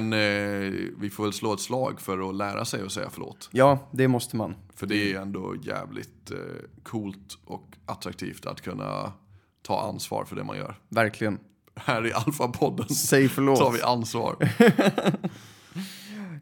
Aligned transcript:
Men 0.00 0.12
eh, 0.12 0.72
vi 0.98 1.10
får 1.10 1.24
väl 1.24 1.32
slå 1.32 1.52
ett 1.54 1.60
slag 1.60 2.00
för 2.00 2.28
att 2.28 2.34
lära 2.34 2.64
sig 2.64 2.82
att 2.82 2.92
säga 2.92 3.10
förlåt. 3.12 3.48
Ja, 3.52 3.88
det 3.90 4.08
måste 4.08 4.36
man. 4.36 4.54
För 4.74 4.86
det 4.86 5.12
är 5.12 5.20
ändå 5.20 5.54
jävligt 5.62 6.30
eh, 6.30 6.38
coolt 6.82 7.38
och 7.44 7.76
attraktivt 7.86 8.46
att 8.46 8.60
kunna 8.60 9.12
ta 9.62 9.88
ansvar 9.88 10.24
för 10.24 10.36
det 10.36 10.44
man 10.44 10.56
gör. 10.56 10.74
Verkligen. 10.88 11.38
Här 11.76 12.06
i 12.06 12.12
Alfa-podden 12.12 12.88
Säg 12.88 13.28
förlåt. 13.28 13.58
tar 13.58 13.72
vi 13.72 13.82
ansvar. 13.82 14.36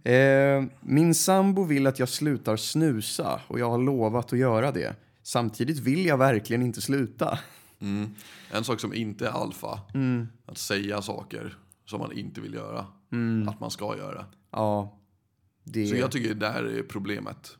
Eh, 0.05 0.65
min 0.81 1.15
sambo 1.15 1.65
vill 1.65 1.87
att 1.87 1.99
jag 1.99 2.09
slutar 2.09 2.57
snusa 2.57 3.41
och 3.47 3.61
jag 3.61 3.71
har 3.71 3.79
lovat 3.79 4.33
att 4.33 4.39
göra 4.39 4.73
det. 4.73 4.97
Samtidigt 5.23 5.79
vill 5.79 6.07
jag 6.07 6.19
verkligen 6.19 6.63
inte 6.63 6.81
sluta. 6.81 7.39
Mm. 7.81 8.15
En 8.51 8.65
sak 8.65 8.81
som 8.81 8.95
inte 8.95 9.27
är 9.27 9.31
alfa, 9.31 9.81
att 10.47 10.59
säga 10.59 11.03
saker 11.03 11.57
som 11.85 12.01
man 12.01 12.13
inte 12.13 12.41
vill 12.41 12.55
göra. 12.55 12.87
Att 13.49 13.61
man 13.61 13.71
ska 13.71 13.97
göra. 13.97 14.25
Ja, 14.51 14.99
det... 15.65 15.87
Så 15.87 15.97
jag 15.97 16.11
tycker 16.13 16.29
det 16.29 16.35
där 16.47 16.65
är 16.65 16.83
problemet. 16.83 17.57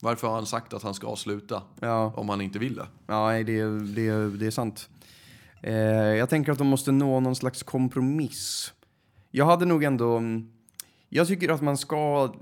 Varför 0.00 0.26
har 0.28 0.34
han 0.34 0.46
sagt 0.46 0.72
att 0.72 0.82
han 0.82 0.94
ska 0.94 1.16
sluta? 1.16 1.62
Ja. 1.80 2.12
Om 2.16 2.28
han 2.28 2.40
inte 2.40 2.58
vill 2.58 2.74
det. 2.74 2.86
Ja, 3.06 3.32
det, 3.32 3.62
det, 3.94 4.36
det 4.36 4.46
är 4.46 4.50
sant. 4.50 4.88
Eh, 5.62 5.74
jag 6.14 6.30
tänker 6.30 6.52
att 6.52 6.58
de 6.58 6.66
måste 6.66 6.92
nå 6.92 7.20
någon 7.20 7.36
slags 7.36 7.62
kompromiss. 7.62 8.72
Jag 9.30 9.46
hade 9.46 9.64
nog 9.64 9.84
ändå... 9.84 10.16
mm, 10.16 10.52
Jag 11.08 11.26
tycker 11.28 11.48
att 11.48 11.62
man 11.62 11.76
ska 11.76 12.34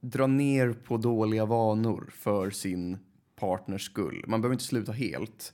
dra 0.00 0.26
ner 0.26 0.72
på 0.72 0.96
dåliga 0.96 1.44
vanor 1.44 2.10
för 2.14 2.50
sin 2.50 2.98
partners 3.36 3.82
skull. 3.86 4.24
Man 4.28 4.40
behöver 4.40 4.54
inte 4.54 4.64
sluta 4.64 4.92
helt. 4.92 5.52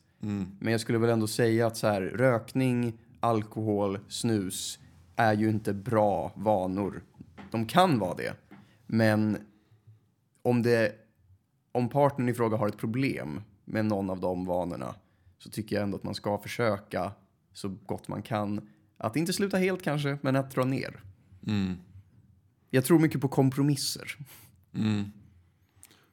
Men 0.61 0.73
jag 0.73 0.81
skulle 0.81 0.98
väl 0.98 1.11
ändå 1.11 1.27
säga 1.27 1.67
att 1.67 1.77
så 1.77 1.87
här, 1.87 2.01
rökning, 2.03 2.92
alkohol, 3.20 3.98
snus 4.09 4.79
är 5.19 5.34
ju 5.34 5.50
inte 5.50 5.72
bra 5.72 6.33
vanor. 6.36 7.02
De 7.50 7.66
kan 7.66 7.98
vara 7.98 8.14
det. 8.14 8.34
Men 8.86 9.38
om, 10.42 10.62
det, 10.62 10.94
om 11.72 11.88
partnern 11.88 12.28
i 12.28 12.34
fråga 12.34 12.56
har 12.56 12.69
ett 12.69 12.78
problem 12.78 13.42
med 13.64 13.84
någon 13.84 14.11
av 14.11 14.20
de 14.20 14.46
vanorna 14.46 14.94
så 15.39 15.50
tycker 15.50 15.77
jag 15.77 15.83
ändå 15.83 15.96
att 15.96 16.02
man 16.02 16.14
ska 16.14 16.39
försöka 16.39 17.12
så 17.52 17.69
gott 17.69 18.08
man 18.08 18.22
kan 18.22 18.69
att 18.96 19.16
inte 19.16 19.33
sluta 19.33 19.56
helt 19.56 19.83
kanske, 19.83 20.19
men 20.22 20.36
att 20.36 20.50
dra 20.50 20.64
ner. 20.64 21.00
Jag 22.70 22.84
tror 22.84 22.98
mycket 22.98 23.20
på 23.20 23.28
kompromisser. 23.28 24.16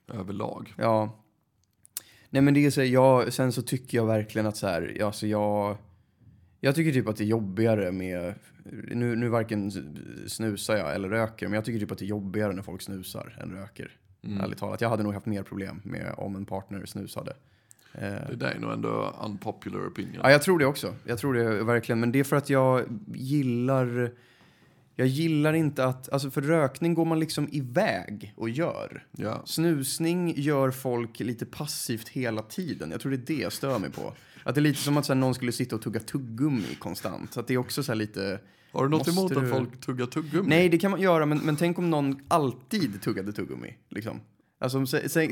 Överlag. 0.07 0.73
Ja. 0.77 1.19
Nej 2.29 2.41
men 2.41 2.53
det 2.53 2.65
är 2.65 2.71
så 2.71 2.81
här, 2.81 2.87
jag, 2.87 3.33
sen 3.33 3.51
så 3.51 3.61
tycker 3.61 3.97
jag 3.97 4.05
verkligen 4.05 4.47
att 4.47 4.57
så 4.57 4.67
här, 4.67 5.03
alltså 5.03 5.27
jag, 5.27 5.77
jag 6.59 6.75
tycker 6.75 6.91
typ 6.91 7.07
att 7.07 7.17
det 7.17 7.23
är 7.23 7.27
jobbigare 7.27 7.91
med, 7.91 8.35
nu, 8.71 9.15
nu 9.15 9.27
varken 9.27 9.71
snusar 10.27 10.77
jag 10.77 10.95
eller 10.95 11.09
röker, 11.09 11.47
men 11.47 11.53
jag 11.53 11.65
tycker 11.65 11.79
typ 11.79 11.91
att 11.91 11.97
det 11.97 12.05
är 12.05 12.07
jobbigare 12.07 12.53
när 12.53 12.61
folk 12.61 12.81
snusar 12.81 13.37
än 13.41 13.51
röker. 13.51 13.91
Ärligt 14.41 14.57
talat. 14.57 14.81
Jag 14.81 14.89
hade 14.89 15.03
nog 15.03 15.13
haft 15.13 15.25
mer 15.25 15.43
problem 15.43 15.81
med 15.83 16.13
om 16.17 16.35
en 16.35 16.45
partner 16.45 16.85
snusade. 16.85 17.33
Det 17.93 18.35
där 18.35 18.51
är 18.51 18.59
nog 18.59 18.73
ändå 18.73 19.15
unpopular 19.23 19.87
opinion. 19.87 20.21
Ja, 20.23 20.31
jag 20.31 20.41
tror 20.41 20.59
det 20.59 20.65
också. 20.65 20.95
Jag 21.05 21.19
tror 21.19 21.33
det 21.33 21.63
verkligen. 21.63 21.99
Men 21.99 22.11
det 22.11 22.19
är 22.19 22.23
för 22.23 22.35
att 22.35 22.49
jag 22.49 22.83
gillar... 23.13 24.11
Jag 24.95 25.07
gillar 25.07 25.53
inte 25.53 25.85
att... 25.85 26.09
Alltså 26.09 26.31
för 26.31 26.41
rökning 26.41 26.93
går 26.93 27.05
man 27.05 27.19
liksom 27.19 27.47
iväg 27.51 28.33
och 28.37 28.49
gör. 28.49 29.07
Ja. 29.11 29.41
Snusning 29.45 30.33
gör 30.37 30.71
folk 30.71 31.19
lite 31.19 31.45
passivt 31.45 32.09
hela 32.09 32.41
tiden. 32.41 32.91
Jag 32.91 33.01
tror 33.01 33.11
det 33.11 33.17
är 33.17 33.35
det 33.35 33.41
jag 33.41 33.53
stör 33.53 33.79
mig 33.79 33.91
på. 33.91 34.13
Att 34.43 34.55
det 34.55 34.59
är 34.59 34.63
lite 34.63 34.79
som 34.79 34.97
att 34.97 35.05
så 35.05 35.13
här, 35.13 35.19
någon 35.19 35.35
skulle 35.35 35.51
sitta 35.51 35.75
och 35.75 35.81
tugga 35.81 35.99
tuggummi 35.99 36.75
konstant. 36.79 37.33
Så 37.33 37.39
att 37.39 37.47
det 37.47 37.53
är 37.53 37.57
också 37.57 37.83
så 37.83 37.91
här 37.91 37.97
lite... 37.97 38.39
Har 38.75 38.83
du 38.83 38.89
något 38.89 39.07
Måste 39.07 39.11
emot 39.21 39.33
du- 39.33 39.39
att 39.39 39.49
folk 39.57 39.81
tuggar 39.81 40.05
tuggummi? 40.05 40.47
Nej, 40.49 40.69
det 40.69 40.77
kan 40.77 40.91
man 40.91 41.01
göra, 41.01 41.25
men, 41.25 41.37
men 41.37 41.55
tänk 41.55 41.77
om 41.79 41.89
någon 41.89 42.19
alltid 42.27 43.01
tuggade 43.01 43.33
tuggummi. 43.33 43.73
Liksom. 43.89 44.19
Alltså, 44.59 44.85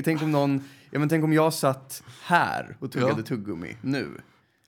tänk 0.04 0.22
om 0.22 0.32
någon... 0.32 0.62
Ja, 0.92 1.00
men 1.00 1.10
tänk 1.10 1.24
om 1.24 1.34
jag 1.34 1.54
satt 1.54 2.04
här 2.24 2.78
och 2.80 2.92
tuggade 2.92 3.14
Ja. 3.18 3.24
tuggummi 3.24 3.78
nu. 3.82 4.08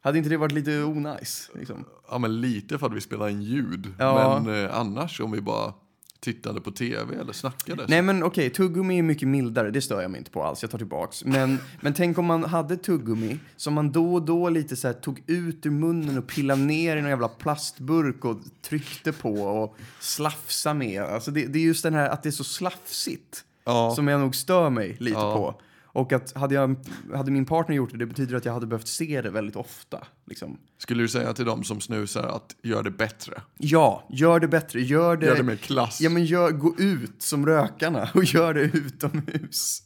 Hade 0.01 0.17
inte 0.17 0.29
det 0.29 0.37
varit 0.37 0.51
lite 0.51 0.83
onajs? 0.83 1.51
Liksom? 1.55 1.85
Ja 2.09 2.17
men 2.17 2.41
lite 2.41 2.77
för 2.77 2.87
att 2.87 2.93
vi 2.93 3.01
spelar 3.01 3.29
in 3.29 3.41
ljud. 3.41 3.93
Ja. 3.99 4.41
Men 4.43 4.63
eh, 4.65 4.77
annars 4.79 5.21
om 5.21 5.31
vi 5.31 5.41
bara 5.41 5.73
tittade 6.19 6.61
på 6.61 6.71
tv 6.71 7.15
eller 7.15 7.33
snackade. 7.33 7.85
Nej 7.87 8.01
men 8.01 8.23
okej, 8.23 8.49
tuggummi 8.49 8.97
är 8.99 9.03
mycket 9.03 9.27
mildare, 9.27 9.71
det 9.71 9.81
stör 9.81 10.01
jag 10.01 10.11
mig 10.11 10.17
inte 10.17 10.31
på 10.31 10.43
alls, 10.43 10.61
jag 10.61 10.71
tar 10.71 10.77
tillbaks. 10.77 11.25
Men, 11.25 11.59
men 11.81 11.93
tänk 11.93 12.17
om 12.17 12.25
man 12.25 12.43
hade 12.43 12.77
tuggummi 12.77 13.39
som 13.55 13.73
man 13.73 13.91
då 13.91 14.13
och 14.13 14.21
då 14.21 14.49
lite 14.49 14.75
så 14.75 14.87
här 14.87 14.93
tog 14.93 15.23
ut 15.27 15.65
ur 15.65 15.69
munnen 15.69 16.17
och 16.17 16.27
pillade 16.27 16.61
ner 16.61 16.97
i 16.97 17.01
någon 17.01 17.09
jävla 17.09 17.27
plastburk 17.27 18.25
och 18.25 18.37
tryckte 18.61 19.11
på 19.11 19.33
och 19.33 19.77
slafsa 19.99 20.73
med. 20.73 21.03
Alltså 21.03 21.31
det, 21.31 21.45
det 21.45 21.59
är 21.59 21.63
just 21.63 21.83
den 21.83 21.93
här 21.93 22.09
att 22.09 22.23
det 22.23 22.29
är 22.29 22.31
så 22.31 22.43
slafsigt 22.43 23.43
Ja. 23.67 23.93
som 23.95 24.07
jag 24.07 24.19
nog 24.19 24.35
stör 24.35 24.69
mig 24.69 24.95
lite 24.99 25.17
Ja. 25.19 25.35
på. 25.35 25.61
Och 25.95 26.13
att 26.13 26.33
hade, 26.37 26.55
jag, 26.55 26.75
hade 27.13 27.31
min 27.31 27.45
partner 27.45 27.75
gjort 27.75 27.91
det, 27.91 27.97
det 27.97 28.05
betyder 28.05 28.35
att 28.35 28.45
jag 28.45 28.53
hade 28.53 28.67
behövt 28.67 28.87
se 28.87 29.21
det 29.21 29.29
väldigt 29.29 29.55
ofta. 29.55 30.07
Liksom. 30.25 30.57
Skulle 30.77 31.03
du 31.03 31.07
säga 31.07 31.33
till 31.33 31.45
de 31.45 31.63
som 31.63 31.81
snusar 31.81 32.23
att 32.23 32.55
gör 32.63 32.83
det 32.83 32.91
bättre? 32.91 33.41
Ja, 33.57 34.07
gör 34.09 34.39
det 34.39 34.47
bättre. 34.47 34.81
Gör 34.81 35.17
det, 35.17 35.25
Gör 35.25 35.35
det 35.35 35.43
med 35.43 35.61
klass. 35.61 36.01
Ja, 36.01 36.09
men 36.09 36.25
gör, 36.25 36.51
gå 36.51 36.75
ut 36.77 37.21
som 37.21 37.45
rökarna 37.45 38.09
och 38.13 38.23
gör 38.23 38.53
det 38.53 38.61
utomhus. 38.61 39.81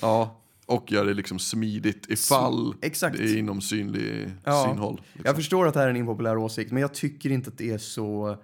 Ja. 0.00 0.38
Och 0.66 0.92
gör 0.92 1.04
det 1.04 1.14
liksom 1.14 1.38
smidigt 1.38 2.06
ifall 2.08 2.74
exakt. 2.82 3.18
det 3.18 3.24
är 3.24 3.36
inom 3.36 3.60
synlig 3.60 4.30
Ja. 4.44 4.66
synhåll. 4.68 5.00
Liksom. 5.12 5.22
Jag 5.24 5.36
förstår 5.36 5.66
att 5.66 5.74
det 5.74 5.80
här 5.80 5.86
är 5.86 5.90
en 5.90 5.96
impopulär 5.96 6.36
åsikt, 6.36 6.72
men 6.72 6.80
jag 6.80 6.94
tycker 6.94 7.30
inte 7.30 7.50
att 7.50 7.58
det 7.58 7.70
är 7.70 7.78
så 7.78 8.36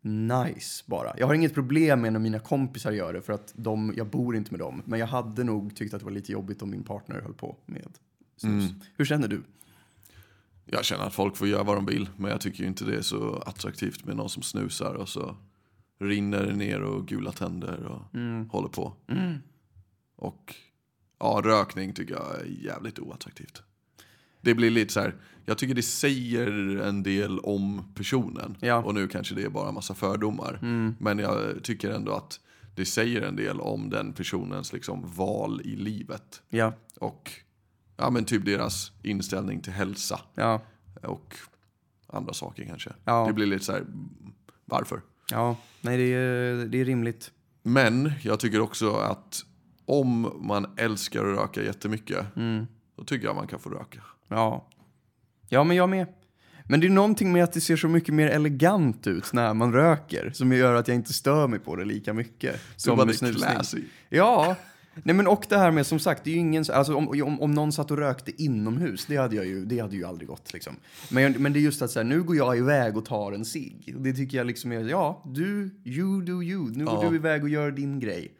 nice 0.00 0.84
bara. 0.86 1.12
Jag 1.18 1.26
har 1.26 1.34
inget 1.34 1.54
problem 1.54 2.00
med 2.00 2.12
när 2.12 2.20
mina 2.20 2.38
kompisar 2.38 2.92
gör 2.92 3.12
det, 3.12 3.22
för 3.22 3.32
att 3.32 3.52
de, 3.56 3.94
jag 3.96 4.06
bor 4.06 4.36
inte 4.36 4.50
med 4.50 4.60
dem. 4.60 4.82
Men 4.84 5.00
jag 5.00 5.06
hade 5.06 5.44
nog 5.44 5.76
tyckt 5.76 5.94
att 5.94 6.00
det 6.00 6.04
var 6.04 6.12
lite 6.12 6.32
jobbigt 6.32 6.62
om 6.62 6.70
min 6.70 6.84
partner 6.84 7.20
höll 7.20 7.34
på 7.34 7.56
med 7.66 7.98
snus. 8.36 8.70
Hur 8.96 9.04
känner 9.04 9.28
du? 9.28 9.42
Jag 10.64 10.84
känner 10.84 11.04
att 11.04 11.14
folk 11.14 11.36
får 11.36 11.48
göra 11.48 11.62
vad 11.62 11.76
de 11.76 11.86
vill, 11.86 12.08
men 12.16 12.30
jag 12.30 12.40
tycker 12.40 12.64
inte 12.64 12.84
det 12.84 12.96
är 12.96 13.02
så 13.02 13.36
attraktivt 13.46 14.04
med 14.04 14.16
någon 14.16 14.28
som 14.30 14.42
snusar 14.42 14.94
och 14.94 15.08
så 15.08 15.36
rinner 16.00 16.42
det 16.46 16.54
ner 16.56 16.80
och 16.82 17.06
gula 17.08 17.32
tänder 17.32 17.84
och 17.86 18.14
Mm. 18.14 18.48
håller 18.50 18.68
på. 18.68 18.92
Och 20.16 20.54
ja, 21.20 21.40
rökning 21.44 21.92
tycker 21.92 22.14
jag 22.14 22.40
är 22.40 22.44
jävligt 22.44 22.98
oattraktivt. 22.98 23.62
Det 24.40 24.54
blir 24.54 24.70
lite 24.70 24.92
så 24.92 25.00
här, 25.00 25.14
jag 25.44 25.58
tycker 25.58 25.74
det 25.74 25.82
säger 25.82 26.76
en 26.76 27.02
del 27.02 27.38
om 27.38 27.92
personen. 27.94 28.56
Ja. 28.60 28.72
Mm. 28.74 28.84
Och 28.84 28.94
nu 28.94 29.08
kanske 29.08 29.34
det 29.34 29.42
är 29.42 29.48
bara 29.48 29.68
en 29.68 29.74
massa 29.74 29.94
fördomar. 29.94 30.58
Men 31.00 31.18
jag 31.18 31.62
tycker 31.62 31.90
ändå 31.90 32.12
att 32.12 32.40
det 32.76 32.84
säger 32.84 33.22
en 33.22 33.36
del 33.36 33.60
om 33.60 33.90
den 33.90 34.12
personens 34.12 34.72
liksom 34.72 35.12
val 35.16 35.60
i 35.64 35.76
livet. 35.76 36.42
Ja, 36.48 36.72
Och 36.96 37.30
ja, 37.96 38.10
men 38.10 38.24
typ 38.24 38.44
deras 38.44 38.92
inställning 39.02 39.60
till 39.60 39.72
hälsa 39.72 40.20
ja, 40.34 40.62
och 41.02 41.34
andra 42.06 42.32
saker 42.32 42.64
kanske. 42.64 42.90
Ja. 43.04 43.26
Det 43.26 43.32
blir 43.32 43.46
lite 43.46 43.64
så 43.64 43.72
här, 43.72 43.84
varför? 44.64 45.00
ja. 45.30 45.56
Nej, 45.80 45.96
det 45.96 46.02
är, 46.14 46.54
det 46.66 46.80
är 46.80 46.84
rimligt. 46.84 47.32
Men 47.62 48.12
jag 48.22 48.40
tycker 48.40 48.60
också 48.60 48.92
att 48.94 49.44
om 49.84 50.32
man 50.40 50.66
älskar 50.76 51.24
att 51.24 51.38
röka 51.38 51.62
jättemycket, 51.62 52.36
Mm. 52.36 52.66
då 52.96 53.04
tycker 53.04 53.26
jag 53.26 53.36
man 53.36 53.46
kan 53.46 53.58
få 53.60 53.70
röka. 53.70 54.02
Ja. 54.28 54.68
Ja, 55.48 55.64
men 55.64 55.76
jag 55.76 55.88
med. 55.88 56.06
Men 56.64 56.80
det 56.80 56.86
är 56.86 56.90
någonting 56.90 57.32
med 57.32 57.44
att 57.44 57.52
det 57.52 57.60
ser 57.60 57.76
så 57.76 57.88
mycket 57.88 58.14
mer 58.14 58.26
elegant 58.28 59.06
ut 59.06 59.32
när 59.32 59.54
man 59.54 59.72
röker 59.72 60.30
som 60.34 60.52
gör 60.52 60.74
att 60.74 60.88
jag 60.88 60.94
inte 60.94 61.12
stör 61.12 61.46
mig 61.48 61.58
på 61.58 61.76
det 61.76 61.84
lika 61.84 62.12
mycket. 62.12 62.60
Så 62.76 62.96
bara 62.96 63.06
med 63.06 63.14
snusning. 63.14 63.50
classy. 63.50 63.82
Ja. 64.08 64.56
Nej 65.02 65.14
men 65.14 65.26
och 65.26 65.46
det 65.48 65.58
här 65.58 65.70
med 65.70 65.86
som 65.86 65.98
sagt, 65.98 66.24
det 66.24 66.30
är 66.30 66.34
ju 66.34 66.40
ingen, 66.40 66.64
alltså 66.72 66.94
om, 66.94 67.08
om, 67.08 67.40
om 67.40 67.52
någon 67.54 67.72
satt 67.72 67.90
och 67.90 67.96
rökte 67.98 68.42
inomhus, 68.42 69.06
det 69.06 69.16
hade 69.16 69.36
jag 69.36 69.46
ju, 69.46 69.64
det 69.64 69.78
hade 69.78 69.96
ju 69.96 70.04
aldrig 70.04 70.28
gått 70.28 70.52
liksom. 70.52 70.76
Men, 71.10 71.32
men 71.32 71.52
det 71.52 71.58
är 71.58 71.60
just 71.60 71.82
att 71.82 71.90
så 71.90 71.98
här, 71.98 72.04
nu 72.04 72.22
går 72.22 72.36
jag 72.36 72.58
iväg 72.58 72.96
och 72.96 73.04
tar 73.04 73.32
en 73.32 73.44
cigg. 73.44 73.94
Det 73.98 74.12
tycker 74.12 74.38
jag 74.38 74.46
liksom 74.46 74.72
är, 74.72 74.80
ja, 74.88 75.22
du, 75.26 75.70
you 75.84 76.22
do 76.22 76.42
you. 76.42 76.70
Nu 76.70 76.84
går 76.84 76.94
Ja. 76.94 77.00
Mm. 77.00 77.10
du 77.12 77.16
iväg 77.18 77.42
och 77.42 77.48
gör 77.48 77.70
din 77.70 78.00
grej. 78.00 78.32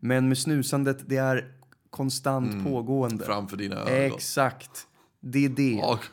Men 0.00 0.28
med 0.28 0.38
snusandet, 0.38 0.98
det 1.06 1.16
är 1.16 1.44
konstant 1.90 2.64
pågående. 2.64 3.24
Framför 3.24 3.56
dina 3.56 3.76
ögon. 3.76 3.92
Exakt. 4.16 4.86
Det 5.22 5.44
är 5.44 5.48
det. 5.48 5.72
Ja. 5.72 5.98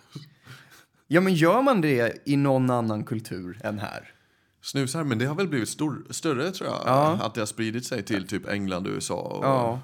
Ja, 1.12 1.22
men 1.22 1.34
gör 1.34 1.62
man 1.62 1.82
det 1.82 2.22
i 2.26 2.36
någon 2.38 2.70
annan 2.70 3.04
kultur 3.04 3.60
än 3.64 3.80
här? 3.80 4.14
snusar, 4.62 5.04
men 5.04 5.18
det 5.18 5.26
har 5.26 5.36
väl 5.36 5.48
blivit 5.48 5.70
stor, 5.70 6.06
större 6.10 6.52
tror 6.52 6.70
jag. 6.70 6.82
Ja. 6.86 7.20
Att 7.22 7.34
det 7.34 7.42
har 7.42 7.46
spridit 7.46 7.86
sig 7.86 8.04
till 8.04 8.28
typ 8.28 8.48
England 8.48 8.88
och 8.88 8.94
USA 8.94 9.16
och 9.16 9.46
Ja. 9.46 9.80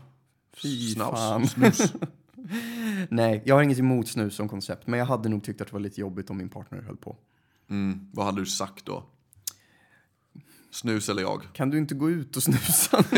Fy 0.57 0.93
snaps. 0.93 1.19
fan. 1.19 1.47
Snus. 1.47 1.93
Nej, 3.09 3.41
jag 3.45 3.55
har 3.55 3.63
inget 3.63 3.79
emot 3.79 4.07
snus 4.07 4.35
som 4.35 4.49
koncept, 4.49 4.87
men 4.87 4.99
jag 4.99 5.05
hade 5.05 5.29
nog 5.29 5.43
tyckt 5.43 5.61
att 5.61 5.67
det 5.67 5.73
var 5.73 5.79
lite 5.79 6.01
jobbigt 6.01 6.29
om 6.29 6.37
min 6.37 6.49
partner 6.49 6.81
höll 6.81 6.97
på. 6.97 7.17
Mm. 7.69 8.09
Vad 8.13 8.25
hade 8.25 8.41
du 8.41 8.45
sagt 8.45 8.85
då? 8.85 9.03
Snus 10.75 11.09
eller 11.09 11.21
jag? 11.21 11.41
Kan 11.53 11.69
du 11.69 11.77
inte 11.77 11.95
gå 11.95 12.09
ut 12.09 12.35
och 12.37 12.43
snusa? 12.43 13.03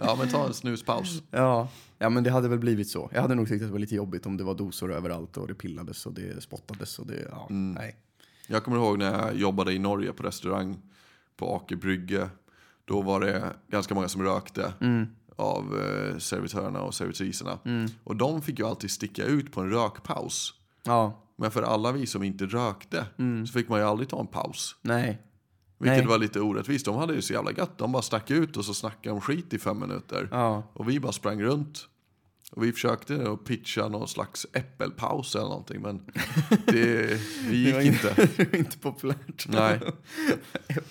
Ja, 0.00 0.16
men 0.18 0.28
ta 0.28 0.46
en 0.46 0.54
snuspaus. 0.54 1.22
ja. 1.30 1.68
ja, 1.98 2.08
men 2.08 2.24
det 2.24 2.30
hade 2.30 2.48
väl 2.48 2.58
blivit 2.58 2.88
så. 2.90 3.10
Jag 3.12 3.22
hade 3.22 3.34
nog 3.34 3.48
tyckt 3.48 3.62
att 3.62 3.68
det 3.68 3.72
var 3.72 3.78
lite 3.78 3.94
jobbigt 3.94 4.26
om 4.26 4.36
det 4.36 4.44
var 4.44 4.54
dosor 4.54 4.92
överallt 4.92 5.36
och 5.36 5.48
det 5.48 5.54
pillades 5.54 6.06
och 6.06 6.12
det 6.12 6.42
spottades 6.42 6.98
och 6.98 7.06
det, 7.06 7.26
ja, 7.30 7.46
nej. 7.50 7.96
Jag 8.48 8.64
kommer 8.64 8.76
ihåg 8.76 8.98
när 8.98 9.12
jag 9.26 9.36
jobbade 9.36 9.72
i 9.72 9.78
Norge 9.78 10.12
på 10.12 10.22
restaurang 10.22 10.76
på 11.36 11.54
Aker 11.56 11.76
Brygge. 11.76 12.28
Då 12.84 13.02
var 13.02 13.20
det 13.20 13.52
ganska 13.70 13.94
många 13.94 14.08
som 14.08 14.22
rökte 14.22 14.72
Mm. 14.80 15.06
av 15.36 15.80
eh, 15.80 16.18
servitörerna 16.18 16.80
och 16.80 16.94
servitriserna. 16.94 17.58
Och 18.04 18.16
de 18.16 18.42
fick 18.42 18.58
ju 18.58 18.66
alltid 18.66 18.90
sticka 18.90 19.24
ut 19.24 19.52
på 19.52 19.60
en 19.60 19.70
rökpaus. 19.70 20.54
Ja, 20.84 21.22
Men 21.36 21.50
för 21.50 21.62
alla 21.62 21.92
vi 21.92 22.06
som 22.06 22.22
inte 22.22 22.46
rökte 22.46 23.06
så 23.46 23.52
fick 23.52 23.68
man 23.68 23.78
ju 23.80 23.84
aldrig 23.86 24.08
ta 24.08 24.20
en 24.20 24.26
paus. 24.26 24.76
nej. 24.82 25.22
Vilket 25.78 25.98
Nej. 25.98 26.06
var 26.06 26.18
lite 26.18 26.40
orättvist. 26.40 26.84
De 26.84 26.96
hade 26.96 27.14
ju 27.14 27.22
så 27.22 27.32
jävla 27.32 27.52
gött. 27.52 27.78
De 27.78 27.92
bara 27.92 28.02
stack 28.02 28.30
ut 28.30 28.56
och 28.56 28.64
så 28.64 28.74
snackade 28.74 29.14
om 29.14 29.20
skit 29.20 29.54
i 29.54 29.58
fem 29.58 29.80
minuter. 29.80 30.28
Ja. 30.30 30.62
Och 30.72 30.88
vi 30.88 31.00
bara 31.00 31.12
sprang 31.12 31.42
runt. 31.42 31.88
Och 32.52 32.64
vi 32.64 32.72
försökte 32.72 33.30
att 33.30 33.44
pitcha 33.44 33.88
någon 33.88 34.08
slags 34.08 34.46
äppelpaus 34.52 35.34
eller 35.34 35.44
någonting. 35.44 35.82
Men 35.82 36.00
det, 36.66 37.20
vi 37.48 37.72
Det 37.72 37.82
gick 37.82 37.94
inte, 37.94 38.08
inte. 38.08 38.28
det 38.36 38.52
var 38.52 38.58
inte 38.58 38.78
populärt. 38.78 39.48
Nej. 39.48 39.80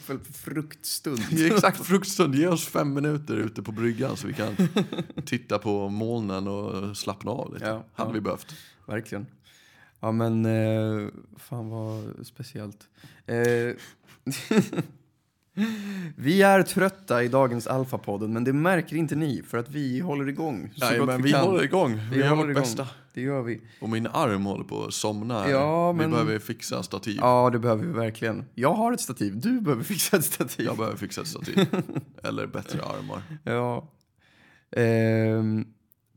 Det 0.07 1.47
är 1.47 1.53
exakt 1.53 1.85
fruktstund. 1.85 2.35
Ge 2.35 2.47
oss 2.47 2.65
fem 2.67 2.93
minuter 2.93 3.35
ute 3.35 3.61
på 3.61 3.71
bryggan 3.71 4.17
så 4.17 4.27
vi 4.27 4.33
kan 4.33 4.55
titta 5.25 5.59
på 5.59 5.89
molnen 5.89 6.47
och 6.47 6.97
slappna 6.97 7.31
av 7.31 7.53
lite. 7.53 7.65
Ja, 7.65 7.85
Hade 7.93 8.09
ja. 8.09 8.13
vi 8.13 8.21
behövt. 8.21 8.55
Verkligen. 8.85 9.25
Ja 9.99 10.11
men, 10.11 10.45
eh, 10.45 11.07
fan 11.37 11.69
vad 11.69 12.25
speciellt. 12.25 12.87
Eh, 13.25 13.75
vi 16.15 16.41
är 16.41 16.63
trötta 16.63 17.23
i 17.23 17.27
dagens 17.27 17.67
Alfa-podden, 17.67 18.27
men 18.33 18.43
det 18.43 18.53
märker 18.53 18.95
inte 18.95 19.15
ni 19.15 19.43
för 19.47 19.57
att 19.57 19.69
vi 19.69 19.99
håller 19.99 20.29
igång 20.29 20.71
så 20.75 20.85
Nej, 20.85 20.99
men 21.01 21.17
vi 21.21 21.31
vi 21.31 21.37
håller 21.37 21.63
igång. 21.63 21.99
Vi, 22.11 22.17
gör 22.19 22.29
håller 22.29 22.53
vårt 22.53 22.55
bästa. 22.55 22.87
Det 23.13 23.21
gör 23.21 23.41
vi. 23.41 23.61
Och 23.81 23.89
min 23.89 24.07
arm 24.07 24.45
håller 24.45 24.63
på 24.63 24.83
att 24.85 24.93
somna. 24.93 25.49
Ja, 25.49 25.93
men- 25.93 26.05
Vi 26.09 26.11
behöver 26.11 26.39
fixa 26.39 26.83
stativ. 26.83 27.17
Ja, 27.21 27.49
det 27.49 27.59
behöver 27.59 27.85
vi 27.85 27.91
verkligen. 27.93 28.45
Jag 28.55 28.73
har 28.73 28.93
ett 28.93 29.01
stativ, 29.01 29.39
du 29.39 29.61
behöver 29.61 29.83
fixa 29.93 30.17
ett 30.17 30.25
stativ. 30.25 30.65
Jag 30.65 30.77
behöver 30.77 30.97
fixa 30.97 31.21
ett 31.21 31.27
stativ. 31.27 31.65
Eller 32.23 32.47
bättre 32.47 32.79
armar. 32.83 33.21
Ja. 33.43 33.91
Ehm, 34.71 35.65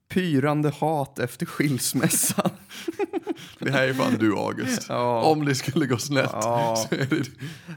pyrande 0.09 0.71
hat 0.71 1.19
efter 1.19 1.47
skilsmässan. 1.47 2.51
Det 3.59 3.71
här 3.71 3.89
är 3.89 3.95
fan 3.95 4.17
du 4.19 4.37
August. 4.37 4.87
Ja. 4.89 5.23
Om 5.23 5.45
det 5.45 5.55
skulle 5.55 5.87
gå 5.87 5.99
snett. 5.99 6.31
Ja. 6.33 6.87
Så 6.89 6.95
är 6.95 7.07
det... 7.07 7.31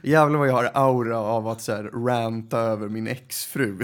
Jävlar 0.10 0.40
vad 0.40 0.48
jag 0.48 0.54
har 0.54 0.72
aura 0.74 1.18
av 1.18 1.48
att 1.48 1.62
så 1.62 1.72
här 1.72 1.84
ranta 1.84 2.60
över 2.60 2.90
min 2.90 3.08
exfru. 3.08 3.80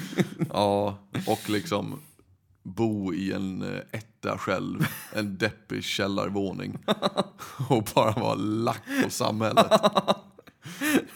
Ja, 0.52 0.98
och 1.26 1.50
liksom 1.50 2.00
bo 2.62 3.14
i 3.14 3.32
en 3.32 3.62
eh, 3.62 3.80
etta 3.92 4.38
själv. 4.38 4.86
En 5.14 5.38
deppig 5.38 5.84
källarvåning. 5.84 6.78
Och 7.68 7.88
bara 7.94 8.10
vara 8.12 8.34
lack 8.34 8.82
på 9.04 9.10
samhället. 9.10 9.66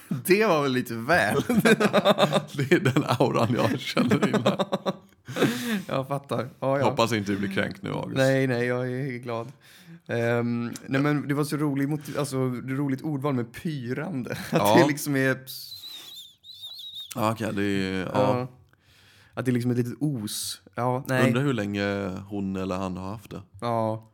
det 0.08 0.46
var 0.46 0.62
väl 0.62 0.72
lite 0.72 0.94
väl. 0.94 1.42
Det 2.52 2.72
är 2.72 2.80
den 2.80 3.04
auran 3.08 3.54
jag 3.54 3.80
känner 3.80 4.28
innan. 4.28 4.56
Jag 5.96 6.08
fattar. 6.08 6.48
Ja, 6.60 6.78
ja. 6.78 6.84
Hoppas 6.90 7.12
inte 7.12 7.32
du 7.32 7.38
blir 7.38 7.48
kränkt 7.54 7.82
nu 7.82 7.90
August. 7.90 8.16
Nej, 8.16 8.46
nej, 8.46 8.66
jag 8.66 8.90
är 8.92 9.18
glad. 9.18 9.52
Ehm, 10.06 10.72
nej, 10.86 11.00
men 11.00 11.28
det 11.28 11.34
var 11.34 11.44
så 11.44 11.56
roligt, 11.56 11.88
mot- 11.88 12.16
alltså, 12.18 12.36
roligt 12.50 13.02
ordval 13.02 13.34
med 13.34 13.52
pyrande. 13.62 14.30
Att 14.50 14.52
Ja. 14.52 14.76
det 14.78 14.86
liksom 14.86 15.16
är... 15.16 15.38
Ja, 17.14 17.32
Okej, 17.32 17.50
det 17.54 17.62
är... 17.64 18.10
Ja. 18.14 18.48
Att 19.34 19.44
det 19.44 19.50
är 19.50 19.52
liksom 19.52 19.70
ett 19.70 19.76
litet 19.76 19.94
os. 20.00 20.62
Ja, 20.74 21.04
nej. 21.06 21.26
Undrar 21.26 21.42
hur 21.42 21.52
länge 21.52 22.10
hon 22.28 22.56
eller 22.56 22.76
han 22.76 22.96
har 22.96 23.10
haft 23.10 23.30
det. 23.30 23.42
Ja. 23.60 24.10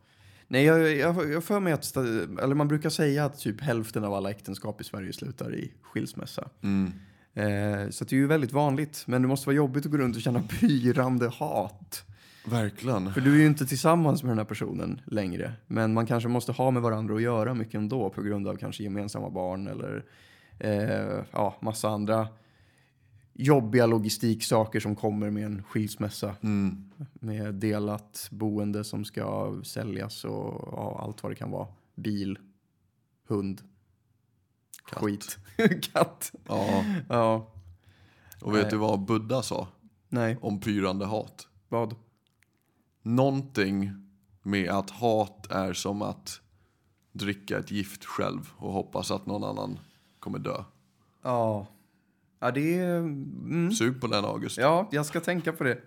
Nej, 0.47 0.65
jag, 0.65 0.95
jag, 0.95 1.31
jag 1.31 1.43
för 1.43 1.59
mig 1.59 1.73
att, 1.73 1.97
eller 1.97 2.53
man 2.55 2.67
brukar 2.67 2.89
säga 2.89 3.25
att 3.25 3.39
typ 3.39 3.61
hälften 3.61 4.03
av 4.03 4.13
alla 4.13 4.29
äktenskap 4.31 4.81
i 4.81 4.83
Sverige 4.83 5.13
slutar 5.13 5.55
i 5.55 5.71
skilsmässa. 5.81 6.49
Mm. 6.61 6.91
Eh, 7.33 7.89
så 7.89 8.05
det 8.05 8.15
är 8.15 8.17
ju 8.17 8.27
väldigt 8.27 8.53
vanligt. 8.53 9.03
Men 9.07 9.21
det 9.21 9.27
måste 9.27 9.47
vara 9.47 9.55
jobbigt 9.55 9.85
att 9.85 9.91
gå 9.91 9.97
runt 9.97 10.15
och 10.15 10.21
känna 10.21 10.41
pyrande 10.41 11.27
hat. 11.27 12.05
Verkligen. 12.45 13.13
För 13.13 13.21
du 13.21 13.35
är 13.35 13.39
ju 13.39 13.47
inte 13.47 13.65
tillsammans 13.65 14.23
med 14.23 14.31
den 14.31 14.37
här 14.37 14.45
personen 14.45 15.01
längre. 15.05 15.53
Men 15.67 15.93
man 15.93 16.05
kanske 16.05 16.29
måste 16.29 16.51
ha 16.51 16.71
med 16.71 16.81
varandra 16.81 17.15
att 17.15 17.21
göra 17.21 17.53
mycket 17.53 17.75
ändå 17.75 18.09
på 18.09 18.21
grund 18.21 18.47
av 18.47 18.55
kanske 18.55 18.83
gemensamma 18.83 19.29
barn 19.29 19.67
eller 19.67 20.05
eh, 20.59 21.23
ja, 21.31 21.55
massa 21.61 21.89
andra 21.89 22.27
jobbiga 23.33 23.85
logistiksaker 23.85 24.79
som 24.79 24.95
kommer 24.95 25.29
med 25.29 25.45
en 25.45 25.63
skilsmässa. 25.63 26.35
Mm. 26.41 26.91
Med 27.13 27.55
delat 27.55 28.27
boende 28.31 28.83
som 28.83 29.05
ska 29.05 29.55
säljas 29.63 30.23
och 30.23 30.69
ja, 30.71 30.99
allt 31.03 31.23
vad 31.23 31.31
det 31.31 31.35
kan 31.35 31.51
vara. 31.51 31.67
Bil, 31.95 32.39
hund, 33.27 33.61
Katt. 34.89 34.99
skit, 35.03 35.37
katt. 35.93 36.31
Ja. 36.47 36.83
Ja, 37.09 37.51
Och 38.41 38.55
vet 38.55 38.61
Nej. 38.61 38.71
du 38.71 38.77
vad 38.77 38.99
Buddha 39.05 39.41
sa 39.43 39.67
nej, 40.09 40.37
om 40.41 40.59
pyrande 40.59 41.05
hat? 41.05 41.47
vad? 41.69 41.95
Någonting 43.03 43.91
med 44.43 44.69
att 44.69 44.89
hat 44.89 45.47
är 45.51 45.73
som 45.73 46.01
att 46.01 46.39
dricka 47.11 47.57
ett 47.59 47.71
gift 47.71 48.05
själv 48.05 48.49
och 48.57 48.73
hoppas 48.73 49.11
att 49.11 49.25
någon 49.25 49.43
annan 49.43 49.79
kommer 50.19 50.39
dö. 50.39 50.63
Ja, 51.23 51.67
ja 52.39 52.51
det 52.51 52.79
är... 52.79 52.97
Mm. 52.97 53.71
Sug 53.71 54.01
på 54.01 54.07
den 54.07 54.25
August. 54.25 54.57
Ja, 54.57 54.89
jag 54.91 55.05
ska 55.05 55.19
tänka 55.19 55.53
på 55.53 55.63
det. 55.63 55.77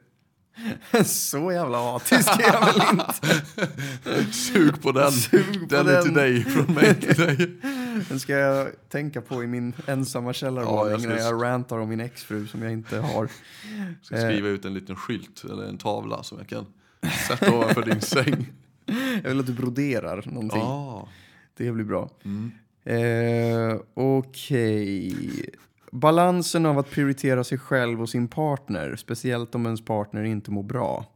Så 1.05 1.53
jävla 1.53 1.93
hatisk 1.93 2.29
är 2.41 2.53
jag 2.53 2.61
väl 2.67 2.83
inte. 2.93 4.33
Sug 4.33 4.83
på 4.83 4.93
den. 4.93 5.13
Sug 5.13 5.61
på 5.61 5.75
den 5.75 5.89
är 5.89 6.03
till 6.03 6.15
den. 6.15 6.23
dig, 6.23 6.45
från 6.45 6.75
mig 6.75 7.01
till 7.01 7.15
dig. 7.15 7.61
Den 8.09 8.21
ska 8.21 8.33
jag 8.33 8.69
tänka 8.89 9.21
på 9.21 9.45
i 9.45 9.47
min 9.47 9.73
ensamma 9.87 10.33
källarvåning 10.33 10.77
Ja, 10.85 10.91
jag 10.91 11.01
ska- 11.01 11.11
när 11.11 11.19
jag 11.19 11.43
rantar 11.43 11.79
om 11.79 11.89
min 11.89 12.01
exfru 12.01 12.47
som 12.47 12.63
jag 12.63 12.73
inte 12.73 12.99
har. 12.99 13.29
ska 14.03 14.17
skriva 14.17 14.49
ut 14.49 14.65
en 14.65 14.75
liten 14.75 14.97
skylt 14.97 15.45
eller 15.45 15.65
en 15.65 15.79
tavla 15.79 16.23
som 16.23 16.39
jag 16.39 16.49
kan 16.49 16.67
sätta 17.29 17.55
ovanför 17.55 17.83
din 17.83 18.01
säng. 18.01 18.53
Jag 19.23 19.31
vill 19.31 19.41
att 19.41 19.47
du 19.47 19.53
broderar 19.53 20.23
någonting. 20.27 20.61
Ja. 20.61 21.09
Det 21.57 21.73
blir 21.73 21.85
bra. 21.85 22.11
Mm. 22.25 22.51
Eh, 22.85 23.77
Okej. 23.95 25.15
Balansen 25.93 26.67
av 26.67 26.79
att 26.79 26.91
prioritera 26.91 27.45
sig 27.45 27.59
själv 27.59 28.03
och 28.03 28.09
sin 28.09 28.29
partner, 28.29 28.97
speciellt 28.97 29.55
om 29.55 29.65
ens 29.67 29.85
partner 29.85 30.25
inte 30.25 30.51
mår 30.51 30.63
bra. 30.63 31.07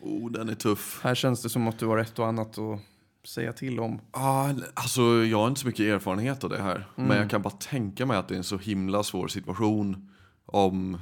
Oh, 0.00 0.30
den 0.30 0.48
är 0.48 0.54
tuff. 0.54 1.00
Här 1.02 1.14
känns 1.14 1.42
det 1.42 1.48
som 1.48 1.68
att 1.68 1.78
du 1.78 1.86
har 1.86 1.98
ett 1.98 2.18
och 2.18 2.26
annat 2.26 2.58
att 2.58 2.80
säga 3.24 3.52
till 3.52 3.80
om. 3.80 4.00
Ah, 4.10 4.50
alltså, 4.74 5.02
jag 5.02 5.38
har 5.38 5.48
inte 5.48 5.60
så 5.60 5.66
mycket 5.66 5.86
erfarenhet 5.86 6.44
av 6.44 6.50
det 6.50 6.62
här. 6.62 6.88
Mm. 6.96 7.08
Men 7.08 7.16
jag 7.18 7.30
kan 7.30 7.42
bara 7.42 7.50
tänka 7.54 8.06
mig 8.06 8.16
att 8.16 8.28
det 8.28 8.34
är 8.34 8.38
en 8.38 8.44
så 8.44 8.58
himla 8.58 9.02
svår 9.02 9.28
situation 9.28 10.10
om, 10.46 10.98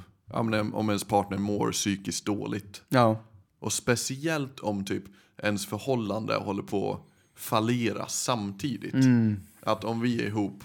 om 0.73 0.89
ens 0.89 1.03
partner 1.03 1.37
mår 1.37 1.71
psykiskt 1.71 2.25
dåligt. 2.25 2.81
Ja, 2.89 3.23
Och 3.59 3.73
speciellt 3.73 4.59
om 4.59 4.85
typ 4.85 5.03
ens 5.43 5.65
förhållande 5.65 6.35
håller 6.35 6.63
på 6.63 6.93
att 6.93 7.01
fallera 7.41 8.07
samtidigt. 8.07 8.95
Att 9.61 9.83
om 9.83 10.01
vi 10.01 10.21
är 10.23 10.27
ihop 10.27 10.63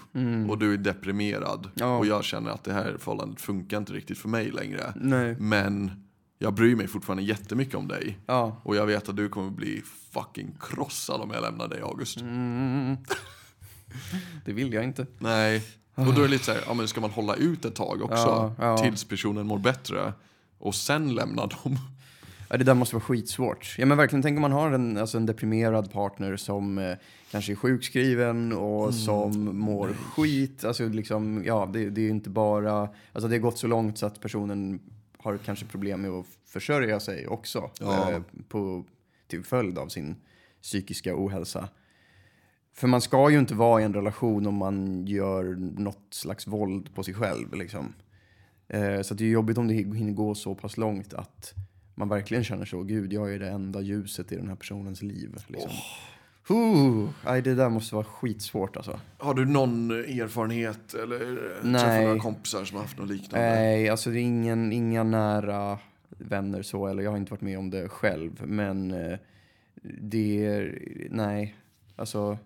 och 0.49 0.57
du 0.57 0.73
är 0.73 0.77
deprimerad 0.77 1.69
Ja. 1.75 1.97
och 1.97 2.05
jag 2.05 2.23
känner 2.23 2.49
att 2.51 2.63
det 2.63 2.73
här 2.73 2.95
förhållandet 2.99 3.41
funkar 3.41 3.77
inte 3.77 3.93
riktigt 3.93 4.17
för 4.17 4.29
mig 4.29 4.51
längre. 4.51 4.93
nej. 4.95 5.35
Men 5.39 5.91
jag 6.39 6.53
bryr 6.53 6.75
mig 6.75 6.87
fortfarande 6.87 7.23
jättemycket 7.23 7.75
om 7.75 7.87
dig. 7.87 8.17
Ja. 8.25 8.61
Och 8.63 8.75
jag 8.75 8.85
vet 8.85 9.09
att 9.09 9.15
du 9.15 9.29
kommer 9.29 9.51
bli 9.51 9.81
fucking 10.11 10.57
krossad 10.59 11.21
om 11.21 11.31
jag 11.31 11.41
lämnar 11.41 11.67
dig 11.67 11.81
August. 11.81 12.21
Mm. 12.21 12.97
Det 14.45 14.53
vill 14.53 14.73
jag 14.73 14.83
inte. 14.83 15.07
Nej. 15.19 15.63
Och 15.95 16.13
då 16.13 16.21
är 16.21 16.21
det 16.21 16.27
lite 16.27 16.45
så 16.45 16.51
här, 16.51 16.61
ja 16.67 16.73
men 16.73 16.87
ska 16.87 17.01
man 17.01 17.11
hålla 17.11 17.35
ut 17.35 17.65
ett 17.65 17.75
tag 17.75 18.01
också? 18.01 18.15
Ja, 18.15 18.55
ja. 18.59 18.77
Tills 18.77 19.03
personen 19.03 19.47
mår 19.47 19.59
bättre. 19.59 20.13
Och 20.57 20.75
sen 20.75 21.15
lämna 21.15 21.41
dem. 21.41 21.79
Ja, 22.49 22.57
det 22.57 22.63
där 22.63 22.73
måste 22.73 22.95
vara 22.95 23.03
skitsvårt. 23.03 23.75
Ja 23.77 23.85
men 23.85 23.97
verkligen, 23.97 24.23
tänk 24.23 24.35
om 24.35 24.41
man 24.41 24.51
har 24.51 24.71
en, 24.71 24.97
alltså 24.97 25.17
en 25.17 25.25
deprimerad 25.25 25.91
partner 25.91 26.37
som 26.37 26.77
eh, 26.77 26.95
kanske 27.31 27.53
är 27.53 27.55
sjukskriven 27.55 28.53
och 28.53 28.93
som 28.93 29.57
mår 29.57 29.87
skit. 29.87 30.65
Alltså 30.65 30.87
liksom, 30.87 31.43
ja 31.45 31.69
det, 31.73 31.89
det 31.89 32.01
är 32.01 32.09
inte 32.09 32.29
bara, 32.29 32.89
alltså 33.13 33.27
det 33.27 33.35
har 33.35 33.39
gått 33.41 33.57
så 33.57 33.67
långt 33.67 33.97
så 33.97 34.05
att 34.05 34.21
personen 34.21 34.79
har 35.25 35.37
kanske 35.37 35.65
problem 35.65 36.01
med 36.01 36.11
att 36.11 36.25
försörja 36.45 36.99
sig 36.99 37.27
också. 37.27 37.71
Ja. 37.79 38.11
Eh, 38.11 38.21
på, 38.47 38.85
till 39.27 39.43
följd 39.43 39.77
av 39.77 39.87
sin 39.87 40.15
psykiska 40.61 41.13
ohälsa. 41.15 41.69
För 42.73 42.87
man 42.87 43.01
ska 43.01 43.29
ju 43.29 43.39
inte 43.39 43.55
vara 43.55 43.81
i 43.81 43.85
en 43.85 43.93
relation 43.93 44.47
om 44.47 44.55
man 44.55 45.07
gör 45.07 45.43
något 45.79 46.07
slags 46.09 46.47
våld 46.47 46.95
på 46.95 47.03
sig 47.03 47.13
själv. 47.13 47.53
Liksom. 47.53 47.93
Eh, 48.67 49.01
så 49.01 49.13
det 49.13 49.23
är 49.25 49.29
jobbigt 49.29 49.57
om 49.57 49.67
det 49.67 49.73
hinner 49.73 50.11
gå 50.13 50.35
så 50.35 50.55
pass 50.55 50.77
långt 50.77 51.13
att 51.13 51.53
man 51.95 52.09
verkligen 52.09 52.43
känner 52.43 52.65
så. 52.65 52.83
Gud, 52.83 53.13
jag 53.13 53.33
är 53.33 53.39
det 53.39 53.49
enda 53.49 53.81
ljuset 53.81 54.31
i 54.31 54.35
den 54.35 54.47
här 54.47 54.55
personens 54.55 55.01
liv. 55.01 55.35
Liksom. 55.47 55.71
Oh. 55.71 56.14
Aj, 57.23 57.41
det 57.41 57.55
där 57.55 57.69
måste 57.69 57.95
vara 57.95 58.05
skitsvårt 58.05 58.77
alltså. 58.77 58.99
Har 59.17 59.33
du 59.33 59.45
någon 59.45 59.91
erfarenhet 59.91 60.93
eller 60.93 61.19
träffat 61.79 62.03
några 62.03 62.19
kompisar 62.19 62.65
som 62.65 62.75
har 62.77 62.83
haft 62.83 62.97
något 62.97 63.09
liknande? 63.09 63.49
Nej, 63.49 63.89
alltså 63.89 64.09
det 64.09 64.19
är 64.19 64.21
ingen, 64.23 64.73
inga 64.73 65.03
nära 65.03 65.79
vänner 66.09 66.61
så, 66.61 66.87
eller 66.87 67.03
jag 67.03 67.11
har 67.11 67.17
inte 67.17 67.31
varit 67.31 67.41
med 67.41 67.57
om 67.59 67.69
det 67.69 67.89
själv. 67.89 68.41
Men 68.45 68.91
eh, 68.91 69.17
det 70.01 70.45
är, 70.45 70.79
nej, 71.11 71.55
alltså 71.95 72.37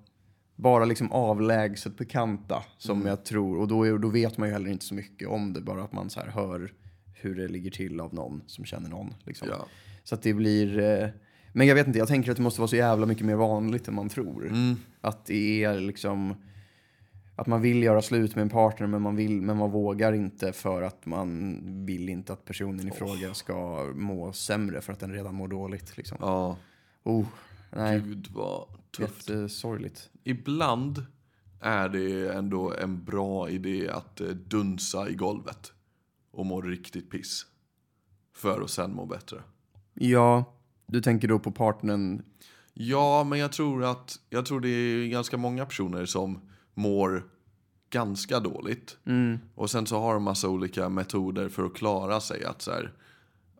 bara 0.55 0.85
liksom 0.85 1.11
avlägset 1.11 1.97
bekanta 1.97 2.63
som 2.77 2.97
Mm. 2.97 3.07
jag 3.07 3.25
tror. 3.25 3.57
Och 3.59 3.67
då, 3.67 3.87
är, 3.87 3.97
då 3.97 4.09
vet 4.09 4.37
man 4.37 4.47
ju 4.47 4.53
heller 4.53 4.69
inte 4.69 4.85
så 4.85 4.93
mycket 4.93 5.27
om 5.27 5.53
det. 5.53 5.61
Bara 5.61 5.83
att 5.83 5.93
man 5.93 6.09
så 6.09 6.19
hör 6.21 6.71
hur 7.13 7.35
det 7.35 7.47
ligger 7.47 7.71
till 7.71 7.99
av 7.99 8.13
någon 8.13 8.41
som 8.47 8.65
känner 8.65 8.89
någon. 8.89 9.13
Liksom. 9.23 9.47
Ja. 9.51 9.65
Så 10.03 10.15
att 10.15 10.21
det 10.21 10.33
blir... 10.33 11.13
Men 11.53 11.67
jag 11.67 11.75
vet 11.75 11.87
inte, 11.87 11.99
jag 11.99 12.07
tänker 12.07 12.31
att 12.31 12.37
det 12.37 12.43
måste 12.43 12.61
vara 12.61 12.67
så 12.67 12.75
jävla 12.75 13.05
mycket 13.05 13.25
mer 13.25 13.35
vanligt 13.35 13.87
än 13.87 13.95
man 13.95 14.09
tror. 14.09 14.47
Mm. 14.47 14.75
Att 15.01 15.25
det 15.25 15.63
är 15.63 15.79
liksom... 15.79 16.35
Att 17.35 17.47
man 17.47 17.61
vill 17.61 17.83
göra 17.83 18.01
slut 18.01 18.35
med 18.35 18.41
en 18.41 18.49
partner 18.49 18.87
men 18.87 19.01
man, 19.01 19.15
vill, 19.15 19.41
men 19.41 19.57
man 19.57 19.71
vågar 19.71 20.13
inte 20.13 20.53
för 20.53 20.81
att 20.81 21.05
man 21.05 21.59
vill 21.85 22.09
inte 22.09 22.33
att 22.33 22.45
personen 22.45 22.87
i 22.87 22.91
fråga 22.91 23.33
ska 23.33 23.85
må 23.95 24.33
sämre 24.33 24.81
för 24.81 24.93
att 24.93 24.99
den 24.99 25.13
redan 25.13 25.35
mår 25.35 25.47
dåligt. 25.47 25.97
Liksom. 25.97 26.17
ja. 26.21 26.57
Oh, 27.03 27.25
nej, 27.71 28.01
Gud 28.01 28.27
vad 28.33 28.67
tufft. 28.97 29.29
jättesorgligt. 29.29 30.09
Ibland 30.23 31.05
är 31.61 31.89
det 31.89 32.33
ändå 32.33 32.73
en 32.73 33.03
bra 33.03 33.49
idé 33.49 33.89
att 33.89 34.21
eh, 34.21 34.27
dunsa 34.27 35.09
i 35.09 35.13
golvet 35.13 35.73
och 36.31 36.45
må 36.45 36.61
riktigt 36.61 37.11
piss. 37.11 37.45
För 38.35 38.61
att 38.61 38.69
sen 38.69 38.95
må 38.95 39.05
bättre. 39.05 39.41
Ja, 39.93 40.58
du 40.89 41.01
tänker 41.01 41.27
då 41.27 41.39
på 41.39 41.51
partnern. 41.51 42.21
Ja, 42.73 43.23
men 43.23 43.39
jag 43.39 43.51
tror 43.51 43.83
att 43.83 44.19
jag 44.29 44.45
tror 44.45 44.59
det 44.59 44.69
är 44.69 45.07
ganska 45.07 45.37
många 45.37 45.65
personer 45.65 46.05
som 46.05 46.39
mår 46.73 47.23
ganska 47.89 48.39
dåligt. 48.39 48.97
Mm, 49.05 49.39
Och 49.55 49.69
sen 49.71 49.85
så 49.85 49.99
har 49.99 50.13
de 50.13 50.23
massa 50.23 50.49
olika 50.49 50.89
metoder 50.89 51.49
för 51.49 51.65
att 51.65 51.73
klara 51.73 52.19
sig. 52.21 52.45
Att 52.45 52.61
så 52.61 52.71
här, 52.71 52.93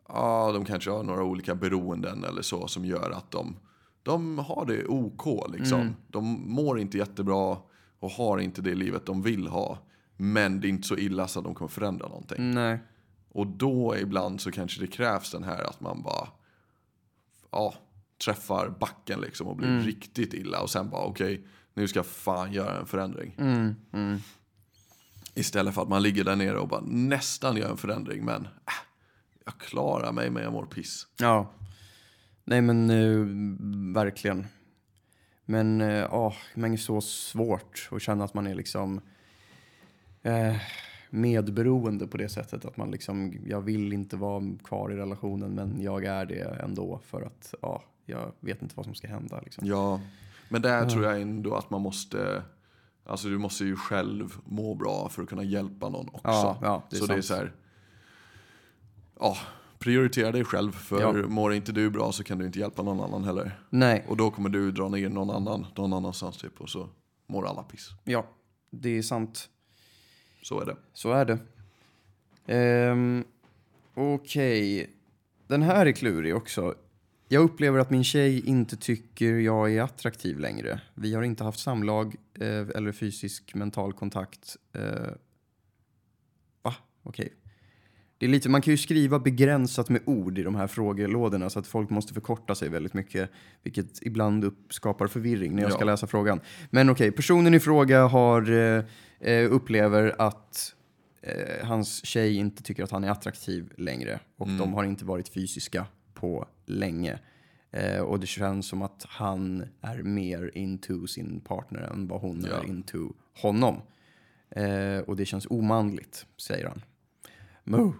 ja, 0.07 0.51
de 0.51 0.65
kanske 0.65 0.89
har 0.91 1.03
några 1.03 1.23
olika 1.23 1.55
beroenden 1.55 2.23
eller 2.23 2.41
så 2.41 2.67
som 2.67 2.85
gör 2.85 3.11
att 3.11 3.31
de, 3.31 3.55
de 4.03 4.37
har 4.39 4.65
det 4.65 4.85
OK 4.85 5.49
liksom. 5.53 5.95
De 6.07 6.43
mår 6.53 6.79
inte 6.79 6.97
jättebra 6.97 7.57
och 7.99 8.11
har 8.11 8.37
inte 8.39 8.61
det 8.61 8.75
livet 8.75 9.05
de 9.05 9.21
vill 9.21 9.47
ha. 9.47 9.77
Men 10.17 10.61
det 10.61 10.67
är 10.67 10.69
inte 10.69 10.87
så 10.87 10.97
illa 10.97 11.27
så 11.27 11.39
att 11.39 11.45
de 11.45 11.55
kommer 11.55 11.69
förändra 11.69 12.07
någonting. 12.07 12.51
nej. 12.51 12.79
Och 13.31 13.47
då 13.47 13.95
ibland 13.97 14.41
så 14.41 14.51
kanske 14.51 14.81
det 14.81 14.87
krävs 14.87 15.31
den 15.31 15.43
här 15.43 15.63
att 15.69 15.81
man 15.81 16.01
bara 16.01 16.27
ja, 17.51 17.73
träffar 18.25 18.69
backen 18.79 19.21
liksom 19.21 19.47
och 19.47 19.55
blir 19.55 19.79
riktigt 19.79 20.33
illa 20.33 20.61
och 20.61 20.69
sen 20.69 20.89
bara 20.89 21.03
okej, 21.03 21.47
nu 21.73 21.87
ska 21.87 21.99
jag 21.99 22.05
fan 22.05 22.53
göra 22.53 22.79
en 22.79 22.85
förändring. 22.85 23.35
Mm, 23.37 23.75
mm. 23.93 24.19
Istället 25.33 25.73
för 25.75 25.81
att 25.81 25.89
man 25.89 26.03
ligger 26.03 26.23
där 26.23 26.35
nere 26.35 26.57
och 26.57 26.67
bara 26.67 26.81
nästan 26.85 27.57
gör 27.57 27.69
en 27.69 27.77
förändring 27.77 28.25
men 28.25 28.45
äh, 28.45 28.73
jag 29.45 29.57
klarar 29.57 30.11
mig 30.11 30.29
men 30.29 30.43
jag 30.43 30.53
mår 30.53 30.65
piss. 30.65 31.07
Ja. 31.17 31.53
Nej 32.43 32.61
men 32.61 32.89
eh, 32.89 33.93
verkligen. 33.93 34.47
Men 35.45 35.81
eh, 35.81 36.13
åh, 36.13 36.35
men 36.53 36.77
så 36.77 37.01
svårt 37.01 37.89
att 37.91 38.01
känna 38.01 38.23
att 38.23 38.33
man 38.33 38.47
är 38.47 38.55
liksom 38.55 39.01
eh, 40.23 40.55
medberoende 41.09 42.07
på 42.07 42.17
det 42.17 42.29
sättet. 42.29 42.65
Att 42.65 42.77
man 42.77 42.91
liksom, 42.91 43.33
jag 43.45 43.61
vill 43.61 43.93
inte 43.93 44.17
vara 44.17 44.43
kvar 44.63 44.91
i 44.91 44.95
relationen 44.95 45.51
men 45.55 45.81
jag 45.81 46.05
är 46.05 46.25
det 46.25 46.59
ändå 46.63 46.99
för 47.05 47.21
att 47.21 47.53
ja, 47.61 47.83
jag 48.05 48.31
vet 48.39 48.61
inte 48.61 48.75
vad 48.75 48.85
som 48.85 48.95
ska 48.95 49.07
hända. 49.07 49.41
Liksom. 49.43 49.67
Ja, 49.67 50.01
men 50.49 50.61
där 50.61 50.89
tror 50.89 51.03
jag 51.03 51.21
ändå 51.21 51.55
att 51.55 51.69
man 51.69 51.81
måste 51.81 52.43
Alltså 53.03 53.27
du 53.27 53.37
måste 53.37 53.65
ju 53.65 53.75
själv 53.75 54.37
må 54.45 54.75
bra 54.75 55.09
för 55.09 55.21
att 55.23 55.29
kunna 55.29 55.43
hjälpa 55.43 55.89
någon 55.89 56.07
också. 56.07 56.21
Ja, 56.23 56.57
ja, 56.61 56.83
det 56.89 56.95
är 56.95 56.99
så 56.99 57.05
det 57.05 57.13
är 57.13 57.15
sant. 57.15 57.25
så 57.25 57.33
här. 57.35 57.53
Ja, 59.19 59.37
prioritera 59.79 60.31
dig 60.31 60.43
själv 60.45 60.71
för 60.71 61.01
Ja. 61.01 61.27
mår 61.27 61.53
inte 61.53 61.71
du 61.71 61.89
bra 61.89 62.11
så 62.11 62.23
kan 62.23 62.37
du 62.37 62.45
inte 62.45 62.59
hjälpa 62.59 62.83
någon 62.83 62.99
annan 62.99 63.23
heller. 63.23 63.59
Nej, 63.69 64.05
Och 64.07 64.17
då 64.17 64.31
kommer 64.31 64.49
du 64.49 64.71
dra 64.71 64.89
ner 64.89 65.09
någon 65.09 65.29
annan 65.29 65.65
någon 65.75 65.93
annanstans 65.93 66.37
typ 66.37 66.61
och 66.61 66.69
så 66.69 66.89
mår 67.27 67.47
alla 67.47 67.63
piss. 67.63 67.89
ja, 68.03 68.25
det 68.71 68.97
är 68.97 69.01
sant. 69.01 69.49
Så 70.41 70.61
är 70.61 70.65
det. 70.65 70.75
Så 70.93 71.11
är 71.11 71.25
det. 71.25 71.39
Um, 72.91 73.23
Okej. 73.93 74.89
Den 75.47 75.61
här 75.61 75.85
är 75.85 75.91
klurig 75.91 76.35
också. 76.35 76.75
Jag 77.27 77.43
upplever 77.43 77.79
att 77.79 77.89
min 77.89 78.03
tjej 78.03 78.47
inte 78.47 78.77
tycker 78.77 79.33
jag 79.33 79.73
är 79.73 79.81
attraktiv 79.81 80.39
längre. 80.39 80.81
Vi 80.95 81.13
har 81.13 81.23
inte 81.23 81.43
haft 81.43 81.59
samlag 81.59 82.15
eh, 82.39 82.47
eller 82.75 82.91
fysisk 82.91 83.55
mental 83.55 83.93
kontakt. 83.93 84.57
Eh, 84.73 85.11
va? 86.61 86.75
Okej. 87.03 87.33
Det 88.17 88.25
är 88.25 88.29
lite, 88.29 88.49
man 88.49 88.61
kan 88.61 88.71
ju 88.71 88.77
skriva 88.77 89.19
begränsat 89.19 89.89
med 89.89 90.01
ord 90.05 90.37
i 90.37 90.43
de 90.43 90.55
här 90.55 90.67
frågelådorna 90.67 91.49
så 91.49 91.59
att 91.59 91.67
folk 91.67 91.89
måste 91.89 92.13
förkorta 92.13 92.55
sig 92.55 92.69
väldigt 92.69 92.93
mycket, 92.93 93.29
vilket 93.63 94.01
ibland 94.01 94.55
skapar 94.69 95.07
förvirring 95.07 95.55
när 95.55 95.63
jag 95.63 95.71
ska 95.71 95.81
Ja. 95.81 95.85
läsa 95.85 96.07
frågan. 96.07 96.39
Men 96.69 96.89
okej, 96.89 97.11
personen 97.11 97.53
i 97.53 97.59
fråga 97.59 98.07
har, 98.07 98.51
eh, 98.51 98.83
eh, 99.19 99.51
upplever 99.51 100.15
att 100.21 100.75
eh, 101.21 101.67
hans 101.67 102.05
tjej 102.05 102.35
inte 102.35 102.63
tycker 102.63 102.83
att 102.83 102.91
han 102.91 103.03
är 103.03 103.09
attraktiv 103.11 103.73
längre 103.77 104.19
och 104.37 104.47
de 104.47 104.73
har 104.73 104.83
inte 104.83 105.05
varit 105.05 105.29
fysiska 105.29 105.85
på 106.13 106.47
länge. 106.65 107.19
Eh, 107.71 107.99
och 107.99 108.19
det 108.19 108.27
känns 108.27 108.67
som 108.67 108.81
att 108.81 109.05
han 109.09 109.63
är 109.81 110.03
mer 110.03 110.51
into 110.57 111.07
sin 111.07 111.39
partner 111.39 111.79
än 111.81 112.07
vad 112.07 112.21
hon 112.21 112.45
Ja. 112.49 112.57
är 112.57 112.65
into 112.69 113.09
honom. 113.41 113.81
Eh, 114.51 114.97
och 115.07 115.15
det 115.15 115.25
känns 115.25 115.45
omanligt, 115.49 116.25
säger 116.37 116.65
han. 116.67 116.81
Mo. 117.63 117.93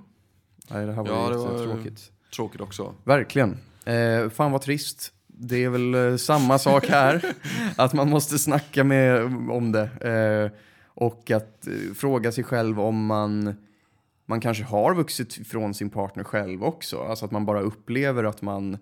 Nej, 0.71 0.85
det 0.85 0.93
här 0.93 1.03
var 1.03 1.09
Ja, 1.09 1.29
det 1.29 1.37
var- 1.37 1.53
jättetråkigt. 1.53 2.11
Tråkigt 2.35 2.61
också. 2.61 2.93
Verkligen. 3.03 3.57
Eh, 3.85 4.29
fan 4.29 4.51
vad 4.51 4.61
trist. 4.61 5.13
Det 5.27 5.63
är 5.63 5.69
väl 5.69 5.93
eh, 5.93 6.15
samma 6.17 6.59
sak 6.59 6.85
här. 6.87 7.33
att 7.77 7.93
man 7.93 8.09
måste 8.09 8.39
snacka 8.39 8.83
med, 8.83 9.21
om 9.51 9.71
det. 9.71 9.83
Eh, 10.01 10.59
och 10.99 11.31
att 11.31 11.67
eh, 11.67 11.73
fråga 11.95 12.31
sig 12.31 12.43
själv 12.43 12.79
om 12.79 13.05
man, 13.05 13.53
man 14.25 14.41
kanske 14.41 14.63
har 14.63 14.95
vuxit 14.95 15.37
ifrån 15.37 15.73
sin 15.73 15.89
partner 15.89 16.23
själv 16.23 16.63
också. 16.63 16.99
Alltså 16.99 17.25
att 17.25 17.31
man 17.31 17.45
bara 17.45 17.61
upplever 17.61 18.23
att 18.23 18.41
man 18.41 18.77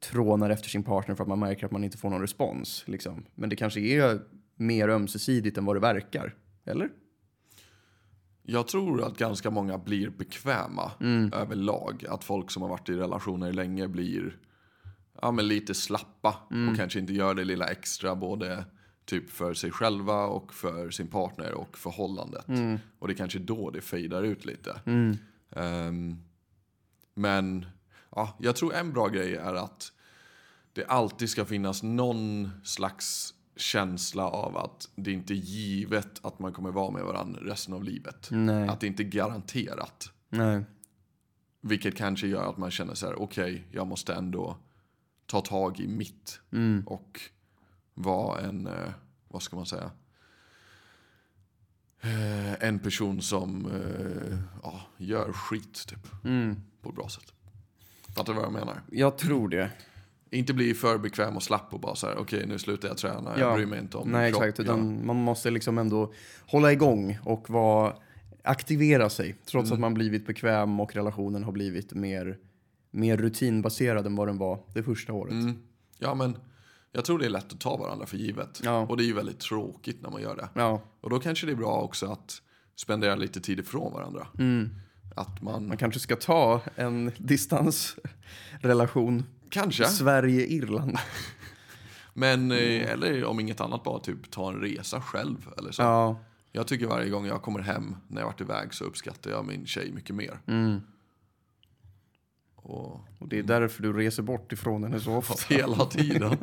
trånar 0.00 0.50
efter 0.50 0.68
sin 0.68 0.82
partner 0.82 1.14
för 1.14 1.24
att 1.24 1.28
man 1.28 1.38
märker 1.38 1.66
att 1.66 1.72
man 1.72 1.84
inte 1.84 1.98
får 1.98 2.10
någon 2.10 2.20
respons. 2.20 2.84
Liksom. 2.86 3.24
Men 3.34 3.48
det 3.50 3.56
kanske 3.56 3.80
är 3.80 4.20
mer 4.56 4.88
ömsesidigt 4.88 5.58
än 5.58 5.64
vad 5.64 5.76
det 5.76 5.80
verkar. 5.80 6.34
Eller? 6.64 6.88
Jag 8.42 8.68
tror 8.68 9.02
att 9.04 9.16
ganska 9.18 9.50
många 9.50 9.78
blir 9.78 10.10
bekväma 10.10 10.92
Mm. 11.00 11.32
överlag. 11.32 12.04
Att 12.08 12.24
folk 12.24 12.50
som 12.50 12.62
har 12.62 12.68
varit 12.68 12.88
i 12.88 12.92
relationer 12.94 13.52
länge 13.52 13.88
blir 13.88 14.36
ja, 15.22 15.30
men 15.30 15.48
lite 15.48 15.74
slappa 15.74 16.34
Mm. 16.50 16.68
och 16.68 16.76
kanske 16.76 16.98
inte 16.98 17.12
gör 17.12 17.34
det 17.34 17.44
lilla 17.44 17.66
extra 17.66 18.14
både 18.16 18.64
typ 19.10 19.30
för 19.30 19.54
sig 19.54 19.70
själva 19.70 20.26
och 20.26 20.54
för 20.54 20.90
sin 20.90 21.08
partner 21.08 21.54
och 21.54 21.78
förhållandet. 21.78 22.48
Mm. 22.48 22.78
Och 22.98 23.08
det 23.08 23.14
är 23.14 23.16
kanske 23.16 23.38
då 23.38 23.70
det 23.70 23.80
fejdar 23.80 24.22
ut 24.22 24.44
lite. 24.44 24.80
Ehm, 25.50 26.16
men 27.14 27.66
ja, 28.10 28.36
jag 28.40 28.56
tror 28.56 28.74
en 28.74 28.92
bra 28.92 29.08
grej 29.08 29.34
är 29.34 29.54
att 29.54 29.92
det 30.72 30.84
alltid 30.84 31.30
ska 31.30 31.44
finnas 31.44 31.82
någon 31.82 32.50
slags 32.64 33.34
känsla 33.56 34.28
av 34.28 34.56
att 34.56 34.88
det 34.94 35.12
inte 35.12 35.32
är 35.32 35.36
givet 35.36 36.24
att 36.24 36.38
man 36.38 36.52
kommer 36.52 36.70
vara 36.70 36.90
med 36.90 37.04
varandra 37.04 37.40
resten 37.40 37.74
av 37.74 37.84
livet. 37.84 38.28
Nej. 38.30 38.68
Att 38.68 38.80
det 38.80 38.86
inte 38.86 39.02
är 39.02 39.08
garanterat. 39.08 40.12
Nej. 40.28 40.64
Vilket 41.60 41.96
kanske 41.96 42.26
gör 42.26 42.50
att 42.50 42.56
man 42.56 42.70
känner 42.70 42.94
så 42.94 43.06
här: 43.06 43.22
okej, 43.22 43.64
jag 43.72 43.86
måste 43.86 44.14
ändå 44.14 44.56
ta 45.26 45.40
tag 45.40 45.80
i 45.80 45.88
mitt. 45.88 46.40
Mm. 46.52 46.82
Och 46.86 47.20
vara 48.02 48.40
en, 48.40 48.66
eh, 48.66 48.72
vad 49.28 49.42
ska 49.42 49.56
man 49.56 49.66
säga? 49.66 49.90
Eh, 52.02 52.64
en 52.68 52.78
person 52.78 53.22
som 53.22 53.66
eh, 53.66 54.38
ja, 54.62 54.80
gör 54.96 55.32
skit 55.32 55.86
typ. 55.88 56.24
Mm. 56.24 56.56
På 56.82 56.88
ett 56.88 56.94
bra 56.94 57.08
sätt. 57.08 57.32
Fattar 58.16 58.32
du 58.32 58.36
vad 58.36 58.44
jag 58.46 58.52
menar? 58.52 58.82
Jag 58.90 59.18
tror 59.18 59.48
det. 59.48 59.70
Inte 60.30 60.54
bli 60.54 60.74
för 60.74 60.98
bekväm 60.98 61.36
och 61.36 61.42
slapp 61.42 61.74
och 61.74 61.80
bara 61.80 61.94
så 61.94 62.06
här: 62.06 62.16
okej 62.18 62.46
nu 62.46 62.58
slutar 62.58 62.88
jag 62.88 62.98
träna, 62.98 63.30
jag 63.38 63.50
Ja. 63.50 63.54
bryr 63.54 63.66
mig 63.66 63.78
inte 63.80 63.96
om 63.96 64.08
Nej, 64.08 64.32
kropp. 64.32 64.42
exakt. 64.42 64.60
Utan 64.60 65.06
man 65.06 65.16
måste 65.16 65.50
liksom 65.50 65.78
ändå 65.78 66.12
hålla 66.46 66.72
igång 66.72 67.18
och 67.24 67.50
vara, 67.50 67.94
aktivera 68.44 69.10
sig. 69.10 69.36
Trots 69.44 69.70
Mm. 69.70 69.72
att 69.74 69.80
man 69.80 69.94
blivit 69.94 70.26
bekväm 70.26 70.80
och 70.80 70.94
relationen 70.94 71.44
har 71.44 71.52
blivit 71.52 71.92
mer, 71.94 72.38
mer 72.90 73.16
rutinbaserad 73.16 74.06
än 74.06 74.16
vad 74.16 74.28
den 74.28 74.38
var 74.38 74.60
det 74.74 74.82
första 74.82 75.12
året. 75.12 75.32
Mm. 75.32 75.58
Ja 75.98 76.14
men, 76.14 76.36
jag 76.92 77.04
tror 77.04 77.18
det 77.18 77.26
är 77.26 77.30
lätt 77.30 77.52
att 77.52 77.60
ta 77.60 77.76
varandra 77.76 78.06
för 78.06 78.16
givet. 78.16 78.60
Ja. 78.64 78.78
Och 78.80 78.96
det 78.96 79.02
är 79.02 79.06
ju 79.06 79.12
väldigt 79.14 79.40
tråkigt 79.40 80.02
när 80.02 80.10
man 80.10 80.22
gör 80.22 80.36
det. 80.36 80.48
Ja, 80.54 80.82
Och 81.00 81.10
då 81.10 81.20
kanske 81.20 81.46
det 81.46 81.52
är 81.52 81.56
bra 81.56 81.80
också 81.80 82.06
att 82.12 82.42
spendera 82.76 83.14
lite 83.14 83.40
tid 83.40 83.60
ifrån 83.60 83.92
varandra. 83.92 84.26
Att 85.16 85.42
man, 85.42 85.54
Mm. 85.54 85.68
man 85.68 85.76
kanske 85.76 86.00
ska 86.00 86.16
ta 86.16 86.60
en 86.76 87.12
distansrelation. 87.18 89.24
kanske, 89.50 89.84
Sverige-Irland. 89.84 90.96
men 92.14 92.50
eh, 92.52 92.90
eller 92.90 93.24
om 93.24 93.40
inget 93.40 93.60
annat 93.60 93.84
bara 93.84 94.00
typ 94.00 94.30
ta 94.30 94.48
en 94.52 94.60
resa 94.60 95.00
själv 95.00 95.48
eller 95.58 95.72
så. 95.72 95.82
Ja. 95.82 96.20
Jag 96.52 96.66
tycker 96.66 96.86
varje 96.86 97.10
gång 97.10 97.26
jag 97.26 97.42
kommer 97.42 97.60
hem 97.60 97.96
när 98.08 98.20
jag 98.20 98.26
varit 98.26 98.40
iväg 98.40 98.74
så 98.74 98.84
uppskattar 98.84 99.30
jag 99.30 99.46
min 99.46 99.66
tjej 99.66 99.92
mycket 99.92 100.14
mer. 100.16 100.40
Mm. 100.46 100.80
Och 102.62 103.00
Och 103.18 103.28
det 103.28 103.38
är 103.38 103.42
därför 103.42 103.82
du 103.82 103.92
reser 103.92 104.22
bort 104.22 104.52
ifrån 104.52 104.82
henne 104.82 105.00
så 105.00 105.16
ofta. 105.16 105.34
hela 105.54 105.84
tiden. 105.84 106.36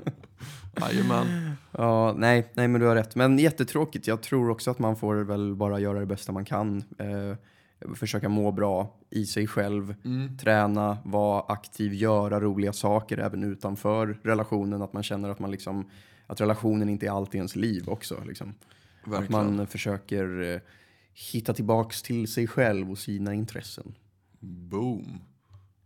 Jajamän. 0.81 1.51
Ja, 1.71 2.13
nej, 2.17 2.51
nej, 2.53 2.67
men 2.67 2.81
du 2.81 2.87
har 2.87 2.95
rätt. 2.95 3.15
Men 3.15 3.39
jättetråkigt. 3.39 4.07
Jag 4.07 4.21
tror 4.21 4.49
också 4.49 4.71
att 4.71 4.79
man 4.79 4.95
får 4.95 5.15
väl 5.15 5.55
bara 5.55 5.79
göra 5.79 5.99
det 5.99 6.05
bästa 6.05 6.31
man 6.31 6.45
kan. 6.45 6.83
Eh, 6.99 7.35
försöka 7.95 8.29
må 8.29 8.51
bra 8.51 8.95
i 9.09 9.25
sig 9.25 9.47
själv, 9.47 9.95
träna, 10.41 10.97
vara 11.05 11.41
aktiv, 11.41 11.93
göra 11.93 12.39
roliga 12.39 12.73
saker 12.73 13.17
även 13.17 13.43
utanför 13.43 14.19
relationen. 14.23 14.81
Att 14.81 14.93
man 14.93 15.03
känner 15.03 15.29
att 15.29 15.39
man 15.39 15.51
liksom, 15.51 15.89
att 16.27 16.41
relationen 16.41 16.89
inte 16.89 17.05
är 17.05 17.11
allt 17.11 17.35
i 17.35 17.37
ens 17.37 17.55
liv 17.55 17.89
också. 17.89 18.23
Liksom. 18.27 18.53
Att 19.03 19.29
man 19.29 19.67
försöker 19.67 20.53
eh, 20.53 20.59
hitta 21.31 21.53
tillbaks 21.53 22.01
till 22.03 22.27
sig 22.27 22.47
själv 22.47 22.91
och 22.91 22.97
sina 22.97 23.33
intressen. 23.33 23.95
Boom. 24.39 25.21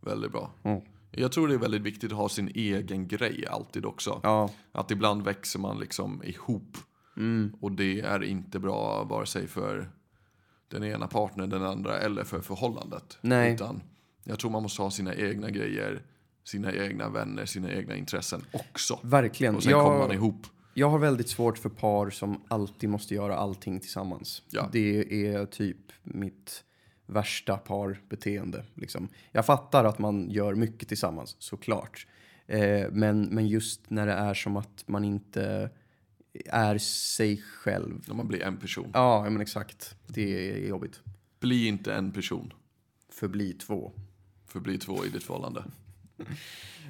Väldigt 0.01 0.31
bra. 0.31 0.51
Mm. 0.63 0.81
Jag 1.11 1.31
tror 1.31 1.47
det 1.47 1.53
är 1.53 1.57
väldigt 1.57 1.81
viktigt 1.81 2.11
att 2.11 2.17
ha 2.17 2.29
sin 2.29 2.47
egen 2.55 3.07
grej 3.07 3.45
alltid 3.47 3.85
också. 3.85 4.19
Ja, 4.23 4.49
Att 4.71 4.91
ibland 4.91 5.23
växer 5.23 5.59
man 5.59 5.79
liksom 5.79 6.23
ihop. 6.23 6.77
mm, 7.17 7.53
Och 7.61 7.71
det 7.71 8.01
är 8.01 8.23
inte 8.23 8.59
bra 8.59 9.03
vare 9.03 9.25
sig 9.25 9.47
för 9.47 9.91
den 10.67 10.83
ena 10.83 11.07
partnern, 11.07 11.49
den 11.49 11.63
andra 11.63 11.97
eller 11.97 12.23
för 12.23 12.41
förhållandet. 12.41 13.17
Nej. 13.21 13.53
Utan 13.53 13.81
jag 14.23 14.39
tror 14.39 14.51
man 14.51 14.63
måste 14.63 14.81
ha 14.81 14.91
sina 14.91 15.15
egna 15.15 15.49
grejer, 15.49 16.01
sina 16.43 16.73
egna 16.73 17.09
vänner, 17.09 17.45
sina 17.45 17.71
egna 17.73 17.95
intressen 17.95 18.41
också. 18.53 18.99
verkligen. 19.03 19.55
Och 19.55 19.63
sen 19.63 19.73
kommer 19.73 19.89
man 19.97 19.99
Jag, 20.07 20.13
ihop. 20.15 20.47
jag 20.73 20.89
har 20.89 20.99
väldigt 20.99 21.29
svårt 21.29 21.57
för 21.57 21.69
par 21.69 22.09
som 22.09 22.41
alltid 22.47 22.89
måste 22.89 23.15
göra 23.15 23.35
allting 23.35 23.79
tillsammans. 23.79 24.41
Ja. 24.49 24.69
Det 24.71 25.25
är 25.27 25.45
typ 25.45 25.77
mitt 26.03 26.63
värsta 27.11 27.57
parbeteende. 27.57 28.63
Liksom. 28.73 29.09
Jag 29.31 29.45
fattar 29.45 29.85
att 29.85 29.99
man 29.99 30.29
gör 30.29 30.55
mycket 30.55 30.87
tillsammans, 30.87 31.35
såklart. 31.39 32.07
Eh, 32.47 32.91
men, 32.91 33.21
men 33.21 33.47
just 33.47 33.89
när 33.89 34.07
det 34.07 34.13
är 34.13 34.33
som 34.33 34.57
att 34.57 34.83
man 34.87 35.03
inte 35.03 35.69
är 36.45 36.77
sig 36.77 37.37
själv. 37.37 38.03
När 38.07 38.15
man 38.15 38.27
blir 38.27 38.41
en 38.41 38.57
person. 38.57 38.91
Ja, 38.93 39.29
men 39.29 39.41
exakt. 39.41 39.95
Det 40.07 40.51
är 40.51 40.67
jobbigt. 40.67 40.99
Bli 41.39 41.67
inte 41.67 41.93
en 41.93 42.11
person. 42.11 42.53
Förbli 43.09 43.53
två. 43.53 43.91
Förbli 44.47 44.77
två 44.77 45.05
i 45.05 45.09
ditt 45.09 45.23
förhållande. 45.23 45.63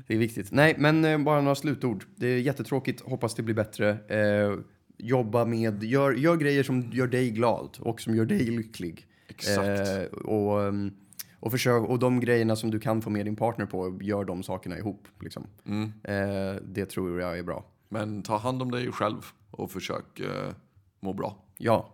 Det 0.08 0.14
är 0.14 0.18
viktigt. 0.18 0.52
Nej, 0.52 0.76
men 0.78 1.06
eh, 1.06 1.18
bara 1.18 1.42
några 1.42 1.56
slutord. 1.56 2.06
Det 2.16 2.28
är 2.28 2.40
jättetråkigt. 2.40 3.02
Hoppas 3.02 3.36
det 3.36 3.44
blir 3.44 3.56
bättre. 3.56 3.90
Eh, 3.90 4.60
jobba 4.98 5.46
med, 5.46 5.84
gör, 5.84 6.12
gör 6.12 6.38
grejer 6.38 6.64
som 6.64 6.92
gör 6.94 7.08
dig 7.08 7.32
glad 7.32 7.78
och 7.80 8.02
som 8.02 8.16
gör 8.16 8.26
dig 8.26 8.46
lycklig. 8.46 9.08
Exakt. 9.32 9.88
Eh, 9.88 10.20
och, 10.20 10.62
mm, 10.62 10.94
och, 11.40 11.52
försök, 11.52 11.90
och 11.90 12.00
de 12.00 12.20
grejerna 12.20 12.56
som 12.56 12.72
du 12.72 12.80
kan 12.80 13.02
få 13.02 13.10
med 13.10 13.26
din 13.26 13.36
partner 13.36 13.66
på, 13.66 13.98
gör 14.02 14.26
de 14.26 14.44
sakerna 14.44 14.78
ihop. 14.78 15.08
Liksom. 15.20 15.48
Mm. 15.66 15.94
Eh, 16.04 16.62
det 16.62 16.86
tror 16.86 17.22
jag 17.22 17.40
är 17.40 17.44
bra. 17.44 17.66
Men 17.90 18.24
ta 18.24 18.38
hand 18.38 18.62
om 18.62 18.72
dig 18.72 18.92
själv 18.92 19.26
och 19.52 19.72
försök 19.72 20.20
eh, 20.20 20.54
må 21.00 21.14
bra. 21.14 21.38
Ja. 21.58 21.90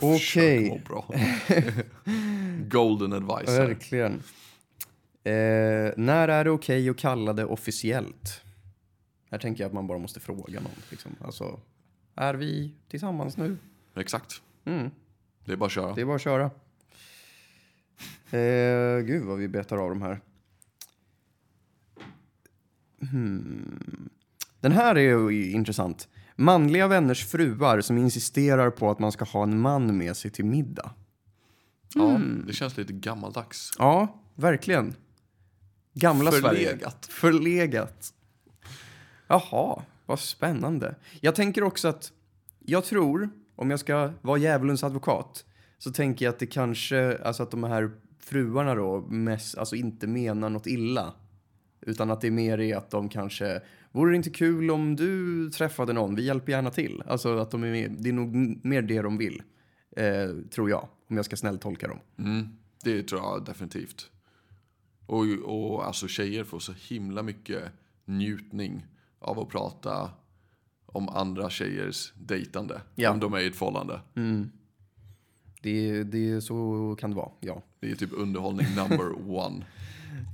Okej. 0.00 0.68
må 0.68 0.78
bra. 0.78 1.06
Golden 2.68 3.12
advice. 3.12 3.58
Verkligen. 3.58 4.22
Eh, 5.24 5.92
när 5.96 6.28
är 6.28 6.44
det 6.44 6.50
okej 6.50 6.88
att 6.88 6.96
kalla 6.96 7.32
det 7.32 7.44
officiellt? 7.44 8.42
Här 9.30 9.38
tänker 9.38 9.64
jag 9.64 9.68
att 9.68 9.74
man 9.74 9.86
bara 9.86 9.98
måste 9.98 10.20
fråga 10.20 10.60
någon. 10.60 10.72
Liksom. 10.90 11.16
Alltså, 11.20 11.60
är 12.14 12.34
vi 12.34 12.74
tillsammans 12.88 13.36
nu? 13.36 13.56
Exakt. 13.96 14.42
Mm. 14.64 14.90
Det 15.44 15.52
är 15.52 15.56
bara 15.56 15.66
att 15.66 15.72
köra. 15.72 15.94
Det 15.94 16.00
är 16.00 16.04
bara 16.04 16.16
att 16.16 16.22
köra. 16.22 16.50
Eh, 18.30 19.00
gud 19.00 19.24
vad 19.24 19.38
vi 19.38 19.48
betar 19.48 19.76
av 19.76 19.88
de 19.88 20.02
här. 20.02 20.20
Hmm. 23.10 24.08
Den 24.60 24.72
här 24.72 24.94
är 24.94 25.30
ju 25.30 25.50
intressant. 25.50 26.08
Manliga 26.36 26.88
vänners 26.88 27.26
fruar 27.26 27.80
som 27.80 27.98
insisterar 27.98 28.70
på 28.70 28.90
att 28.90 28.98
man 28.98 29.12
ska 29.12 29.24
ha 29.24 29.42
en 29.42 29.60
man 29.60 29.96
med 29.96 30.16
sig 30.16 30.30
till 30.30 30.44
middag. 30.44 30.90
Ja, 31.94 32.20
det 32.46 32.52
känns 32.52 32.76
lite 32.76 32.92
gammaldags. 32.92 33.72
Ja, 33.78 34.20
verkligen. 34.34 34.94
Gamla 35.94 36.32
Sverige. 36.32 36.68
Förlegat. 36.68 37.06
Förlegat. 37.10 38.14
Jaha, 39.26 39.82
vad 40.06 40.20
spännande. 40.20 40.94
Jag 41.20 41.34
tänker 41.34 41.62
också 41.62 41.88
att 41.88 42.12
jag 42.58 42.84
tror, 42.84 43.30
om 43.62 43.70
jag 43.70 43.80
ska 43.80 44.12
vara 44.22 44.38
djävulens 44.38 44.84
advokat, 44.84 45.44
så 45.78 45.92
tänker 45.92 46.24
jag 46.24 46.32
att 46.32 46.38
det 46.38 46.46
kanske, 46.46 47.18
alltså 47.18 47.42
att 47.42 47.50
de 47.50 47.64
här 47.64 47.90
fruarna 48.18 48.74
då, 48.74 49.00
mest, 49.00 49.58
alltså 49.58 49.76
inte 49.76 50.06
menar 50.06 50.50
något 50.50 50.66
illa. 50.66 51.14
Utan 51.80 52.10
att 52.10 52.20
det 52.20 52.26
är 52.26 52.30
mer 52.30 52.60
är 52.60 52.76
att 52.76 52.90
de 52.90 53.08
kanske, 53.08 53.62
vore 53.92 54.12
det 54.12 54.16
inte 54.16 54.30
kul 54.30 54.70
om 54.70 54.96
du 54.96 55.50
träffade 55.50 55.92
någon, 55.92 56.14
vi 56.14 56.22
hjälper 56.22 56.52
gärna 56.52 56.70
till. 56.70 57.02
Alltså 57.06 57.38
att 57.38 57.50
de 57.50 57.64
är, 57.64 57.70
med, 57.70 57.96
det 57.98 58.08
är 58.08 58.12
nog 58.12 58.34
mer 58.64 58.82
det 58.82 59.02
de 59.02 59.18
vill, 59.18 59.42
eh, 59.96 60.28
tror 60.50 60.70
jag, 60.70 60.88
om 61.10 61.16
jag 61.16 61.24
ska 61.24 61.36
snälltolka 61.36 61.88
dem. 61.88 61.98
Mm, 62.18 62.48
det 62.84 63.02
tror 63.02 63.20
jag 63.20 63.44
definitivt. 63.44 64.10
Och, 65.06 65.24
och 65.44 65.86
alltså 65.86 66.08
tjejer 66.08 66.44
får 66.44 66.58
så 66.58 66.72
himla 66.72 67.22
mycket 67.22 67.62
njutning 68.04 68.86
av 69.18 69.40
att 69.40 69.48
prata 69.48 70.10
om 70.92 71.08
andra 71.08 71.50
tjejers 71.50 72.12
dejtande. 72.16 72.80
Ja. 72.94 73.10
Om 73.10 73.20
de 73.20 73.34
är 73.34 73.38
i 73.40 73.46
ett 73.46 73.56
förhållande. 73.56 74.00
Det, 75.62 76.02
det, 76.02 76.40
så 76.40 76.96
kan 77.00 77.10
det 77.10 77.16
vara, 77.16 77.30
ja. 77.40 77.62
Det 77.80 77.90
är 77.90 77.94
typ 77.94 78.10
underhållning 78.12 78.66
number 78.76 79.30
one. 79.30 79.64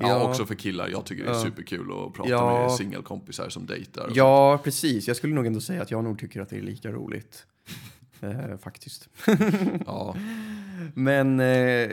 Ja, 0.01 0.09
Ja. 0.09 0.29
också 0.29 0.47
för 0.47 0.55
killar. 0.55 0.88
Jag 0.88 1.05
tycker 1.07 1.25
det 1.25 1.31
är 1.31 1.35
Ja. 1.35 1.42
superkul 1.42 1.81
att 1.92 2.12
prata 2.14 2.31
Ja. 2.31 2.61
med 2.62 2.73
singelkompisar 2.73 3.49
som 3.49 3.66
dejtar. 3.66 4.11
Ja, 4.14 4.61
precis. 4.64 5.09
Jag 5.09 5.16
skulle 5.16 5.35
nog 5.35 5.47
ändå 5.47 5.61
säga 5.61 5.83
att 5.83 5.90
jag 5.90 6.05
nog 6.05 6.18
tycker 6.18 6.40
att 6.40 6.49
det 6.49 6.57
är 6.57 6.62
lika 6.62 6.90
roligt. 6.92 7.47
eh, 8.21 8.57
faktiskt. 8.59 9.09
sånt. 9.25 9.40
Ja. 9.87 10.16
Men, 10.94 11.40
eh, 11.40 11.90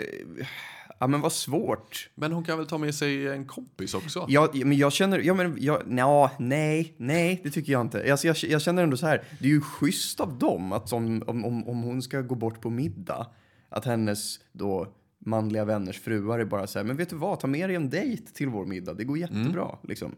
ja 1.00 1.08
men 1.08 1.22
vad 1.22 1.32
svårt. 1.32 2.10
Men 2.16 2.32
hon 2.32 2.44
kan 2.44 2.58
väl 2.58 2.68
ta 2.68 2.78
med 2.78 2.96
sig 2.96 3.28
en 3.28 3.46
kompis 3.46 3.94
också? 3.94 4.26
Jag, 4.30 4.66
men 4.66 4.78
jag 4.78 4.94
känner, 4.94 5.20
ja 5.20 5.34
men, 5.34 5.56
jag, 5.60 5.88
nja, 5.88 6.32
nej, 6.40 6.94
nej, 6.98 7.42
det 7.44 7.52
tycker 7.52 7.72
jag 7.72 7.82
inte. 7.82 8.12
Alltså, 8.12 8.28
jag, 8.28 8.36
jag 8.44 8.62
känner 8.62 8.84
ändå 8.84 8.98
så 8.98 9.08
här, 9.08 9.24
det 9.40 9.46
är 9.46 9.50
ju 9.50 9.62
schysst 9.62 10.20
av 10.20 10.38
dem 10.38 10.72
att 10.72 10.94
om, 10.94 11.24
om, 11.28 11.68
om 11.68 11.84
hon 11.84 12.02
ska 12.02 12.22
gå 12.22 12.36
bort 12.36 12.62
på 12.62 12.70
middag, 12.70 13.28
att 13.70 13.86
hennes 13.86 14.40
då 14.52 14.88
manliga 15.20 15.66
vänners 15.66 16.00
fruar 16.00 16.40
är 16.40 16.46
bara 16.46 16.68
så 16.68 16.80
här, 16.80 16.86
men 16.86 16.98
vet 16.98 17.10
du 17.10 17.16
vad, 17.16 17.40
ta 17.40 17.48
med 17.48 17.70
dig 17.70 17.76
en 17.76 17.90
dejt 17.90 18.34
till 18.34 18.50
vår 18.50 18.66
middag, 18.66 18.94
det 18.94 19.04
går 19.04 19.18
jättebra. 19.18 19.78
Liksom. 19.84 20.16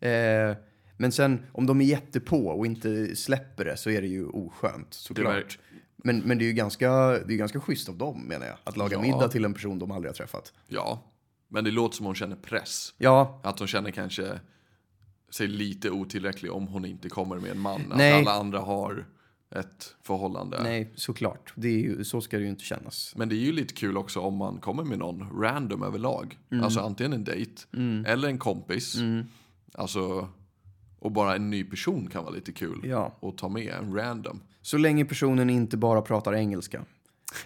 Eh, 0.00 0.56
men 0.96 1.12
sen 1.12 1.46
om 1.52 1.66
de 1.66 1.80
är 1.80 1.84
jättepå 1.84 2.48
och 2.48 2.66
inte 2.66 3.16
släpper 3.16 3.64
det 3.64 3.76
så 3.76 3.90
är 3.90 4.02
det 4.02 4.08
ju 4.08 4.26
oskönt 4.26 4.94
såklart. 4.94 5.58
Men, 6.04 6.18
men 6.18 6.38
det 6.38 6.44
är 6.44 6.46
ju 6.46 6.52
ganska, 6.52 6.90
det 7.10 7.34
är 7.34 7.36
ganska 7.36 7.60
schysst 7.60 7.88
av 7.88 7.96
dem 7.96 8.20
menar 8.22 8.46
jag, 8.46 8.56
att 8.64 8.76
laga 8.76 8.96
Ja. 8.96 9.02
middag 9.02 9.28
till 9.28 9.44
en 9.44 9.54
person 9.54 9.78
de 9.78 9.90
aldrig 9.90 10.08
har 10.10 10.14
träffat. 10.16 10.52
Ja. 10.68 11.02
Men 11.48 11.64
det 11.64 11.70
låter 11.70 11.96
som 11.96 12.06
hon 12.06 12.14
känner 12.14 12.36
press. 12.36 12.94
Ja, 12.98 13.40
Att 13.44 13.58
hon 13.58 13.68
känner 13.68 13.90
kanske 13.90 14.40
sig 15.30 15.46
lite 15.48 15.90
otillräcklig 15.90 16.52
om 16.52 16.66
hon 16.66 16.84
inte 16.84 17.08
kommer 17.08 17.36
med 17.36 17.50
en 17.50 17.58
man. 17.60 17.80
Nej. 17.96 18.12
Att 18.12 18.18
alla 18.18 18.32
andra 18.40 18.58
har 18.58 19.06
ett 19.54 19.94
förhållande. 20.02 20.62
nej, 20.62 20.92
såklart. 20.94 21.52
Det 21.56 21.68
är 21.68 21.78
ju, 21.78 22.04
så 22.04 22.20
ska 22.20 22.36
det 22.36 22.42
ju 22.42 22.48
inte 22.50 22.64
kännas. 22.64 23.12
Men 23.16 23.28
det 23.28 23.34
är 23.34 23.44
ju 23.44 23.52
lite 23.52 23.74
kul 23.74 23.96
också 23.96 24.20
om 24.20 24.34
man 24.36 24.58
kommer 24.58 24.84
med 24.84 24.98
någon 24.98 25.40
random 25.42 25.82
överlag. 25.82 26.38
Mm. 26.52 26.64
Alltså 26.64 26.80
antingen 26.80 27.12
en 27.12 27.24
dejt 27.24 27.62
eller 28.06 28.28
en 28.28 28.38
kompis. 28.38 28.96
Alltså, 29.74 30.28
och 30.98 31.12
bara 31.12 31.34
en 31.36 31.50
ny 31.50 31.64
person 31.64 32.08
kan 32.12 32.24
vara 32.24 32.34
lite 32.34 32.52
kul. 32.52 32.80
Ja. 32.84 33.16
att 33.22 33.38
ta 33.38 33.48
med 33.48 33.68
en 33.74 33.94
random. 33.96 34.40
Så 34.62 34.78
länge 34.78 35.04
personen 35.04 35.50
inte 35.50 35.76
bara 35.76 36.02
pratar 36.02 36.34
engelska. 36.34 36.84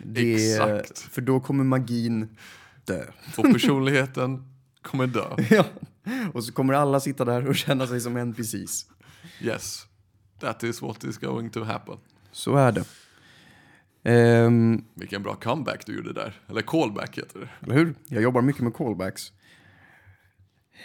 Det, 0.03 0.35
Exakt. 0.35 0.99
För 0.99 1.23
då 1.23 1.41
kommer 1.41 1.65
magin 1.65 2.37
dö. 2.85 3.05
Och 3.37 3.45
personligheten 3.53 4.45
kommer 4.83 5.07
dö. 5.07 5.37
ja. 5.51 5.65
Och 6.33 6.45
så 6.45 6.53
kommer 6.53 6.75
alla 6.75 7.01
sitta 7.01 7.25
där 7.25 7.47
och 7.49 7.57
känna 7.57 7.87
sig 7.87 8.01
som 8.01 8.17
NPCs. 8.17 8.87
Yes. 9.41 9.87
That 10.41 10.63
is 10.63 10.83
what 10.83 11.05
is 11.05 11.19
going 11.19 11.51
to 11.51 11.63
happen. 11.63 11.99
Så 12.33 12.57
är 12.57 12.73
det. 12.73 12.85
Ehm, 14.05 14.85
Vilken 14.95 15.23
bra 15.23 15.35
comeback 15.35 15.87
du 15.87 15.97
gjorde 15.97 16.13
där. 16.13 16.41
Eller 16.49 16.63
callback 16.63 17.19
heter 17.19 17.41
det. 17.41 17.49
eller 17.63 17.75
hur? 17.75 17.95
Jag 18.09 18.23
jobbar 18.23 18.43
mycket 18.43 18.63
med 18.63 18.75
callbacks. 18.75 19.33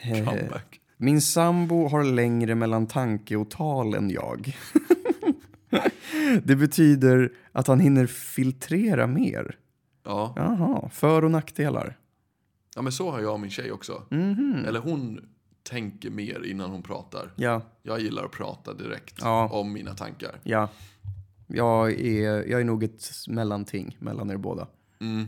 Eh, 0.04 0.26
Comeback. 0.26 0.80
Min 0.98 1.22
sambo 1.22 1.88
har 1.88 2.04
längre 2.04 2.56
mellan 2.56 2.88
tanke 2.88 3.36
och 3.36 3.52
tal 3.52 3.94
än 3.94 4.10
jag. 4.10 4.58
det 6.44 6.56
betyder 6.56 7.34
att 7.52 7.68
han 7.68 7.80
hinner 7.80 8.06
filtrera 8.08 9.08
mer. 9.08 9.58
Ja. 10.04 10.34
Jaha, 10.36 10.90
för 10.90 11.24
och 11.24 11.32
nackdelar. 11.32 11.98
ja, 12.76 12.82
men 12.82 12.92
så 12.92 13.12
har 13.12 13.20
jag 13.22 13.34
och 13.34 13.40
min 13.40 13.50
tjej 13.50 13.72
också. 13.72 14.04
Mhm. 14.10 14.64
Eller 14.68 14.80
hon 14.80 15.30
tänker 15.64 16.10
mer 16.10 16.46
innan 16.46 16.70
hon 16.72 16.84
pratar. 16.84 17.32
Ja, 17.36 17.62
Jag 17.84 18.00
gillar 18.02 18.26
att 18.26 18.32
prata 18.32 18.74
direkt 18.74 19.16
Ja. 19.22 19.50
om 19.50 19.74
mina 19.74 19.94
tankar. 19.96 20.40
ja. 20.44 20.70
Jag 21.52 21.92
är, 21.92 22.50
jag 22.50 22.62
är 22.62 22.64
nog 22.66 22.84
ett 22.84 23.04
mellanting 23.28 23.98
mellan 24.00 24.32
er 24.32 24.38
båda. 24.38 24.68
Mm. 25.00 25.28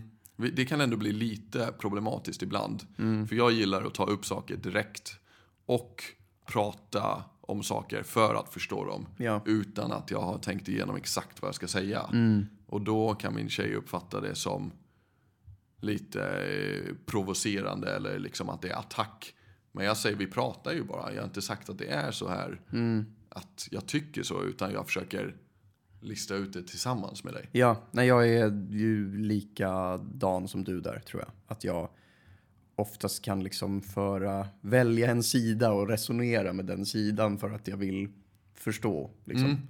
Det 0.56 0.66
kan 0.66 0.82
ändå 0.82 0.98
bli 0.98 1.12
lite 1.12 1.74
problematiskt 1.80 2.42
ibland. 2.42 2.84
Mm. 3.00 3.28
För 3.28 3.36
jag 3.36 3.52
gillar 3.52 3.84
att 3.86 3.94
ta 3.94 4.06
upp 4.06 4.26
saker 4.26 4.58
direkt 4.58 5.16
och 5.66 6.04
prata 6.46 7.24
om 7.52 7.64
saker 7.64 8.04
för 8.04 8.36
att 8.36 8.54
förstå 8.54 8.86
dem. 8.86 9.08
Ja. 9.18 9.42
Utan 9.46 9.92
att 9.92 10.12
jag 10.12 10.22
har 10.22 10.38
tänkt 10.38 10.68
igenom 10.68 10.96
exakt 10.96 11.42
vad 11.42 11.48
jag 11.48 11.56
ska 11.56 11.68
säga. 11.68 12.10
Mm. 12.14 12.46
Och 12.66 12.82
då 12.82 13.14
kan 13.14 13.36
min 13.36 13.50
tjej 13.50 13.76
uppfatta 13.76 14.22
det 14.22 14.36
som 14.36 14.72
lite 15.82 16.24
eh, 16.24 16.96
provocerande 17.06 17.96
eller 17.96 18.20
liksom 18.20 18.50
att 18.50 18.62
det 18.62 18.70
är 18.70 18.80
attack. 18.80 19.34
Men 19.72 19.86
jag 19.86 19.98
säger 19.98 20.16
vi 20.16 20.28
pratar 20.28 20.74
ju 20.74 20.84
bara. 20.84 21.14
Jag 21.14 21.22
har 21.22 21.28
inte 21.28 21.42
sagt 21.42 21.70
att 21.70 21.78
det 21.78 21.88
är 21.88 22.12
så 22.12 22.28
här. 22.28 22.62
Mm. 22.72 23.06
Att 23.30 23.68
jag 23.72 23.86
tycker 23.86 24.24
så. 24.24 24.44
Utan 24.44 24.72
jag 24.72 24.86
försöker 24.86 25.36
lista 26.02 26.36
ut 26.36 26.54
det 26.54 26.64
tillsammans 26.64 27.24
med 27.24 27.34
dig. 27.34 27.50
Ja, 27.52 27.84
nej, 27.92 28.08
jag 28.08 28.30
är 28.30 28.68
ju 28.70 29.18
likadan 29.18 30.48
som 30.48 30.64
du 30.64 30.82
där 30.82 31.00
tror 31.00 31.22
jag. 31.22 31.32
Att 31.48 31.64
jag 31.64 31.90
oftast 32.76 33.22
kan 33.22 33.44
liksom 33.44 33.82
föra, 33.82 34.48
välja 34.62 35.12
en 35.12 35.24
sida 35.24 35.72
och 35.72 35.88
resonera 35.88 36.54
med 36.54 36.66
den 36.66 36.86
sidan 36.86 37.38
för 37.38 37.50
att 37.50 37.68
jag 37.68 37.78
vill 37.78 38.10
förstå. 38.56 39.12
Liksom. 39.26 39.46
Mm. 39.46 39.68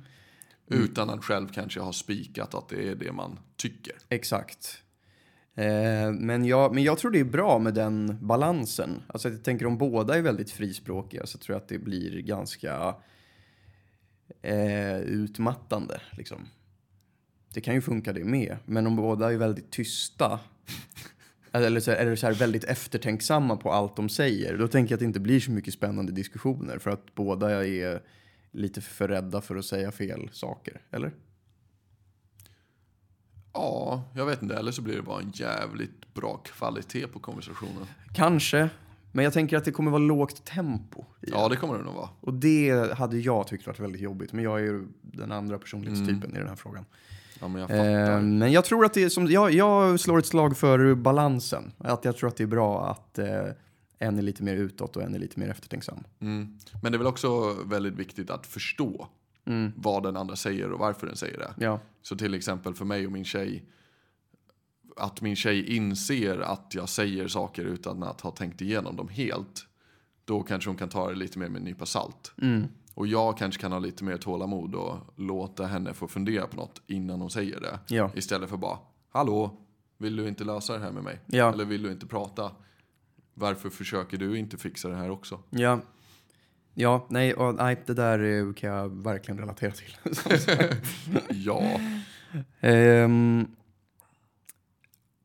Utan 0.68 1.10
att 1.10 1.24
själv 1.24 1.48
kanske 1.48 1.80
ha 1.80 1.94
spikat 1.94 2.54
att 2.54 2.70
det 2.70 2.90
är 2.90 2.96
det 2.96 3.12
man 3.12 3.40
tycker. 3.56 3.96
Exakt. 4.10 4.84
Eh, 5.56 6.12
men, 6.12 6.46
jag, 6.46 6.74
men 6.76 6.84
jag 6.84 6.98
tror 6.98 7.12
det 7.12 7.20
är 7.20 7.24
bra 7.24 7.60
med 7.60 7.74
den 7.74 8.18
balansen. 8.22 9.02
Alltså 9.08 9.30
jag 9.30 9.44
tänker 9.44 9.66
om 9.66 9.78
båda 9.78 10.18
är 10.18 10.22
väldigt 10.22 10.52
frispråkiga 10.52 11.26
så 11.26 11.38
tror 11.38 11.54
jag 11.54 11.62
att 11.62 11.70
det 11.70 11.80
blir 11.80 12.22
ganska 12.22 12.96
eh, 14.42 15.00
utmattande. 15.00 16.02
Liksom. 16.12 16.48
Det 17.54 17.62
kan 17.62 17.74
ju 17.74 17.82
funka 17.82 18.14
det 18.14 18.24
med. 18.24 18.58
Men 18.66 18.88
om 18.88 18.96
båda 18.96 19.34
är 19.34 19.38
väldigt 19.38 19.72
tysta 19.72 20.40
eller 21.52 21.80
så, 21.80 21.92
eller 21.92 22.16
så 22.16 22.28
här 22.28 22.34
väldigt 22.34 22.64
eftertänksamma 22.64 23.58
på 23.58 23.72
allt 23.72 23.96
de 23.96 24.10
säger. 24.10 24.58
Då 24.58 24.68
tänker 24.68 24.92
jag 24.92 24.96
att 24.96 25.00
det 25.00 25.06
inte 25.06 25.20
blir 25.20 25.40
så 25.40 25.52
mycket 25.52 25.74
spännande 25.74 26.12
diskussioner. 26.12 26.80
För 26.80 26.92
att 26.92 27.16
båda 27.16 27.66
är 27.66 28.02
lite 28.52 28.82
för 28.82 29.08
rädda 29.08 29.42
för 29.42 29.56
att 29.56 29.66
säga 29.66 29.92
fel 29.92 30.30
saker. 30.34 30.82
Eller? 30.92 31.12
Ja, 33.54 34.04
jag 34.16 34.26
vet 34.26 34.42
inte. 34.42 34.56
Eller 34.56 34.72
så 34.72 34.82
blir 34.82 34.96
det 34.96 35.02
bara 35.02 35.22
en 35.22 35.32
jävligt 35.34 36.14
bra 36.14 36.38
kvalitet 36.38 37.08
på 37.08 37.20
konversationen. 37.20 37.86
Kanske. 38.14 38.70
Men 39.12 39.24
jag 39.24 39.34
tänker 39.34 39.58
att 39.58 39.66
det 39.66 39.72
kommer 39.72 39.92
vara 39.92 40.02
lågt 40.02 40.46
tempo. 40.46 41.06
Ja, 41.22 41.50
det 41.50 41.56
kommer 41.56 41.78
det 41.78 41.84
nog 41.84 41.94
vara. 41.94 42.10
Och 42.20 42.34
det 42.34 42.94
hade 42.98 43.18
jag 43.18 43.48
tyckt 43.48 43.68
varit 43.68 43.80
väldigt 43.80 44.02
jobbigt. 44.02 44.34
Men 44.34 44.44
jag 44.44 44.60
är 44.60 44.64
ju 44.64 44.88
den 45.02 45.32
andra 45.32 45.60
personlighetstypen 45.60 46.36
i 46.36 46.40
den 46.40 46.48
här 46.48 46.56
frågan. 46.56 46.86
Ja, 47.42 47.48
men 47.48 47.62
jag. 47.62 47.72
Eh, 47.72 48.22
men 48.22 48.52
jag 48.52 48.66
tror 48.66 48.86
att 48.86 48.94
det 48.94 49.04
är 49.04 49.10
som, 49.10 49.26
jag, 49.28 49.52
jag 49.52 50.00
slår 50.00 50.20
ett 50.20 50.26
slag 50.26 50.58
för 50.58 50.96
balansen. 50.96 51.72
Att 51.78 52.06
jag 52.06 52.18
tror 52.18 52.30
att 52.30 52.36
det 52.38 52.44
är 52.44 52.48
bra 52.48 52.90
att 52.90 53.20
eh, 53.20 53.46
en 54.00 54.18
är 54.18 54.22
lite 54.22 54.44
mer 54.44 54.56
utåt 54.56 54.96
och 54.96 55.04
en 55.04 55.16
är 55.16 55.20
lite 55.20 55.40
mer 55.40 55.50
eftertänksam. 55.50 56.04
Mm. 56.20 56.58
Men 56.82 56.92
det 56.92 56.96
är 56.96 56.98
väl 56.98 57.08
också 57.08 57.54
väldigt 57.66 57.94
viktigt 57.94 58.30
att 58.30 58.48
förstå 58.48 59.08
Mm. 59.46 59.72
vad 59.76 60.04
den 60.04 60.18
andra 60.18 60.36
säger 60.36 60.72
och 60.72 60.80
varför 60.80 61.08
den 61.08 61.16
säger 61.16 61.38
det. 61.38 61.54
Ja, 61.66 61.80
Så 62.02 62.16
till 62.18 62.34
exempel 62.34 62.74
för 62.74 62.86
mig 62.86 63.06
och 63.06 63.12
min 63.12 63.26
tjej, 63.26 63.66
att 64.98 65.22
min 65.22 65.36
tjej 65.36 65.76
inser 65.76 66.40
att 66.40 66.72
jag 66.76 66.90
säger 66.90 67.28
saker 67.28 67.64
utan 67.66 68.04
att 68.04 68.22
ha 68.22 68.32
tänkt 68.32 68.62
igenom 68.62 68.96
dem 68.96 69.08
helt, 69.10 69.66
då 70.26 70.44
kanske 70.44 70.70
hon 70.70 70.78
kan 70.78 70.90
ta 70.90 71.10
det 71.10 71.16
lite 71.16 71.40
mer 71.40 71.50
med 71.50 71.60
en 71.60 71.66
nypa 71.66 71.86
salt. 71.86 72.34
mm. 72.42 72.68
Och 72.94 73.08
jag 73.08 73.38
kanske 73.38 73.62
kan 73.62 73.72
ha 73.72 73.80
lite 73.80 74.04
mer 74.04 74.18
tålamod 74.18 74.76
och 74.76 74.98
låta 75.16 75.66
henne 75.66 75.94
få 75.94 76.08
fundera 76.08 76.48
på 76.48 76.56
något 76.56 76.82
innan 76.88 77.22
hon 77.22 77.30
säger 77.30 77.60
det. 77.60 77.80
ja, 77.88 78.12
Istället 78.16 78.50
för 78.50 78.58
bara, 78.58 78.78
hallå, 79.10 79.58
vill 79.98 80.16
du 80.16 80.28
inte 80.28 80.44
lösa 80.44 80.74
det 80.74 80.80
här 80.80 80.92
med 80.92 81.04
mig? 81.04 81.20
Ja. 81.26 81.54
Eller 81.54 81.66
vill 81.66 81.84
du 81.84 81.92
inte 81.92 82.08
prata? 82.08 82.52
Varför 83.34 83.70
försöker 83.70 84.18
du 84.18 84.38
inte 84.38 84.58
fixa 84.58 84.90
det 84.90 84.96
här 84.96 85.10
också? 85.10 85.40
ja. 85.50 85.80
Ja, 86.74 87.06
nej, 87.10 87.34
och, 87.34 87.56
nej, 87.56 87.84
det 87.86 87.94
där 87.94 88.20
eh, 88.48 88.54
kan 88.54 88.70
jag 88.70 89.04
verkligen 89.04 89.40
relatera 89.40 89.72
till. 89.72 89.98
Ja, 91.30 91.80
Ehm, 92.60 93.48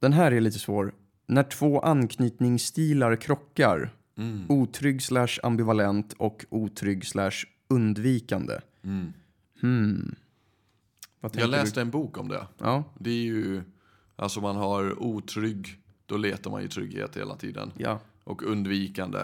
den 0.01 0.13
här 0.13 0.33
är 0.33 0.41
lite 0.41 0.59
svår. 0.59 0.95
När 1.27 1.43
två 1.43 1.81
anknytningsstilar 1.81 3.17
krockar, 3.17 3.95
mm, 4.19 4.47
otrygg 4.49 5.03
slash 5.03 5.29
ambivalent 5.43 6.13
och 6.13 6.45
otrygg 6.51 7.07
slash 7.07 7.33
undvikande. 7.69 8.61
mm. 8.83 9.13
Hmm. 9.61 10.15
Jag 11.33 11.51
läste 11.51 11.81
en 11.81 11.91
bok 11.91 12.19
om 12.19 12.29
det. 12.29 12.47
Du? 12.59 12.65
Ja, 12.65 12.85
Det 12.99 13.11
är 13.11 13.25
ju, 13.25 13.63
alltså 14.17 14.41
man 14.41 14.57
har 14.57 15.03
otrygg, 15.03 15.79
då 16.07 16.17
letar 16.17 16.51
man 16.51 16.63
ju 16.63 16.69
trygghet 16.69 17.17
hela 17.17 17.37
tiden. 17.37 17.73
ja, 17.77 17.99
Och 18.25 18.43
undvikande, 18.43 19.19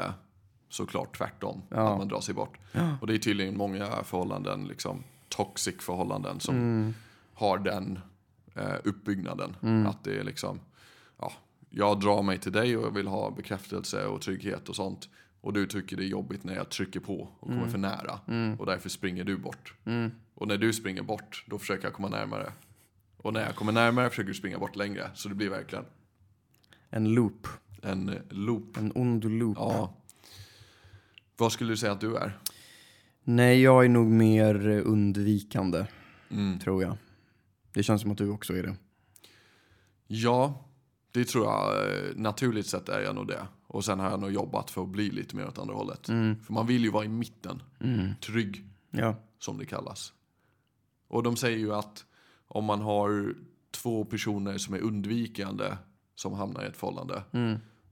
såklart 0.68 1.16
tvärtom, 1.18 1.62
Ja. 1.68 1.92
att 1.92 1.98
man 1.98 2.08
drar 2.08 2.20
sig 2.20 2.34
bort. 2.34 2.58
Och 3.00 3.06
det 3.06 3.14
är 3.14 3.18
tydligen 3.18 3.56
många 3.56 3.86
förhållanden, 4.04 4.64
liksom 4.64 5.04
toxic 5.28 5.74
förhållanden 5.80 6.40
som 6.40 6.54
Mm. 6.56 6.94
har 7.34 7.58
den 7.58 7.98
eh, 8.54 8.74
uppbyggnaden. 8.84 9.56
Att 9.86 10.04
det 10.04 10.18
är 10.18 10.24
liksom, 10.24 10.60
ja, 11.18 11.32
jag 11.70 12.00
drar 12.00 12.22
mig 12.22 12.38
till 12.38 12.52
dig 12.52 12.76
och 12.76 12.86
jag 12.86 12.90
vill 12.94 13.06
ha 13.06 13.30
bekräftelse 13.30 14.06
och 14.06 14.20
trygghet 14.20 14.68
och 14.68 14.76
sånt. 14.76 15.08
Och 15.42 15.52
du 15.52 15.66
tycker 15.66 15.96
det 15.96 16.04
är 16.04 16.08
jobbigt 16.08 16.44
när 16.44 16.54
jag 16.54 16.68
trycker 16.70 17.00
på 17.00 17.28
och 17.40 17.48
kommer 17.48 17.68
för 17.68 17.78
nära. 17.78 18.20
Och 18.58 18.66
därför 18.66 18.88
springer 18.88 19.24
du 19.24 19.36
bort. 19.36 19.74
Och 20.34 20.48
när 20.48 20.56
du 20.58 20.72
springer 20.72 21.02
bort, 21.02 21.44
då 21.46 21.58
försöker 21.58 21.84
jag 21.84 21.92
komma 21.94 22.08
närmare. 22.08 22.52
Och 23.16 23.32
när 23.32 23.40
jag 23.46 23.54
kommer 23.56 23.72
närmare 23.72 24.10
försöker 24.10 24.28
du 24.28 24.34
springa 24.34 24.58
bort 24.58 24.76
längre. 24.76 25.10
Så 25.14 25.28
det 25.28 25.34
blir 25.34 25.50
verkligen 25.50 25.84
en 26.90 27.14
loop. 27.14 27.46
en 27.82 28.08
eh, 28.08 28.14
loop. 28.30 28.76
En 28.76 28.92
ond 28.94 29.24
loop. 29.24 29.56
Ja. 29.60 29.94
Vad 31.36 31.52
skulle 31.52 31.72
du 31.72 31.76
säga 31.76 31.92
att 31.92 32.00
du 32.00 32.16
är? 32.16 32.38
Nej, 33.24 33.62
jag 33.62 33.84
är 33.84 33.88
nog 33.88 34.06
mer 34.06 34.68
eh, 34.68 34.82
undvikande, 34.84 35.86
Mm. 36.30 36.58
tror 36.58 36.82
jag. 36.82 36.96
Det 37.72 37.82
känns 37.82 38.02
som 38.02 38.10
att 38.10 38.18
du 38.18 38.28
också 38.28 38.56
är 38.56 38.62
det. 38.62 38.76
Ja, 40.06 40.64
det 41.12 41.24
tror 41.24 41.44
jag. 41.44 41.86
eh, 41.88 42.16
Naturligt 42.16 42.66
sett 42.66 42.88
är 42.88 43.00
jag 43.00 43.14
nog 43.14 43.28
det. 43.28 43.46
Och 43.72 43.84
sen 43.84 44.00
har 44.00 44.10
jag 44.10 44.20
nog 44.20 44.32
jobbat 44.32 44.70
för 44.70 44.82
att 44.82 44.88
bli 44.88 45.10
lite 45.10 45.36
mer 45.36 45.46
åt 45.48 45.58
andra 45.58 45.74
hållet. 45.74 46.06
För 46.06 46.52
man 46.52 46.66
vill 46.66 46.82
ju 46.84 46.90
vara 46.90 47.04
i 47.04 47.08
mitten. 47.08 47.62
Trygg, 48.20 48.64
Ja, 48.90 49.14
som 49.38 49.58
det 49.58 49.66
kallas. 49.66 50.12
Och 51.08 51.22
de 51.22 51.36
säger 51.36 51.58
ju 51.58 51.74
att 51.74 52.04
om 52.48 52.64
man 52.64 52.80
har 52.80 53.34
två 53.70 54.04
personer 54.04 54.58
som 54.58 54.74
är 54.74 54.78
undvikande 54.80 55.64
som 56.14 56.32
hamnar 56.32 56.64
i 56.64 56.66
ett 56.66 56.76
förhållande 56.76 57.22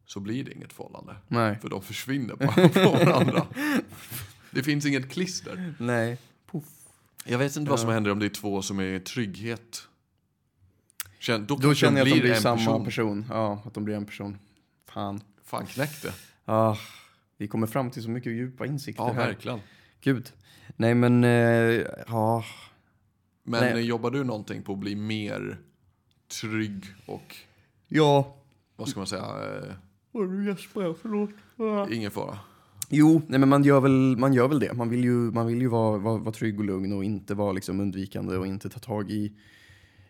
så 0.07 0.21
blir 0.21 0.45
det 0.45 0.53
inget 0.53 0.73
förhållande. 0.73 1.17
nej. 1.29 1.59
För 1.61 1.69
de 1.69 1.83
försvinner 1.83 2.37
bara 2.37 2.69
från 2.69 2.93
varandra. 3.07 3.47
Det 4.53 4.63
finns 4.63 4.87
inget 4.87 5.11
klister. 5.11 5.75
Nej. 5.79 6.19
Jag 7.25 7.39
vet 7.39 7.57
inte 7.57 7.71
vad 7.71 7.81
som 7.81 7.91
händer 7.91 8.11
om 8.11 8.19
det 8.19 8.27
är 8.27 8.31
två 8.31 8.63
som 8.63 8.79
är 8.81 8.85
i 8.85 9.01
trygghet. 9.01 9.83
Känn, 11.19 11.47
då, 11.47 11.57
Då 11.57 11.75
känner 11.75 11.99
jag 11.99 12.09
att 12.09 12.15
de 12.15 12.21
blir 12.21 12.33
en 12.35 12.41
samma 12.43 12.57
person. 12.57 12.85
person. 12.85 13.25
Ja, 13.31 13.63
att 13.67 13.75
de 13.75 13.85
blir 13.85 13.95
en 13.95 14.07
person. 14.07 14.39
Fan. 14.89 15.21
Fan 15.51 15.67
knäckte. 15.67 16.13
Ah, 16.45 16.77
vi 17.37 17.49
kommer 17.49 17.67
fram 17.67 17.91
till 17.91 18.03
så 18.03 18.11
mycket 18.11 18.33
djupa 18.33 18.67
insikter 18.67 19.03
Ja, 19.03 19.13
här. 19.13 19.27
verkligen. 19.27 19.61
Gud. 20.01 20.33
Nej, 20.77 20.95
men 20.95 21.25
eh, 21.25 21.31
ja. 22.09 22.45
Men 23.43 23.75
Nej. 23.75 23.85
jobbar 23.87 24.11
du 24.11 24.25
någonting 24.25 24.63
på 24.63 24.73
att 24.73 24.79
bli 24.79 24.95
mer 24.97 25.59
trygg 26.41 26.85
och, 27.07 27.37
Ja. 27.89 28.37
vad 28.77 28.89
ska 28.89 29.01
man 29.01 29.07
säga, 29.07 29.23
eh, 29.23 29.75
Nu 30.21 30.47
gäspar 30.49 30.83
jag, 30.83 30.99
förlåt. 30.99 31.31
Ah. 31.57 31.87
ingen 31.91 32.11
fara? 32.11 32.39
Jo, 32.89 33.23
nej 33.29 33.41
men 33.41 33.49
man 33.49 33.65
gör 33.65 33.81
väl, 33.81 34.17
man 34.19 34.33
gör 34.33 34.49
väl 34.49 34.61
det. 34.61 34.73
Man 34.73 34.89
vill 34.89 35.05
ju, 35.05 35.13
man 35.13 35.47
vill 35.47 35.61
ju 35.61 35.69
vara, 35.69 35.99
vara, 35.99 36.19
vara 36.19 36.33
trygg 36.35 36.59
och 36.59 36.65
lugn 36.65 36.93
och 36.93 37.05
inte 37.05 37.35
vara 37.35 37.53
liksom 37.53 37.81
undvikande 37.81 38.37
och 38.37 38.47
inte 38.47 38.69
ta 38.69 38.79
tag 38.79 39.11
i, 39.11 39.33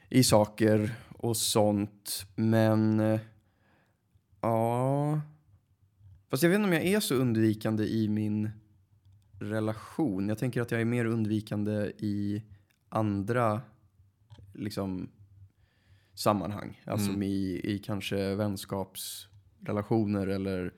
i 0.08 0.24
saker 0.24 0.94
och 1.18 1.36
sånt. 1.36 2.24
Men 2.34 3.00
eh, 3.00 3.20
ja, 4.40 5.20
fast 6.30 6.42
jag 6.42 6.50
vet 6.50 6.56
inte 6.56 6.66
om 6.68 6.72
jag 6.72 6.84
är 6.84 7.00
så 7.00 7.14
undvikande 7.14 7.84
i 7.84 8.08
min 8.08 8.50
relation. 9.38 10.28
Jag 10.28 10.38
tänker 10.38 10.60
att 10.60 10.70
jag 10.70 10.80
är 10.80 10.84
mer 10.84 11.04
undvikande 11.04 11.72
i 11.98 12.42
andra 12.88 13.60
liksom 14.54 15.10
sammanhang. 16.14 16.82
Alltså 16.86 17.08
Mm. 17.10 17.22
i, 17.22 17.60
i 17.64 17.78
kanske 17.84 18.34
vänskapsrelationer 18.34 20.26
eller 20.26 20.74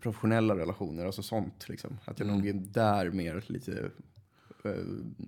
professionella 0.00 0.56
relationer, 0.56 1.06
alltså 1.06 1.22
sånt 1.22 1.68
liksom. 1.68 1.98
Att 2.04 2.18
jag 2.18 2.28
Mm. 2.28 2.38
nog 2.40 2.48
är 2.48 2.52
där 2.52 3.10
mer 3.10 3.44
lite 3.46 3.90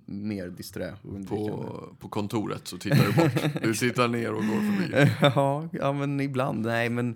mer 0.05 0.47
disträ 0.47 0.93
och 1.01 1.13
undvikande. 1.15 1.51
På, 1.51 1.95
på 1.99 2.09
kontoret 2.09 2.67
så 2.67 2.77
tittar 2.77 3.05
du 3.05 3.13
bort. 3.13 3.53
Du 3.63 3.73
tittar 3.73 4.07
ner 4.07 4.33
och 4.33 4.45
går 4.45 4.71
förbi. 4.71 5.11
ja, 5.21 5.69
ja, 5.71 5.93
men 5.93 6.19
ibland. 6.19 6.65
Nej, 6.65 6.89
men 6.89 7.15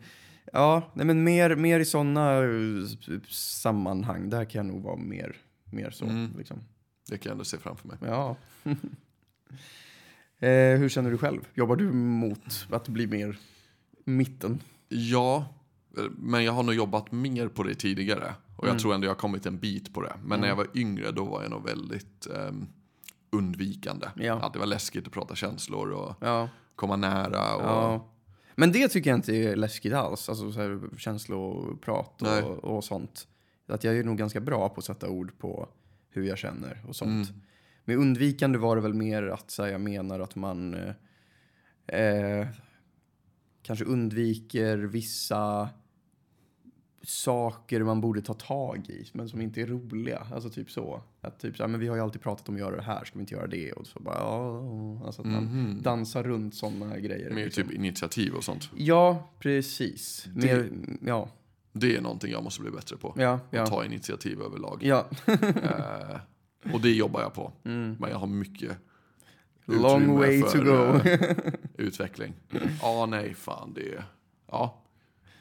ja, 0.54 0.92
nej, 0.94 1.06
men 1.06 1.24
mer, 1.24 1.56
mer 1.56 1.80
i 1.80 1.86
sådana 1.86 2.42
sammanhang. 3.30 4.30
Där 4.30 4.46
kan 4.46 4.68
jag 4.68 4.76
nog 4.76 4.84
vara 4.84 4.96
mer, 4.96 5.36
mer 5.72 5.90
så. 5.90 6.06
Mm. 6.06 6.34
Liksom. 6.38 6.58
Det 7.10 7.18
kan 7.18 7.30
jag 7.30 7.32
ändå 7.32 7.44
se 7.44 7.58
framför 7.58 7.88
mig. 7.88 7.98
Ja. 8.02 8.36
eh, 10.48 10.80
hur 10.80 10.90
känner 10.90 11.12
du 11.12 11.18
själv? 11.18 11.48
Jobbar 11.54 11.76
du 11.76 11.92
mot 11.92 12.68
att 12.70 12.88
bli 12.88 13.08
mer 13.08 13.38
mitten? 14.04 14.62
Ja, 14.90 15.38
eh, 15.38 15.46
men 16.18 16.44
jag 16.44 16.52
har 16.52 16.64
nog 16.64 16.76
jobbat 16.76 17.12
mer 17.12 17.48
på 17.48 17.64
det 17.64 17.76
tidigare. 17.76 18.34
Och 18.56 18.68
jag 18.68 18.80
tror 18.80 18.94
ändå 18.94 19.06
jag 19.06 19.12
har 19.12 19.16
kommit 19.16 19.46
en 19.46 19.60
bit 19.60 19.94
på 19.94 20.02
det. 20.02 20.14
Men 20.24 20.40
när 20.40 20.48
jag 20.48 20.56
var 20.56 20.68
yngre 20.76 21.12
då 21.12 21.26
var 21.26 21.42
jag 21.42 21.52
nog 21.52 21.66
väldigt 21.66 22.28
ehm, 22.28 22.68
undvikande. 23.32 24.08
Ja. 24.16 24.34
Att 24.34 24.54
det 24.54 24.60
var 24.60 24.66
läskigt 24.66 25.08
att 25.08 25.14
prata 25.14 25.36
känslor 25.36 25.92
och 25.92 26.14
Ja. 26.20 26.50
komma 26.76 26.96
nära. 26.96 27.56
Och, 27.56 27.64
Ja. 27.64 28.12
Men 28.56 28.72
det 28.72 28.88
tycker 28.88 29.10
jag 29.10 29.18
inte 29.18 29.36
är 29.36 29.56
läskigt 29.56 29.94
alls, 29.94 30.30
alltså 30.30 30.52
så 30.52 30.60
här, 30.60 30.98
känsloprat 30.98 32.22
och, 32.22 32.64
och 32.64 32.84
sånt. 32.84 33.28
Att 33.68 33.84
jag 33.84 33.98
är 33.98 34.04
nog 34.04 34.18
ganska 34.18 34.40
bra 34.40 34.70
på 34.70 34.80
att 34.80 34.86
sätta 34.86 35.10
ord 35.10 35.38
på 35.38 35.70
hur 36.10 36.24
jag 36.24 36.38
känner 36.38 36.84
och 36.88 36.96
sånt. 36.96 37.30
Mm. 37.30 37.42
Med 37.86 37.98
undvikande 37.98 38.58
var 38.58 38.76
det 38.76 38.82
väl 38.82 38.94
mer 38.94 39.24
att 39.24 39.52
så 39.52 39.64
här, 39.64 39.70
jag 39.72 39.82
menar 39.82 40.20
att 40.20 40.36
man 40.36 40.74
eh, 41.88 42.00
eh, 42.00 42.48
kanske 43.62 43.86
undviker 43.86 44.78
vissa 44.78 45.70
saker 47.06 47.84
man 47.84 48.02
borde 48.02 48.22
ta 48.22 48.34
tag 48.34 48.90
i, 48.90 49.10
men 49.14 49.30
som 49.30 49.42
inte 49.42 49.62
är 49.62 49.66
roliga. 49.68 50.28
Alltså 50.34 50.50
typ 50.50 50.72
så. 50.72 51.02
Att 51.22 51.40
typ 51.40 51.58
så 51.58 51.64
här, 51.64 51.68
men 51.68 51.80
vi 51.80 51.88
har 51.88 51.96
ju 51.96 52.02
alltid 52.02 52.22
pratat 52.22 52.50
om 52.50 52.56
att 52.56 52.62
göra 52.62 52.76
det 52.76 52.82
här, 52.82 53.06
ska 53.06 53.14
vi 53.18 53.22
inte 53.22 53.34
göra 53.36 53.48
det? 53.48 53.72
Och 53.72 53.88
så 53.88 54.00
bara, 54.00 54.16
ja, 54.16 55.02
alltså 55.06 55.22
att 55.22 55.28
man 55.28 55.78
dansar 55.82 56.24
runt 56.24 56.56
sådana 56.56 56.98
grejer. 57.00 57.30
Mer 57.34 57.46
liksom. 57.46 57.64
typ 57.64 57.74
initiativ 57.74 58.34
och 58.34 58.44
sånt. 58.44 58.70
Ja, 58.78 59.30
precis. 59.40 60.28
Mer, 60.36 60.70
ja, 61.06 61.30
Det 61.72 61.96
är 61.98 62.02
någonting 62.02 62.32
jag 62.32 62.44
måste 62.44 62.62
bli 62.62 62.72
bättre 62.72 62.98
på. 62.98 63.14
ja, 63.18 63.32
Att 63.34 63.42
ja. 63.50 63.66
ta 63.66 63.86
initiativ 63.86 64.42
överlag. 64.42 64.80
Ja, 64.84 65.06
Eh, 65.28 66.20
och 66.74 66.82
det 66.82 66.90
jobbar 66.92 67.22
jag 67.22 67.34
på. 67.34 67.52
Men 67.64 67.98
jag 68.10 68.18
har 68.18 68.28
mycket 68.28 68.72
Mm. 69.68 69.82
long 69.82 70.18
way 70.18 70.42
för, 70.42 70.58
to 70.58 70.64
go. 70.64 71.10
eh, 71.10 71.54
utveckling. 71.78 72.34
Ja, 72.82 73.06
nej, 73.06 73.34
fan 73.34 73.74
det 73.74 73.94
är... 73.94 74.04
Ja, 74.52 74.82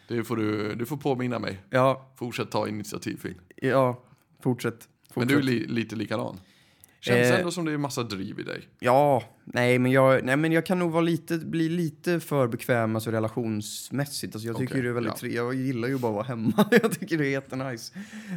det 0.09 0.25
får 0.25 0.37
du, 0.37 0.75
du 0.75 0.87
får 0.87 0.97
påminna 0.97 1.39
mig. 1.39 1.61
ja, 1.71 2.13
Fortsätt 2.19 2.51
ta 2.51 2.69
initiativ, 2.69 3.17
Finn. 3.23 3.35
ja, 3.57 4.03
fortsätt. 4.43 4.75
fortsätt. 4.75 4.89
Men 5.17 5.29
du 5.29 5.39
är 5.39 5.43
li, 5.43 5.67
lite 5.67 5.97
likadan. 5.97 6.41
Känns 7.01 7.31
Eh. 7.31 7.39
ändå 7.39 7.51
som 7.51 7.65
det 7.65 7.73
är 7.73 7.79
massa 7.79 8.03
driv 8.03 8.41
i 8.41 8.43
dig. 8.43 8.69
Ja, 8.79 9.23
nej 9.45 9.79
men, 9.79 9.93
jag, 9.93 10.25
nej 10.25 10.37
men 10.37 10.53
jag 10.53 10.67
kan 10.67 10.79
nog 10.79 10.91
vara 10.93 11.03
lite, 11.03 11.39
bli 11.39 11.69
lite 11.69 12.21
för 12.21 12.47
bekväm 12.49 12.95
alltså 12.97 13.11
relationsmässigt. 13.11 14.35
Alltså 14.35 14.47
jag 14.49 14.57
tycker 14.57 14.73
Okej, 14.75 14.83
det 14.83 14.89
är 14.89 14.93
väldigt 14.93 15.13
ja. 15.13 15.19
tre- 15.19 15.35
Jag 15.35 15.55
gillar 15.55 15.89
ju 15.89 15.99
bara 15.99 16.09
att 16.09 16.15
vara 16.15 16.25
hemma. 16.27 16.69
jag 16.83 16.93
tycker 17.01 17.19
det 17.19 17.27
är 17.27 17.31
jättenice. 17.31 17.93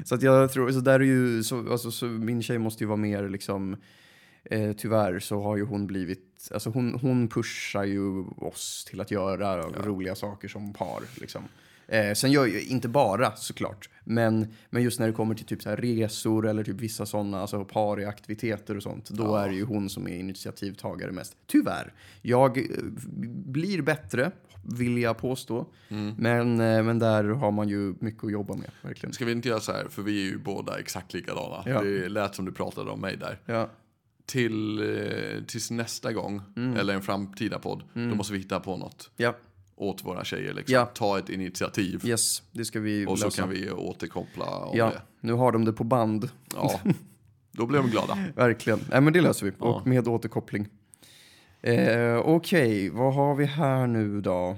Så 0.06 0.16
att 0.16 0.22
jag 0.22 0.52
tror, 0.54 0.72
så 0.72 0.80
där 0.80 1.00
är 1.00 1.04
ju, 1.04 1.44
så, 1.44 1.72
alltså, 1.72 1.92
så 1.92 2.06
min 2.06 2.44
tjej 2.44 2.58
måste 2.58 2.84
ju 2.84 2.88
vara 2.88 2.98
mer 2.98 3.30
liksom, 3.30 3.78
eh, 4.50 4.74
tyvärr 4.74 5.20
så 5.20 5.42
har 5.42 5.58
ju 5.58 5.64
hon 5.64 5.88
blivit, 5.88 6.50
alltså 6.54 6.70
hon, 6.70 6.94
hon 6.94 7.28
pushar 7.28 7.84
ju 7.84 8.24
oss 8.26 8.86
till 8.90 9.02
att 9.02 9.12
göra 9.12 9.62
roliga 9.62 10.16
saker 10.16 10.48
som 10.48 10.74
par 10.74 11.04
liksom. 11.16 11.44
Eh, 11.88 12.14
sen 12.14 12.32
gör 12.32 12.46
ju 12.46 12.62
inte 12.62 12.88
bara 12.88 13.36
såklart, 13.36 13.90
men, 14.04 14.54
men 14.70 14.84
just 14.84 15.00
när 15.00 15.08
det 15.08 15.14
kommer 15.14 15.36
till 15.36 15.46
typ 15.46 15.62
så 15.62 15.76
resor 15.76 16.48
eller 16.48 16.64
typ 16.64 16.82
vissa 16.82 17.06
sådana 17.06 17.42
alltså 17.42 17.66
pariaktiviteter 17.66 18.78
och 18.78 18.84
sånt, 18.84 19.10
då 19.10 19.36
är 19.36 19.50
det 19.50 19.56
ju 19.56 19.64
hon 19.64 19.90
som 19.90 20.08
är 20.08 20.16
initiativtagare 20.16 21.12
mest. 21.12 21.38
Tyvärr. 21.48 21.94
Jag 22.22 22.58
eh, 22.58 22.64
blir 23.46 23.82
bättre, 23.82 24.32
vill 24.64 24.98
jag 24.98 25.18
påstå, 25.18 25.66
men, 26.18 26.60
eh, 26.60 26.84
men 26.84 27.00
där 27.00 27.24
har 27.24 27.52
man 27.52 27.70
ju 27.70 27.96
mycket 28.00 28.24
att 28.24 28.32
jobba 28.32 28.56
med, 28.56 28.70
verkligen. 28.82 29.14
Ska 29.14 29.26
vi 29.26 29.32
inte 29.32 29.50
göra 29.50 29.60
så 29.60 29.72
här, 29.72 29.88
för 29.90 30.02
vi 30.02 30.22
är 30.22 30.32
ju 30.32 30.38
båda 30.38 30.80
exakt 30.80 31.14
likadana. 31.14 31.64
Ja. 31.66 31.82
Det 31.82 32.10
lät 32.10 32.36
som 32.36 32.46
du 32.46 32.52
pratade 32.52 32.92
om 32.92 33.02
mig 33.02 33.18
där. 33.18 33.40
Ja, 33.46 33.70
Till, 34.28 34.80
eh, 34.80 35.44
tills 35.44 35.72
nästa 35.72 36.14
gång, 36.14 36.42
Mm. 36.58 36.78
eller 36.78 36.94
en 36.94 37.02
framtida 37.02 37.60
podd, 37.60 37.84
då 37.94 38.00
måste 38.16 38.34
vi 38.34 38.40
hitta 38.40 38.60
på 38.60 38.78
något 38.78 39.12
ja, 39.18 39.36
åt 39.76 40.06
våra 40.06 40.24
tjejer. 40.26 40.54
Liksom. 40.54 40.74
Ja. 40.74 40.86
Ta 40.86 41.20
ett 41.20 41.30
initiativ 41.30 42.06
yes, 42.06 42.44
det 42.52 42.66
ska 42.66 42.80
vi 42.80 43.06
och 43.06 43.20
så 43.20 43.26
lösa. 43.26 43.42
kan 43.42 43.50
vi 43.50 43.72
återkoppla 43.72 44.46
om 44.66 44.78
Ja, 44.78 44.90
det. 44.90 45.02
nu 45.22 45.34
har 45.34 45.52
de 45.52 45.66
det 45.66 45.74
på 45.74 45.84
band. 45.84 46.30
Ja, 46.56 46.80
då 47.52 47.66
blir 47.66 47.80
de 47.80 47.90
glada. 47.90 48.18
Verkligen. 48.36 48.80
Nej, 48.90 49.02
men 49.02 49.14
det 49.14 49.22
löser 49.22 49.46
vi. 49.46 49.52
Ja. 49.60 49.66
Och 49.66 49.88
med 49.88 50.08
återkoppling. 50.08 50.68
Eh, 51.62 52.18
Okej, 52.18 52.90
vad 52.90 53.14
har 53.14 53.36
vi 53.36 53.46
här 53.46 53.88
nu 53.88 54.22
då? 54.22 54.58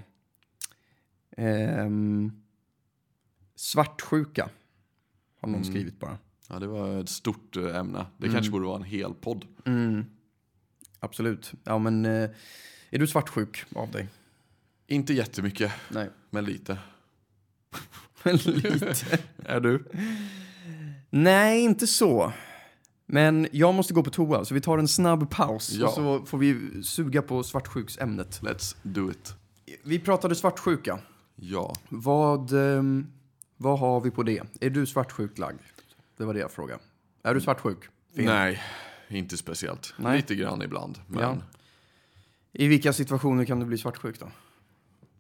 Ehm, 1.38 2.32
svartsjuka. 3.55 4.49
Har 5.41 5.47
någon 5.49 5.62
Mm. 5.62 5.71
skrivit 5.73 5.99
bara. 5.99 6.17
Ja, 6.51 6.59
det 6.59 6.67
var 6.67 6.99
ett 7.01 7.09
stort 7.09 7.57
eh, 7.57 7.75
ämne. 7.75 8.05
Det 8.17 8.25
Mm. 8.25 8.33
kanske 8.35 8.51
borde 8.51 8.65
vara 8.65 8.77
en 8.77 8.83
hel 8.83 9.13
podd. 9.13 9.45
Absolut. 10.99 11.53
Ja, 11.63 11.77
men 11.77 12.05
eh, 12.05 12.29
är 12.89 12.99
du 12.99 13.07
svartsjuk 13.07 13.63
av 13.75 13.91
dig? 13.91 14.07
Inte 14.88 15.13
jättemycket, 15.13 15.71
Nej. 15.89 16.09
men 16.29 16.45
lite. 16.45 16.77
Lite. 18.23 19.19
Är 19.45 19.59
du? 19.59 19.83
Nej, 21.09 21.62
inte 21.62 21.88
så. 21.88 22.33
Men 23.05 23.47
jag 23.51 23.73
måste 23.73 23.93
gå 23.93 24.03
på 24.03 24.09
toa, 24.09 24.45
så 24.45 24.53
vi 24.53 24.62
tar 24.62 24.77
en 24.77 24.88
snabb 24.88 25.29
paus. 25.31 25.71
Ja. 25.71 25.88
Och 25.88 25.93
så 25.93 26.25
får 26.25 26.38
vi 26.38 26.83
suga 26.83 27.21
på 27.21 27.43
svartsjuksämnet. 27.43 28.41
Let's 28.41 28.75
do 28.83 29.12
it. 29.12 29.33
Vi 29.83 29.99
pratade 29.99 30.35
svartsjuka. 30.35 30.99
Ja. 31.35 31.75
Vad, 31.89 32.53
ehm, 32.53 33.07
vad 33.57 33.79
har 33.79 34.01
vi 34.01 34.12
på 34.12 34.23
det? 34.23 34.43
Är 34.62 34.69
du 34.69 34.85
svartsjuk 34.85 35.38
lagd? 35.38 35.59
Det 36.19 36.25
var 36.25 36.34
det 36.34 36.39
jag 36.39 36.51
frågade. 36.51 36.79
Är 37.23 37.34
du 37.34 37.41
svartsjuk? 37.41 37.77
Finn? 38.15 38.25
Nej, 38.25 38.62
inte 39.08 39.38
speciellt. 39.38 39.93
Nej. 39.97 40.17
Lite 40.17 40.36
grann 40.36 40.62
ibland. 40.62 40.99
Men 41.08 41.21
Ja. 41.23 41.38
I 42.53 42.67
vilka 42.67 42.93
situationer 42.93 43.45
kan 43.45 43.60
du 43.60 43.65
bli 43.65 43.77
svartsjuk 43.77 44.19
då? 44.19 44.32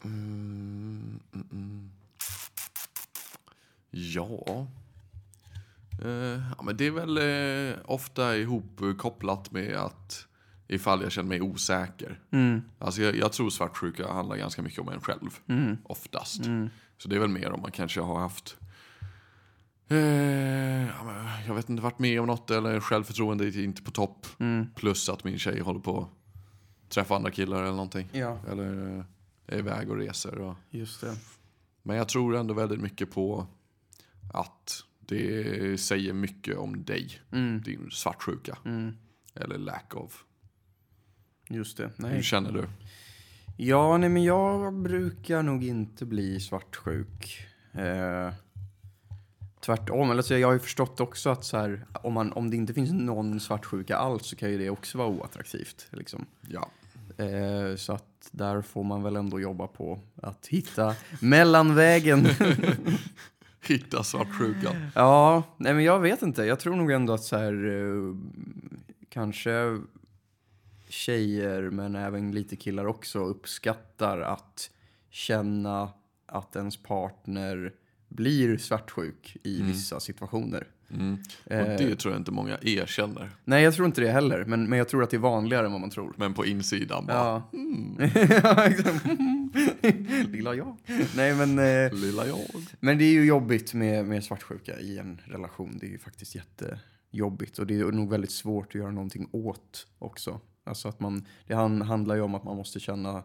Mm, 0.03 1.19
mm, 1.33 1.47
mm. 1.51 1.89
Ja. 3.91 4.67
Eh, 6.03 6.41
ja, 6.57 6.63
men 6.63 6.77
det 6.77 6.87
är 6.87 6.91
väl 6.91 7.17
eh, 7.17 7.79
ofta 7.85 8.37
ihopkopplat 8.37 9.51
med 9.51 9.75
att 9.75 10.27
ifall 10.67 11.01
jag 11.01 11.11
känner 11.11 11.29
mig 11.29 11.41
osäker. 11.41 12.19
Alltså 12.79 13.01
jag, 13.01 13.15
jag 13.15 13.33
tror 13.33 13.49
svartsjuka 13.49 14.11
handlar 14.11 14.35
ganska 14.35 14.61
mycket 14.61 14.79
om 14.79 14.89
en 14.89 15.01
själv. 15.01 15.39
Oftast. 15.83 16.41
Så 16.97 17.09
det 17.09 17.15
är 17.15 17.19
väl 17.19 17.29
mer 17.29 17.51
om 17.51 17.61
man 17.61 17.71
kanske 17.71 18.01
har 18.01 18.19
haft 18.19 18.57
eh, 19.89 21.47
jag 21.47 21.55
vet 21.55 21.69
inte, 21.69 21.83
varit 21.83 21.99
med 21.99 22.19
om 22.21 22.27
något 22.27 22.51
eller 22.51 22.79
självförtroendet 22.79 23.55
är 23.55 23.63
inte 23.63 23.81
på 23.81 23.91
topp. 23.91 24.27
Plus 24.75 25.09
att 25.09 25.23
min 25.23 25.39
tjej 25.39 25.59
håller 25.59 25.79
på 25.79 26.01
att 26.01 26.89
träffa 26.89 27.15
andra 27.15 27.31
killar 27.31 27.61
eller 27.61 27.71
någonting. 27.71 28.09
Ja, 28.11 28.39
Eller 28.51 28.97
eh, 28.97 29.03
är 29.47 29.57
iväg 29.57 29.89
och 29.89 29.97
reser. 29.97 30.37
Och... 30.37 30.55
just 30.69 31.01
det. 31.01 31.15
Men 31.83 31.97
jag 31.97 32.09
tror 32.09 32.35
ändå 32.35 32.53
väldigt 32.53 32.79
mycket 32.79 33.11
på 33.11 33.47
att 34.33 34.83
det 34.99 35.81
säger 35.81 36.13
mycket 36.13 36.57
om 36.57 36.83
dig. 36.83 37.19
Din 37.65 37.89
svartsjuka. 37.91 38.57
Eller 39.35 39.57
lack 39.57 39.95
of. 39.95 40.25
Just 41.49 41.77
det. 41.77 41.91
Hur 41.97 42.03
Nej. 42.03 42.23
känner 42.23 42.51
du? 42.51 42.67
Ja, 43.57 43.97
nej 43.97 44.09
men 44.09 44.23
jag 44.23 44.73
brukar 44.73 45.43
nog 45.43 45.63
inte 45.63 46.05
bli 46.05 46.39
svartsjuk. 46.39 47.47
Eh, 47.73 48.33
tvärtom, 49.59 50.11
eller 50.11 50.21
så 50.21 50.33
jag 50.33 50.47
har 50.47 50.53
ju 50.53 50.59
förstått 50.59 50.99
också 50.99 51.29
att 51.29 51.45
så 51.45 51.57
här, 51.57 51.85
om, 51.93 52.13
man, 52.13 52.33
om 52.33 52.49
det 52.49 52.57
inte 52.57 52.73
finns 52.73 52.91
någon 52.91 53.39
svartsjuka 53.39 53.97
alls 53.97 54.25
så 54.25 54.35
kan 54.35 54.51
ju 54.51 54.57
det 54.57 54.69
också 54.69 54.97
vara 54.97 55.07
oattraktivt. 55.07 55.87
Liksom. 55.89 56.25
Ja. 56.47 56.69
Eh, 57.17 57.75
så 57.75 57.93
att 57.93 58.29
där 58.31 58.61
får 58.61 58.83
man 58.83 59.03
väl 59.03 59.15
ändå 59.15 59.39
jobba 59.39 59.67
på 59.67 59.99
att 60.21 60.47
hitta 60.47 60.95
mellanvägen. 61.21 62.27
Hitta 63.67 64.03
svartsjukan. 64.03 64.75
ja, 64.95 65.43
nej 65.57 65.73
men 65.73 65.83
jag 65.83 65.99
vet 65.99 66.21
inte. 66.21 66.43
Jag 66.43 66.59
tror 66.59 66.75
nog 66.75 66.91
ändå 66.91 67.13
att 67.13 67.23
så 67.23 67.37
här, 67.37 67.67
eh, 67.67 68.15
kanske 69.09 69.79
tjejer, 70.89 71.61
men 71.61 71.95
även 71.95 72.31
lite 72.31 72.55
killar 72.55 72.85
också, 72.85 73.19
uppskattar 73.19 74.21
att 74.21 74.69
känna 75.09 75.89
att 76.25 76.55
ens 76.55 76.83
partner 76.83 77.73
blir 78.09 78.57
svartsjuk 78.57 79.37
i 79.43 79.61
vissa 79.61 79.99
situationer. 79.99 80.67
Mm. 80.93 81.17
Och 81.43 81.77
det 81.77 81.95
tror 81.95 82.13
jag 82.13 82.21
inte 82.21 82.31
många 82.31 82.57
erkänner. 82.61 83.29
Nej, 83.45 83.63
jag 83.63 83.73
tror 83.73 83.85
inte 83.85 84.01
det 84.01 84.11
heller, 84.11 84.45
men, 84.45 84.69
men 84.69 84.77
jag 84.77 84.89
tror 84.89 85.03
att 85.03 85.09
det 85.09 85.17
är 85.17 85.21
vanligare 85.21 85.65
än 85.65 85.71
vad 85.71 85.81
man 85.81 85.89
tror. 85.89 86.13
Men 86.17 86.33
på 86.33 86.45
insidan 86.45 87.05
bara, 87.05 87.17
Ja. 87.17 87.49
Exakt. 88.65 89.05
Lilla 90.29 90.55
jag. 90.55 90.77
Nej, 91.15 91.35
men, 91.35 91.59
eh, 91.59 91.93
lilla 91.93 92.27
jag. 92.27 92.39
men 92.79 92.97
det 92.97 93.03
är 93.03 93.11
ju 93.11 93.25
jobbigt 93.25 93.73
med, 93.73 94.05
med 94.05 94.23
svartsjuka 94.23 94.79
i 94.79 94.97
en 94.97 95.21
relation. 95.25 95.77
Det 95.79 95.85
är 95.85 95.91
ju 95.91 95.99
faktiskt 95.99 96.35
jättejobbigt 96.35 97.59
och 97.59 97.67
det 97.67 97.79
är 97.79 97.91
nog 97.91 98.09
väldigt 98.09 98.31
svårt 98.31 98.67
att 98.67 98.75
göra 98.75 98.91
någonting 98.91 99.29
åt 99.31 99.87
också. 99.99 100.39
Alltså 100.63 100.87
att 100.87 100.99
man, 100.99 101.25
det 101.47 101.53
han, 101.53 101.81
handlar 101.81 102.15
ju 102.15 102.21
om 102.21 102.35
att 102.35 102.43
man 102.43 102.57
måste 102.57 102.79
känna 102.79 103.23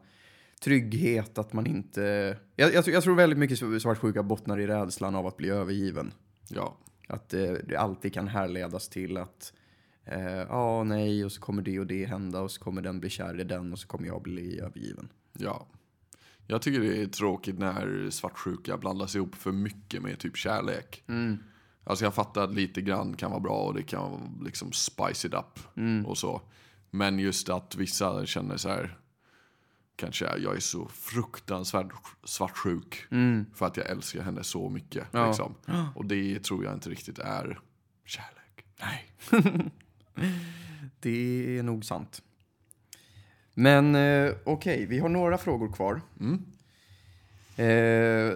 trygghet, 0.61 1.39
att 1.39 1.53
man 1.53 1.67
inte... 1.67 2.37
Jag, 2.57 2.75
jag, 2.75 2.85
tror- 2.85 2.95
jag 2.95 3.03
tror 3.03 3.15
väldigt 3.15 3.39
mycket 3.39 3.83
svartsjuka 3.83 4.23
bottnar 4.23 4.59
i 4.61 4.67
rädslan 4.67 5.15
av 5.15 5.27
att 5.27 5.37
bli 5.37 5.49
övergiven. 5.49 6.13
Ja. 6.49 6.77
Att 7.09 7.29
det, 7.29 7.63
det 7.69 7.77
alltid 7.77 8.15
kan 8.15 8.29
härledas 8.29 8.89
till 8.89 9.17
att 9.17 9.53
eh, 10.05 10.43
ja, 10.49 10.85
nej, 10.85 11.25
och 11.25 11.33
så 11.33 11.41
kommer 11.41 11.63
det 11.63 11.81
och 11.81 11.87
det 11.87 12.05
hända 12.05 12.41
och 12.41 12.51
så 12.51 12.61
kommer 12.61 12.83
den 12.83 13.01
bli 13.01 13.11
kär 13.11 13.41
i 13.41 13.45
den 13.45 13.73
och 13.73 13.79
så 13.79 13.87
kommer 13.87 14.07
jag 14.07 14.23
bli 14.23 14.61
övergiven. 14.61 15.09
Ja. 15.33 15.67
Jag 16.47 16.63
tycker 16.63 16.81
det 16.81 17.03
är 17.03 17.07
tråkigt 17.07 17.59
när 17.59 18.11
svartsjuka 18.11 18.77
blandas 18.77 19.17
ihop 19.17 19.35
för 19.35 19.53
mycket 19.53 20.03
med 20.03 20.19
typ 20.19 20.37
kärlek. 20.37 21.05
Alltså 21.85 22.05
jag 22.05 22.15
fattar 22.15 22.45
att 22.45 22.55
lite 22.55 22.81
grann 22.81 23.17
kan 23.17 23.31
vara 23.31 23.41
bra 23.41 23.57
och 23.59 23.75
det 23.75 23.83
kan 23.83 24.41
liksom 24.45 24.73
spice 24.73 25.29
it 25.29 25.35
up 25.35 25.81
och 26.07 26.19
så. 26.19 26.43
Men 26.91 27.19
just 27.19 27.49
att 27.49 27.77
vissa 27.77 28.27
känner 28.27 28.57
så 28.57 28.69
här, 28.69 28.99
kanske 29.97 30.25
jag 30.25 30.57
är 30.57 30.61
så 30.61 30.89
fruktansvärt 30.89 31.93
svartsjuk 32.25 33.07
för 33.55 33.67
att 33.67 33.77
jag 33.77 33.91
älskar 33.91 34.23
henne 34.23 34.45
så 34.45 34.69
mycket. 34.69 35.07
Ja. 35.11 35.27
Liksom. 35.27 35.55
Och 35.95 36.07
det 36.07 36.45
tror 36.45 36.65
jag 36.65 36.75
inte 36.75 36.91
riktigt 36.91 37.19
är 37.19 37.61
kärlek. 38.05 38.65
Nej. 38.81 39.11
det 41.01 41.59
är 41.59 41.63
nog 41.63 41.85
sant. 41.85 42.23
Men 43.55 43.95
eh, 43.95 44.33
okej, 44.45 44.87
vi 44.87 44.99
har 44.99 45.09
några 45.09 45.39
frågor 45.39 45.73
kvar. 45.73 46.01
Eh, 47.57 48.35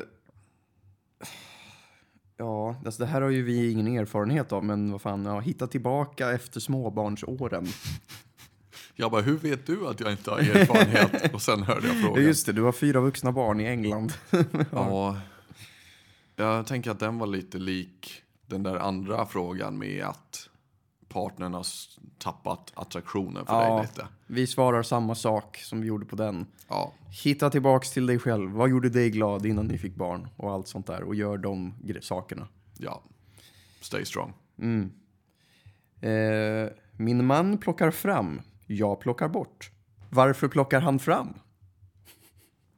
ja, 2.36 2.76
alltså 2.84 3.02
det 3.02 3.06
här 3.06 3.20
har 3.20 3.30
ju 3.30 3.42
vi 3.42 3.70
ingen 3.70 3.86
erfarenhet 3.86 4.52
av, 4.52 4.64
men 4.64 4.92
vad 4.92 5.00
fan, 5.02 5.24
ja, 5.24 5.40
hitta 5.40 5.66
tillbaka 5.66 6.32
efter 6.32 6.60
småbarnsåren. 6.60 7.66
Jag 9.00 9.10
bara, 9.10 9.22
hur 9.22 9.36
vet 9.38 9.66
du 9.66 9.86
att 9.88 10.00
jag 10.00 10.12
inte 10.12 10.30
har 10.30 10.38
erfarenhet? 10.38 11.34
och 11.34 11.42
sen 11.42 11.62
hörde 11.62 11.86
jag 11.86 11.96
Ja, 11.96 12.00
frågan. 12.02 12.24
just 12.24 12.46
det, 12.46 12.52
du 12.52 12.62
har 12.62 12.72
fyra 12.72 13.00
vuxna 13.00 13.32
barn 13.32 13.60
i 13.60 13.64
England. 13.64 14.12
Ja, 14.72 15.16
jag 16.36 16.66
tänker 16.66 16.90
att 16.90 17.00
den 17.00 17.18
var 17.18 17.26
lite 17.26 17.58
lik 17.58 18.22
den 18.46 18.62
där 18.62 18.76
andra 18.76 19.26
frågan 19.26 19.78
med 19.78 20.04
att 20.04 20.48
partnern 21.08 21.54
har 21.54 21.66
tappat 22.18 22.72
attraktionen 22.74 23.46
för 23.46 23.60
dig 23.60 23.68
Ja. 23.68 23.82
lite. 23.82 24.06
Vi 24.26 24.46
svarar 24.46 24.82
samma 24.82 25.14
sak 25.14 25.56
som 25.56 25.80
vi 25.80 25.86
gjorde 25.86 26.06
på 26.06 26.16
den. 26.16 26.46
Ja, 26.68 26.92
Hitta 27.24 27.50
tillbaks 27.50 27.90
till 27.90 28.06
dig 28.06 28.18
själv. 28.18 28.50
Vad 28.50 28.70
gjorde 28.70 28.88
dig 28.88 29.10
glad 29.10 29.46
innan 29.46 29.66
ni 29.66 29.78
fick 29.78 29.94
barn? 29.94 30.28
Och 30.36 30.52
allt 30.52 30.68
sånt 30.68 30.86
där. 30.86 31.02
Och 31.02 31.14
gör 31.14 31.36
de 31.38 31.74
sakerna. 32.00 32.48
ja. 32.78 33.02
Stay 33.80 34.04
strong. 34.04 34.32
Eh, 36.00 36.68
min 36.96 37.26
man 37.26 37.58
plockar 37.58 37.90
fram. 37.90 38.40
Jag 38.70 39.00
plockar 39.00 39.28
bort. 39.28 39.70
Varför 40.10 40.48
plockar 40.48 40.80
han 40.80 40.98
fram? 40.98 41.34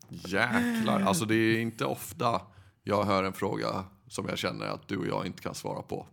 Jäklar, 0.09 1.01
alltså 1.01 1.25
det 1.25 1.35
är 1.35 1.61
inte 1.61 1.85
ofta 1.85 2.41
jag 2.85 3.05
hör 3.05 3.25
en 3.25 3.33
fråga 3.33 3.85
som 4.09 4.27
jag 4.29 4.39
känner 4.39 4.67
att 4.67 4.89
du 4.89 4.97
och 4.97 5.07
jag 5.07 5.27
inte 5.27 5.43
kan 5.43 5.55
svara 5.55 5.83
på. 5.83 6.07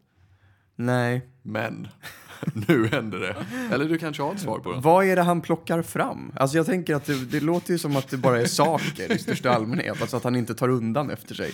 Nej. 0.75 1.21
Men 1.41 1.87
nu 2.67 2.87
händer 2.87 3.19
det. 3.19 3.35
Eller 3.73 3.85
du 3.85 3.97
kanske 3.97 4.23
har 4.23 4.33
ett 4.33 4.39
svar 4.39 4.59
på 4.59 4.71
den. 4.71 4.81
Vad 4.81 5.05
är 5.05 5.15
det 5.15 5.21
han 5.21 5.41
plockar 5.41 5.81
fram? 5.81 6.31
Alltså 6.35 6.57
jag 6.57 6.65
tänker 6.65 6.95
att 6.95 7.05
det, 7.05 7.25
det 7.25 7.39
låter 7.39 7.71
ju 7.71 7.77
som 7.77 7.95
att 7.95 8.09
det 8.09 8.17
bara 8.17 8.41
är 8.41 8.45
saker 8.45 9.11
i 9.11 9.17
största 9.17 9.51
allmänhet. 9.51 10.01
Alltså 10.01 10.17
att 10.17 10.23
han 10.23 10.35
inte 10.35 10.55
tar 10.55 10.69
undan 10.69 11.09
efter 11.09 11.35
sig. 11.35 11.51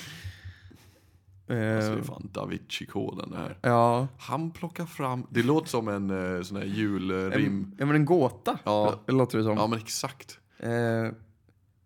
Alltså 1.47 1.55
det 1.55 1.93
Eh, 1.93 1.97
är 1.97 2.01
fan 2.01 2.29
da 2.33 2.45
Vinci-koden 2.45 3.29
det 3.31 3.37
här. 3.37 3.57
ja. 3.61 4.07
Han 4.19 4.51
plockar 4.51 4.85
fram, 4.85 5.27
det 5.29 5.43
låter 5.43 5.69
som 5.69 5.87
en 5.87 6.35
eh, 6.37 6.41
sån 6.41 6.57
här 6.57 6.63
julrim. 6.65 7.75
Ja, 7.79 7.85
men 7.85 7.95
en 7.95 8.05
gåta. 8.05 8.59
Ja. 8.63 8.99
Låter 9.07 9.37
det 9.37 9.43
som. 9.43 9.57
Ja 9.57 9.67
men 9.67 9.79
exakt. 9.79 10.39
Eh, 10.59 10.69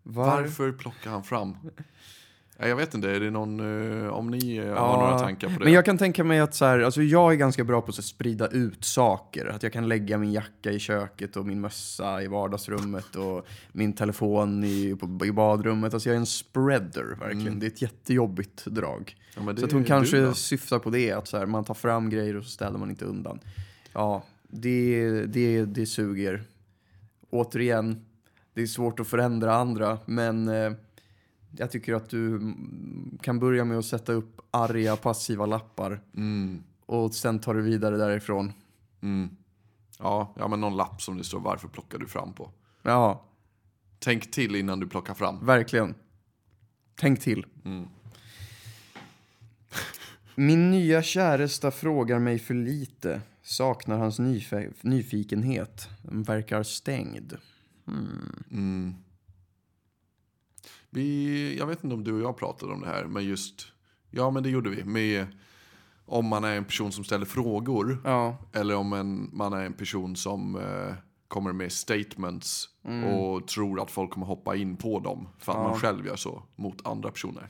var... 0.02 0.26
Varför 0.26 0.72
plockar 0.72 1.10
han 1.10 1.24
fram? 1.24 1.56
Ja, 2.60 2.68
Jag 2.68 2.76
vet 2.76 2.94
inte, 2.94 3.10
är 3.10 3.20
det 3.20 3.30
någon, 3.30 3.60
eh, 4.04 4.08
om 4.08 4.30
ni 4.30 4.56
eh, 4.56 4.66
Ja, 4.66 4.78
har 4.78 5.02
några 5.02 5.18
tankar 5.18 5.48
på 5.48 5.58
det? 5.58 5.64
Men 5.64 5.72
jag 5.72 5.84
kan 5.84 5.98
tänka 5.98 6.24
mig 6.24 6.40
att 6.40 6.54
så 6.54 6.64
här, 6.64 6.80
alltså 6.80 7.02
jag 7.02 7.32
är 7.32 7.36
ganska 7.36 7.64
bra 7.64 7.80
på 7.80 7.88
att 7.90 8.04
sprida 8.04 8.48
ut 8.48 8.84
saker. 8.84 9.46
Att 9.46 9.62
jag 9.62 9.72
kan 9.72 9.88
lägga 9.88 10.18
min 10.18 10.32
jacka 10.32 10.70
i 10.70 10.78
köket 10.78 11.36
och 11.36 11.46
min 11.46 11.60
mössa 11.60 12.22
i 12.22 12.26
vardagsrummet 12.26 13.16
och 13.16 13.46
min 13.72 13.92
telefon 13.92 14.64
i, 14.64 14.96
på, 15.00 15.26
i 15.26 15.32
badrummet. 15.32 15.94
Alltså 15.94 16.08
jag 16.08 16.14
är 16.14 16.20
en 16.20 16.26
spreader 16.26 17.16
verkligen. 17.20 17.60
Det 17.60 17.66
är 17.66 17.70
ett 17.70 17.82
jättejobbigt 17.82 18.64
drag. 18.64 19.16
Ja, 19.36 19.56
så 19.56 19.64
att 19.64 19.72
hon 19.72 19.84
kanske 19.84 20.20
du 20.20 20.34
syftar 20.34 20.78
på 20.78 20.90
det, 20.90 21.12
att 21.12 21.28
så 21.28 21.38
här, 21.38 21.46
man 21.46 21.64
tar 21.64 21.74
fram 21.74 22.10
grejer 22.10 22.36
och 22.36 22.44
så 22.44 22.50
ställer 22.50 22.78
man 22.78 22.90
inte 22.90 23.04
undan. 23.04 23.40
Ja, 23.92 24.22
det, 24.48 25.10
det, 25.26 25.64
det 25.64 25.86
suger. 25.86 26.42
Återigen, 27.30 28.04
det 28.54 28.62
är 28.62 28.66
svårt 28.66 29.00
att 29.00 29.08
förändra 29.08 29.54
andra, 29.54 29.98
men 30.06 30.48
eh, 30.48 30.72
jag 31.56 31.70
tycker 31.70 31.94
att 31.94 32.10
du 32.10 32.54
kan 33.22 33.38
börja 33.38 33.64
med 33.64 33.78
att 33.78 33.84
sätta 33.84 34.12
upp 34.12 34.40
arga 34.50 34.96
passiva 34.96 35.46
lappar 35.46 36.00
Mm, 36.16 36.62
och 36.86 37.14
sen 37.14 37.38
tar 37.38 37.54
du 37.54 37.62
vidare 37.62 37.96
därifrån. 37.96 38.52
mm. 39.00 39.28
Ja, 39.98 40.34
ja, 40.38 40.48
men 40.48 40.60
någon 40.60 40.76
lapp 40.76 41.02
som 41.02 41.18
det 41.18 41.24
står 41.24 41.40
varför 41.40 41.68
plockar 41.68 41.98
du 41.98 42.06
fram 42.06 42.32
på. 42.32 42.50
Ja, 42.82 43.24
Tänk 43.98 44.30
till 44.30 44.56
innan 44.56 44.80
du 44.80 44.86
plockar 44.88 45.14
fram. 45.14 45.46
verkligen. 45.46 45.94
Tänk 46.94 47.20
till. 47.20 47.46
Mm. 47.64 47.88
Min 50.34 50.70
nya 50.70 51.02
käresta 51.02 51.70
frågar 51.70 52.18
mig 52.18 52.38
för 52.38 52.54
lite. 52.54 53.20
Saknar 53.42 53.98
hans 53.98 54.18
nyf- 54.20 54.72
nyfikenhet. 54.80 55.88
Den 56.02 56.22
verkar 56.22 56.62
stängd. 56.62 57.32
Mm. 58.50 58.94
Vi, 60.90 61.58
jag 61.58 61.66
vet 61.66 61.84
inte 61.84 61.94
om 61.94 62.04
du 62.04 62.12
och 62.12 62.20
jag 62.20 62.36
pratade 62.36 62.72
om 62.72 62.80
det 62.80 62.86
här, 62.86 63.04
men 63.04 63.24
just, 63.24 63.66
ja 64.10 64.30
men 64.30 64.42
det 64.42 64.50
gjorde 64.50 64.70
vi. 64.70 64.84
Med 64.84 65.26
om 66.06 66.26
man 66.26 66.44
är 66.44 66.56
en 66.56 66.64
person 66.64 66.92
som 66.92 67.04
ställer 67.04 67.26
frågor, 67.26 67.98
Ja, 68.04 68.36
eller 68.52 68.76
om 68.76 68.92
en, 68.92 69.30
man 69.32 69.52
är 69.52 69.64
en 69.64 69.72
person 69.72 70.16
som 70.16 70.56
eh, 70.56 70.94
kommer 71.28 71.52
med 71.52 71.72
statements 71.72 72.68
och 73.12 73.48
tror 73.48 73.80
att 73.82 73.90
folk 73.90 74.10
kommer 74.10 74.26
hoppa 74.26 74.56
in 74.56 74.76
på 74.76 75.00
dem 75.00 75.28
för 75.38 75.52
att 75.52 75.58
man 75.58 75.80
själv 75.80 76.06
gör 76.06 76.16
så 76.16 76.42
mot 76.56 76.86
andra 76.86 77.10
personer. 77.10 77.48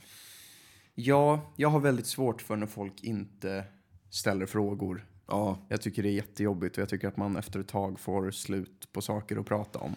Ja, 0.95 1.53
jag 1.55 1.69
har 1.69 1.79
väldigt 1.79 2.07
svårt 2.07 2.41
för 2.41 2.55
när 2.55 2.67
folk 2.67 3.03
inte 3.03 3.63
ställer 4.09 4.45
frågor. 4.45 5.05
Ja, 5.27 5.57
Jag 5.69 5.81
tycker 5.81 6.03
det 6.03 6.09
är 6.09 6.13
jättejobbigt 6.13 6.77
och 6.77 6.81
jag 6.81 6.89
tycker 6.89 7.07
att 7.07 7.17
man 7.17 7.35
efter 7.37 7.59
ett 7.59 7.67
tag 7.67 7.99
får 7.99 8.31
slut 8.31 8.89
på 8.91 9.01
saker 9.01 9.37
att 9.37 9.45
prata 9.45 9.79
om. 9.79 9.95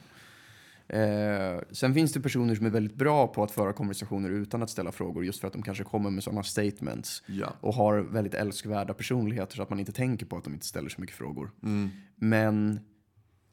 Eh, 0.92 1.60
sen 1.70 1.94
finns 1.94 2.12
det 2.12 2.20
personer 2.20 2.54
som 2.54 2.66
är 2.66 2.70
väldigt 2.70 2.96
bra 2.96 3.26
på 3.26 3.42
att 3.42 3.50
föra 3.50 3.72
konversationer 3.72 4.30
utan 4.30 4.62
att 4.62 4.70
ställa 4.70 4.92
frågor 4.92 5.24
just 5.24 5.40
för 5.40 5.46
att 5.46 5.52
de 5.52 5.62
kanske 5.62 5.84
kommer 5.84 6.10
med 6.10 6.24
sådana 6.24 6.42
statements 6.42 7.22
ja. 7.26 7.52
och 7.60 7.74
har 7.74 7.98
väldigt 7.98 8.34
älskvärda 8.34 8.94
personligheter 8.94 9.56
så 9.56 9.62
att 9.62 9.70
man 9.70 9.80
inte 9.80 9.92
tänker 9.92 10.26
på 10.26 10.36
att 10.36 10.44
de 10.44 10.52
inte 10.52 10.66
ställer 10.66 10.88
så 10.88 11.00
mycket 11.00 11.16
frågor. 11.16 11.50
Mm. 11.62 11.90
Men 12.16 12.80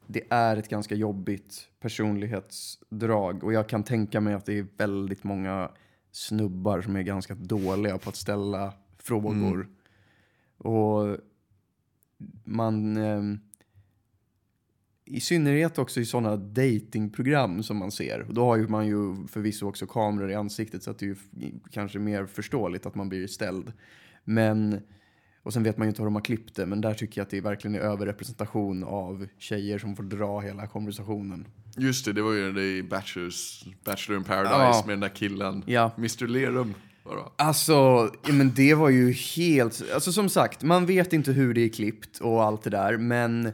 det 0.06 0.22
är 0.30 0.56
ett 0.56 0.68
ganska 0.68 0.94
jobbigt 0.94 1.68
personlighetsdrag 1.80 3.44
och 3.44 3.52
jag 3.52 3.68
kan 3.68 3.82
tänka 3.82 4.20
mig 4.20 4.34
att 4.34 4.46
det 4.46 4.58
är 4.58 4.66
väldigt 4.76 5.24
många 5.24 5.70
snubbar 6.12 6.80
som 6.80 6.96
är 6.96 7.02
ganska 7.02 7.34
dåliga 7.34 7.98
på 7.98 8.08
att 8.08 8.16
ställa 8.16 8.72
frågor. 8.98 9.68
Och 10.58 11.16
man... 12.44 12.96
ehm, 12.96 13.40
I 15.12 15.20
synnerhet 15.20 15.78
också 15.78 16.00
i 16.00 16.04
sådana 16.06 16.36
datingprogram 16.36 17.62
som 17.62 17.76
man 17.76 17.90
ser. 17.90 18.20
Och 18.28 18.34
då 18.34 18.44
har 18.44 18.56
ju 18.56 18.68
man 18.68 18.86
ju 18.86 19.26
förvisso 19.28 19.68
också 19.68 19.86
kameror 19.86 20.30
i 20.30 20.34
ansiktet 20.34 20.82
så 20.82 20.90
att 20.90 20.98
det 20.98 21.04
är 21.04 21.08
ju 21.08 21.16
kanske 21.70 21.98
mer 21.98 22.26
förståeligt 22.26 22.86
att 22.86 22.94
man 22.94 23.08
blir 23.08 23.26
ställd. 23.26 23.72
Men... 24.24 24.80
Och 25.42 25.52
sen 25.52 25.62
vet 25.62 25.76
man 25.78 25.86
ju 25.86 25.88
inte 25.88 26.02
hur 26.02 26.06
de 26.06 26.14
har 26.14 26.22
klippt 26.22 26.56
det, 26.56 26.66
men 26.66 26.80
där 26.80 26.94
tycker 26.94 27.20
jag 27.20 27.24
att 27.24 27.30
det 27.30 27.40
verkligen 27.40 27.74
är 27.74 27.80
överrepresentation 27.80 28.84
av 28.84 29.26
tjejer 29.38 29.78
som 29.78 29.96
får 29.96 30.02
dra 30.02 30.40
hela 30.40 30.66
konversationen. 30.66 31.46
Just 31.76 32.04
det, 32.04 32.12
det 32.12 32.22
var 32.22 32.32
ju 32.32 32.52
det 32.52 32.76
i 32.76 32.82
Bachelors, 32.82 33.64
Bachelor 33.84 34.18
in 34.18 34.24
Paradise 34.24 34.54
Ja. 34.54 34.82
med 34.86 34.92
den 34.92 35.00
där 35.00 35.08
killen. 35.08 35.64
Ja. 35.66 35.92
Mr 35.98 36.26
Lerum. 36.26 36.74
Alltså, 37.36 37.72
ja, 38.26 38.32
men 38.32 38.52
det 38.54 38.74
var 38.74 38.88
ju 38.90 39.12
helt... 39.12 39.82
Alltså 39.94 40.12
som 40.12 40.28
sagt, 40.28 40.62
man 40.62 40.86
vet 40.86 41.12
inte 41.12 41.32
hur 41.32 41.54
det 41.54 41.60
är 41.60 41.68
klippt 41.68 42.18
och 42.18 42.42
allt 42.42 42.62
det 42.62 42.70
där, 42.70 42.96
men 42.96 43.52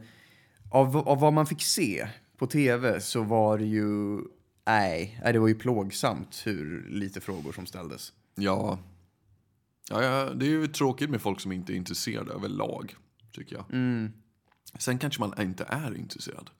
av, 0.70 0.96
av 0.96 1.20
vad 1.20 1.32
man 1.32 1.46
fick 1.46 1.62
se 1.62 2.08
på 2.36 2.46
tv 2.46 3.00
så 3.00 3.22
var 3.22 3.58
det 3.58 3.64
ju... 3.64 4.20
Nej, 4.66 5.20
nej, 5.22 5.32
det 5.32 5.38
var 5.38 5.48
ju 5.48 5.54
plågsamt 5.54 6.42
hur 6.44 6.86
lite 6.88 7.20
frågor 7.20 7.52
som 7.52 7.66
ställdes. 7.66 8.12
Ja. 8.34 8.78
Ja, 9.90 10.02
ja, 10.02 10.30
det 10.34 10.46
är 10.46 10.50
ju 10.50 10.66
tråkigt 10.66 11.10
med 11.10 11.20
folk 11.20 11.40
som 11.40 11.52
inte 11.52 11.72
är 11.72 11.74
intresserade 11.74 12.32
överlag, 12.32 12.96
tycker 13.32 13.56
jag. 13.56 13.64
Mm. 13.72 14.12
Sen 14.78 14.98
kanske 14.98 15.20
man 15.20 15.40
inte 15.40 15.64
är 15.64 15.96
intresserad. 15.96 16.50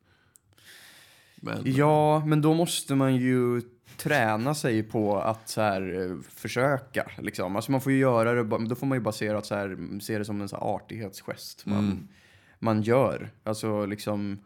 Men, 1.37 1.63
Ja, 1.65 2.25
men 2.27 2.43
då 2.43 2.55
måste 2.55 2.95
man 2.95 3.17
ju 3.17 3.63
träna 3.97 4.55
sig 4.55 4.83
på 4.83 5.21
att 5.21 5.49
så 5.49 5.61
här, 5.61 6.11
eh, 6.11 6.17
försöka. 6.29 7.11
Liksom. 7.19 7.57
Alltså 7.57 7.73
man 7.73 7.81
får 7.81 7.93
ju 7.93 7.99
göra 7.99 8.33
det, 8.33 8.67
då 8.69 8.75
får 8.75 8.87
man 8.87 8.99
ju 8.99 9.03
basera 9.03 9.39
att 9.39 9.47
så 9.47 9.55
här, 9.55 10.01
se 10.01 10.19
det 10.19 10.25
som 10.25 10.41
en 10.41 10.49
så 10.49 10.57
artighetsgest 10.57 11.67
man, 11.67 12.09
man 12.59 12.83
gör. 12.83 13.31
Alltså 13.45 13.87
liksom, 13.87 14.39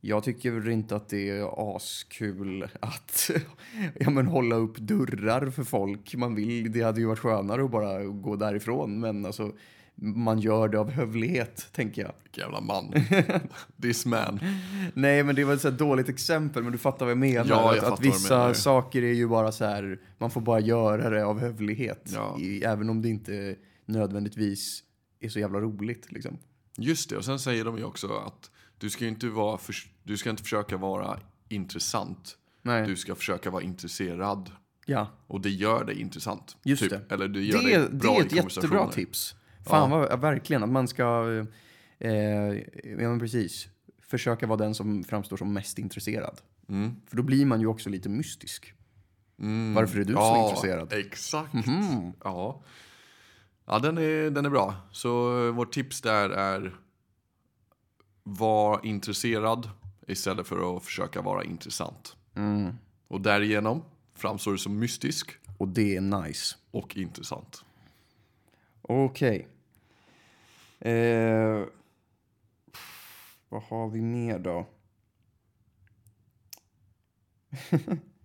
jag 0.00 0.24
tycker 0.24 0.70
inte 0.70 0.96
att 0.96 1.08
det 1.08 1.30
är 1.30 1.76
askul 1.76 2.68
att 2.80 3.30
ja, 3.94 4.10
men 4.10 4.26
hålla 4.26 4.56
upp 4.56 4.76
dörrar 4.78 5.50
för 5.50 5.64
folk. 5.64 6.14
Man 6.14 6.34
vill, 6.34 6.72
det 6.72 6.82
hade 6.82 7.00
ju 7.00 7.06
varit 7.06 7.18
skönare 7.18 7.64
att 7.64 7.70
bara 7.70 8.04
gå 8.04 8.36
därifrån, 8.36 9.00
men 9.00 9.26
alltså 9.26 9.52
man 9.98 10.38
gör 10.38 10.68
det 10.68 10.78
av 10.78 10.90
hövlighet, 10.90 11.68
tänker 11.72 12.02
jag. 12.02 12.12
Vilken 12.22 12.42
jävla 12.42 12.60
man. 12.60 12.94
This 13.82 14.06
man. 14.06 14.40
Nej, 14.94 15.22
men 15.22 15.34
det 15.34 15.44
var 15.44 15.54
ett 15.54 15.60
så 15.60 15.70
dåligt 15.70 16.08
exempel, 16.08 16.62
men 16.62 16.72
du 16.72 16.78
fattar 16.78 17.06
vad 17.06 17.10
jag 17.10 17.18
menar. 17.18 17.46
Ja, 17.48 17.76
jag 17.76 17.84
att, 17.84 17.92
att 17.92 18.00
vissa 18.00 18.38
menar. 18.38 18.52
saker 18.52 19.02
är 19.02 19.12
ju 19.12 19.28
bara 19.28 19.52
så 19.52 19.64
här, 19.64 20.00
man 20.18 20.30
får 20.30 20.40
bara 20.40 20.60
göra 20.60 21.10
det 21.10 21.24
av 21.24 21.40
hövlighet. 21.40 22.10
Ja. 22.14 22.38
I, 22.40 22.64
även 22.64 22.90
om 22.90 23.02
det 23.02 23.08
inte 23.08 23.56
nödvändigtvis 23.84 24.82
är 25.20 25.28
så 25.28 25.38
jävla 25.40 25.60
roligt. 25.60 26.12
Liksom. 26.12 26.38
Just 26.76 27.10
det, 27.10 27.16
och 27.16 27.24
sen 27.24 27.38
säger 27.38 27.64
de 27.64 27.78
ju 27.78 27.84
också 27.84 28.16
att 28.16 28.50
du 28.78 28.90
ska 28.90 29.06
inte, 29.06 29.28
vara 29.28 29.58
för, 29.58 29.74
du 30.02 30.16
ska 30.16 30.30
inte 30.30 30.42
försöka 30.42 30.76
vara 30.76 31.20
intressant. 31.48 32.36
Nej. 32.62 32.86
Du 32.86 32.96
ska 32.96 33.14
försöka 33.14 33.50
vara 33.50 33.62
intresserad. 33.62 34.50
Ja, 34.86 35.08
Och 35.26 35.40
det 35.40 35.50
gör 35.50 35.84
dig 35.84 36.00
intressant. 36.00 36.56
Just 36.62 36.82
typ. 36.82 36.90
det. 36.90 37.14
Eller 37.14 37.28
du 37.28 37.44
gör 37.44 37.62
det, 37.62 37.78
dig 37.78 37.88
det 37.90 37.96
bra 37.96 38.14
är 38.14 38.22
i 38.22 38.26
ett 38.26 38.32
jättebra 38.32 38.92
tips. 38.92 39.34
Fan 39.66 39.90
vad, 39.90 40.10
ja, 40.10 40.16
verkligen, 40.16 40.62
att 40.62 40.68
man 40.70 40.88
ska, 40.88 41.26
eh, 41.98 42.12
ja 42.12 43.08
men 43.08 43.18
precis, 43.18 43.68
försöka 44.02 44.46
vara 44.46 44.56
den 44.56 44.74
som 44.74 45.04
framstår 45.04 45.36
som 45.36 45.52
mest 45.52 45.78
intresserad. 45.78 46.40
Mm. 46.68 46.96
För 47.06 47.16
då 47.16 47.22
blir 47.22 47.46
man 47.46 47.60
ju 47.60 47.66
också 47.66 47.90
lite 47.90 48.08
mystisk. 48.08 48.72
Mm. 49.38 49.74
Varför 49.74 50.00
är 50.00 50.04
du 50.04 50.12
så 50.12 50.18
ja, 50.18 50.48
intresserad? 50.48 50.92
Exakt. 50.92 51.52
Mhm. 51.52 52.12
Ja, 52.24 52.62
ja 53.66 53.78
den, 53.78 53.98
är, 53.98 54.30
den 54.30 54.44
är 54.46 54.50
bra. 54.50 54.74
Så 54.92 55.44
eh, 55.46 55.52
vårt 55.54 55.72
tips 55.72 56.00
där 56.00 56.30
är 56.30 56.76
var 58.22 58.86
intresserad 58.86 59.70
istället 60.06 60.46
för 60.46 60.76
att 60.76 60.84
försöka 60.84 61.22
vara 61.22 61.44
intressant. 61.44 62.16
Mm. 62.34 62.72
Och 63.08 63.20
därigenom 63.20 63.82
framstår 64.14 64.52
du 64.52 64.58
som 64.58 64.78
mystisk 64.78 65.38
Och 65.58 65.68
det 65.68 65.96
är 65.96 66.00
nice. 66.00 66.56
och 66.70 66.96
intressant. 66.96 67.64
Okej. 68.82 69.48
Eh, 70.80 71.64
vad 73.48 73.62
har 73.62 73.88
vi 73.88 74.00
mer 74.00 74.38
då? 74.38 74.66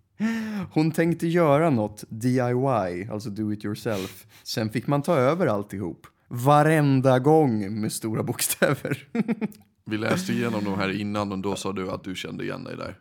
Hon 0.71 0.91
tänkte 0.91 1.27
göra 1.27 1.69
något 1.69 2.03
DIY, 2.09 3.07
alltså 3.11 3.29
do 3.29 3.53
it 3.53 3.65
yourself. 3.65 4.27
Sen 4.43 4.69
fick 4.69 4.87
man 4.87 5.01
ta 5.01 5.15
över 5.15 5.47
alltihop. 5.47 6.07
Varenda 6.27 7.19
gång 7.19 7.81
med 7.81 7.91
stora 7.91 8.23
bokstäver. 8.23 9.07
Vi 9.85 9.97
läste 9.97 10.33
igenom 10.33 10.63
de 10.63 10.79
här 10.79 11.01
innan 11.01 11.31
och 11.31 11.37
då 11.37 11.55
sa 11.55 11.73
du 11.73 11.91
att 11.91 12.03
du 12.03 12.15
kände 12.15 12.43
igen 12.43 12.63
dig 12.63 12.77
där. 12.77 12.97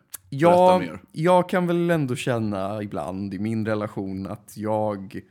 Mer. 0.79 1.01
jag 1.11 1.49
kan 1.49 1.67
väl 1.67 1.89
ändå 1.89 2.15
känna 2.15 2.83
ibland 2.83 3.33
i 3.33 3.39
min 3.39 3.65
relation 3.65 4.27
att 4.27 4.53
jag 4.57 5.21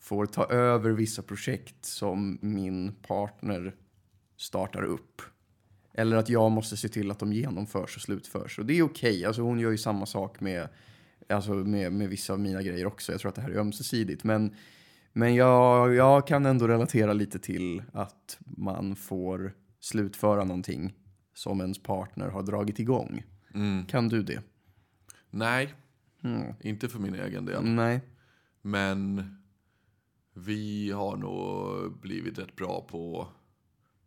får 0.00 0.26
ta 0.26 0.44
över 0.44 0.90
vissa 0.90 1.22
projekt 1.22 1.84
som 1.84 2.38
min 2.42 2.92
partner 2.92 3.74
startar 4.36 4.82
upp. 4.82 5.22
Eller 5.94 6.16
att 6.16 6.28
jag 6.28 6.50
måste 6.50 6.76
se 6.76 6.88
till 6.88 7.10
att 7.10 7.18
de 7.18 7.32
genomförs 7.32 7.96
och 7.96 8.02
slutförs. 8.02 8.58
Och 8.58 8.66
det 8.66 8.78
är 8.78 8.82
okej. 8.82 9.24
Alltså 9.24 9.42
hon 9.42 9.58
gör 9.58 9.70
ju 9.70 9.78
samma 9.78 10.06
sak 10.06 10.40
med, 10.40 10.68
alltså 11.28 11.52
med, 11.54 11.92
med 11.92 12.08
vissa 12.08 12.32
av 12.32 12.40
mina 12.40 12.62
grejer 12.62 12.86
också. 12.86 13.12
Jag 13.12 13.20
tror 13.20 13.28
att 13.28 13.34
det 13.34 13.40
här 13.42 13.50
är 13.50 13.58
ömsesidigt. 13.58 14.24
Men, 14.24 14.54
men 15.12 15.34
jag, 15.34 15.94
jag 15.94 16.26
kan 16.26 16.46
ändå 16.46 16.68
relatera 16.68 17.12
lite 17.12 17.38
till 17.38 17.82
att 17.92 18.38
man 18.46 18.96
får 18.96 19.52
slutföra 19.80 20.44
någonting 20.44 20.94
som 21.34 21.60
ens 21.60 21.82
partner 21.82 22.28
har 22.28 22.42
dragit 22.42 22.78
igång. 22.78 23.22
Mm. 23.54 23.86
Kan 23.86 24.08
du 24.08 24.22
det? 24.22 24.42
Nej, 25.30 25.74
Mm. 26.24 26.54
inte 26.60 26.88
för 26.88 26.98
min 26.98 27.14
egen 27.14 27.44
del. 27.44 27.64
Nej. 27.64 28.00
Men 28.62 29.22
vi 30.34 30.90
har 30.90 31.16
nog 31.16 32.00
blivit 32.00 32.38
rätt 32.38 32.56
bra 32.56 32.86
på... 32.90 33.28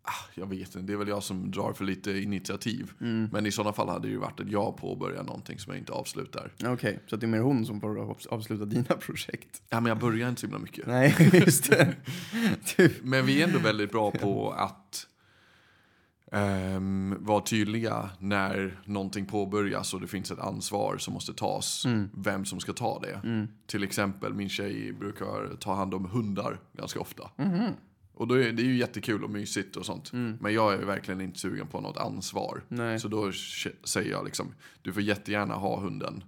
Ah, 0.04 0.12
jag 0.36 0.46
vet 0.46 0.60
inte, 0.76 0.80
det 0.80 0.94
är 0.94 0.98
väl 0.98 1.08
jag 1.08 1.24
som 1.24 1.52
drar 1.52 1.74
för 1.74 1.86
lite 1.86 2.12
initiativ. 2.12 2.92
Mm. 3.02 3.30
Men 3.32 3.46
i 3.46 3.52
sådana 3.52 3.74
fall 3.74 3.90
hade 3.90 4.08
det 4.08 4.12
ju 4.12 4.18
varit 4.18 4.40
att 4.40 4.50
jag 4.50 4.78
påbörjar 4.78 5.24
någonting 5.24 5.60
som 5.60 5.72
jag 5.74 5.80
inte 5.80 5.92
avslutar. 5.94 6.52
Okej, 6.66 7.00
så 7.08 7.16
att 7.16 7.22
det 7.22 7.26
är 7.28 7.30
mer 7.30 7.40
hon 7.40 7.66
som 7.66 7.82
får 7.82 8.00
av- 8.02 8.18
avsluta 8.30 8.66
dina 8.66 8.84
projekt? 9.00 9.62
Ja, 9.70 9.80
men 9.80 9.90
jag 9.90 10.00
börjar 10.00 10.30
inte 10.30 10.42
så 10.42 10.48
himla 10.48 10.60
mycket. 10.60 10.88
Nej, 10.88 11.16
just 11.34 11.70
det. 11.70 11.96
typ. 12.66 13.04
Men 13.04 13.26
vi 13.26 13.42
är 13.42 13.48
ändå 13.48 13.60
väldigt 13.60 13.92
bra 13.92 14.12
på 14.12 14.52
att 14.52 15.08
ehm, 16.32 17.16
vara 17.20 17.42
tydliga 17.42 18.10
när 18.20 18.80
någonting 18.86 19.26
påbörjas 19.26 19.94
och 19.94 20.02
det 20.02 20.08
finns 20.08 20.32
ett 20.32 20.40
ansvar 20.40 20.98
som 20.98 21.14
måste 21.14 21.34
tas. 21.34 21.86
Vem 22.14 22.46
som 22.46 22.60
ska 22.60 22.74
ta 22.74 23.00
det. 23.00 23.48
Till 23.68 23.84
exempel, 23.84 24.34
min 24.34 24.50
tjej 24.50 24.94
brukar 24.94 25.56
ta 25.60 25.76
hand 25.76 25.94
om 25.94 26.06
hundar 26.06 26.60
ganska 26.74 27.00
ofta. 27.00 27.30
Och 28.22 28.28
då 28.28 28.36
är 28.36 28.52
det 28.52 28.62
är 28.62 28.66
ju 28.66 28.78
jättekul 28.78 29.24
och 29.24 29.30
mysigt 29.30 29.76
och 29.76 29.86
sånt. 29.86 30.14
Men 30.14 30.54
jag 30.54 30.74
är 30.74 30.86
verkligen 30.86 31.22
inte 31.22 31.40
sugen 31.40 31.68
på 31.68 31.82
något 31.82 31.98
ansvar. 31.98 32.64
Nej. 32.68 33.00
Så 33.00 33.08
då 33.08 33.32
säger 33.84 34.12
jag 34.12 34.26
liksom, 34.26 34.54
du 34.82 34.94
får 34.94 35.02
jättegärna 35.02 35.54
ha 35.54 35.80
hunden. 35.80 36.24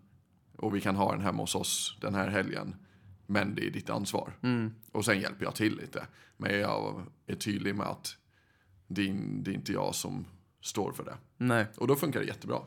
Och 0.57 0.75
vi 0.75 0.81
kan 0.81 0.95
ha 0.95 1.11
den 1.11 1.21
hemma 1.21 1.43
hos 1.43 1.55
oss 1.55 1.97
den 2.01 2.15
här 2.15 2.27
helgen. 2.27 2.75
Men 3.27 3.55
det 3.55 3.67
är 3.67 3.71
ditt 3.71 3.89
ansvar. 3.89 4.33
Och 4.91 5.05
sen 5.05 5.19
hjälper 5.19 5.45
jag 5.45 5.55
till 5.55 5.77
lite. 5.77 6.07
Men 6.37 6.59
jag 6.59 7.05
är 7.27 7.35
tydlig 7.35 7.75
med 7.75 7.87
att 7.87 8.17
det 8.87 9.09
är, 9.09 9.13
det 9.43 9.51
är 9.51 9.55
inte 9.55 9.73
jag 9.73 9.95
som 9.95 10.25
står 10.61 10.91
för 10.91 11.03
det. 11.03 11.17
Nej. 11.37 11.65
Och 11.77 11.87
då 11.87 11.95
funkar 11.95 12.19
det 12.19 12.25
jättebra. 12.25 12.59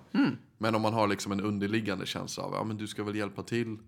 Men 0.58 0.74
om 0.74 0.82
man 0.82 0.94
har 0.94 1.08
liksom 1.08 1.32
en 1.32 1.40
underliggande 1.40 2.06
känsla 2.06 2.44
av, 2.44 2.52
ja 2.54 2.64
men 2.64 2.76
du 2.76 2.86
ska 2.86 3.04
väl 3.04 3.16
hjälpa 3.16 3.42
till. 3.42 3.78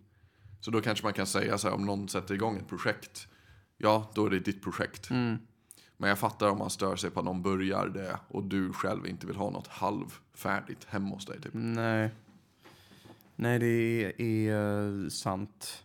Så 0.60 0.70
då 0.70 0.80
kanske 0.80 1.06
man 1.06 1.12
kan 1.12 1.26
säga 1.26 1.58
så 1.58 1.68
här, 1.68 1.74
om 1.74 1.84
någon 1.84 2.08
sätter 2.08 2.34
igång 2.34 2.56
ett 2.56 2.68
projekt. 2.68 3.28
Ja, 3.78 4.10
då 4.14 4.26
är 4.26 4.30
det 4.30 4.38
ditt 4.38 4.62
projekt. 4.62 5.10
Men 5.96 6.08
jag 6.08 6.18
fattar 6.18 6.48
om 6.48 6.58
man 6.58 6.70
stör 6.70 6.96
sig 6.96 7.10
på 7.10 7.20
att 7.20 7.24
någon 7.24 7.42
börjar 7.42 7.86
det 7.86 8.18
och 8.28 8.44
du 8.44 8.72
själv 8.72 9.06
inte 9.06 9.26
vill 9.26 9.36
ha 9.36 9.50
något 9.50 9.66
halvfärdigt 9.66 10.84
hemma 10.84 11.14
hos 11.14 11.26
dig. 11.26 11.40
Typ. 11.40 11.52
Nej. 11.54 12.10
Nej, 13.36 13.58
det 13.58 14.12
är 14.22 15.02
eh, 15.04 15.08
sant. 15.08 15.84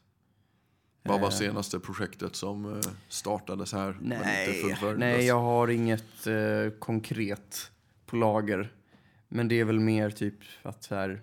Vad 1.04 1.22
var 1.22 1.30
senaste 1.30 1.80
projektet 1.80 2.36
som 2.36 2.74
eh, 2.74 2.82
startades 3.08 3.74
här? 3.74 3.98
Nej, 4.02 4.96
nej, 4.98 5.26
jag 5.26 5.39
har 5.39 5.68
inget 5.68 6.28
eh, 6.28 6.70
konkret 6.80 7.72
på 8.06 8.16
lager. 8.16 8.74
Men 9.28 9.48
det 9.48 9.60
är 9.60 9.66
väl 9.66 9.80
mer 9.80 10.10
typ 10.10 10.36
att 10.62 10.84
så 10.84 10.96
här, 10.96 11.22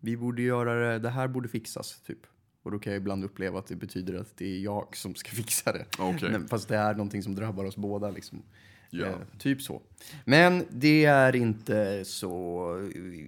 vi 0.00 0.16
borde 0.16 0.42
göra 0.42 0.74
det, 0.74 0.98
det 0.98 1.10
här 1.10 1.28
borde 1.28 1.48
fixas, 1.48 2.00
typ. 2.00 2.26
Och 2.62 2.70
då 2.70 2.78
kan 2.78 2.92
jag 2.92 3.00
ibland 3.00 3.24
uppleva 3.24 3.58
att 3.58 3.66
det 3.66 3.76
betyder 3.76 4.14
att 4.14 4.36
det 4.36 4.44
är 4.56 4.58
jag 4.58 4.96
som 4.96 5.14
ska 5.14 5.30
fixa 5.36 5.72
det. 5.72 5.86
Nej, 6.28 6.48
Fast 6.48 6.68
det 6.68 6.76
är 6.76 6.92
någonting 6.94 7.22
som 7.22 7.34
drabbar 7.34 7.64
oss 7.64 7.76
båda, 7.76 8.10
liksom. 8.10 8.42
Ja. 8.90 9.06
Eh, 9.06 9.14
typ 9.38 9.62
så. 9.62 9.82
Men 10.24 10.64
det 10.70 11.04
är 11.04 11.36
inte 11.36 12.04
så 12.04 12.76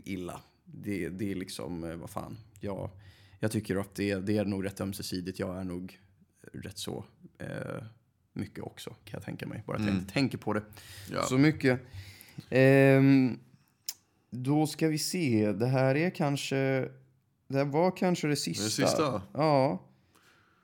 illa. 0.05 0.41
Det, 0.64 1.09
det 1.09 1.30
är 1.30 1.35
liksom, 1.35 1.85
eh, 1.85 1.97
vad 1.97 2.11
fan, 2.11 2.39
jag, 2.61 2.91
jag 3.41 3.51
tycker 3.53 3.76
att 3.76 3.95
det, 3.95 4.14
det 4.14 4.37
är 4.39 4.45
nog 4.45 4.64
rätt 4.64 4.80
ömsesidigt. 4.80 5.39
Jag 5.39 5.61
är 5.61 5.64
nog 5.64 5.99
rätt 6.53 6.78
så 6.78 7.05
eh, 7.39 7.85
mycket 8.33 8.64
också, 8.64 8.91
kan 8.91 9.12
jag 9.18 9.22
tänka 9.22 9.47
mig. 9.47 9.62
Bara 9.66 9.76
att 9.76 9.87
jag 9.87 9.95
inte 9.95 10.12
tänker 10.12 10.39
på 10.39 10.53
det 10.53 10.62
Ja. 11.11 11.22
så 11.22 11.39
mycket. 11.39 11.80
Ehm, 12.51 13.39
då 14.30 14.66
ska 14.66 14.89
vi 14.89 14.99
se, 14.99 15.53
det 15.53 15.66
här 15.66 15.95
är 15.95 16.11
kanske, 16.11 16.89
det 17.53 17.59
här 17.59 17.64
var 17.64 17.96
kanske 17.96 18.28
det 18.28 18.36
sista. 18.36 18.64
Det 18.64 18.70
sista? 18.70 19.22
Ja. 19.34 19.72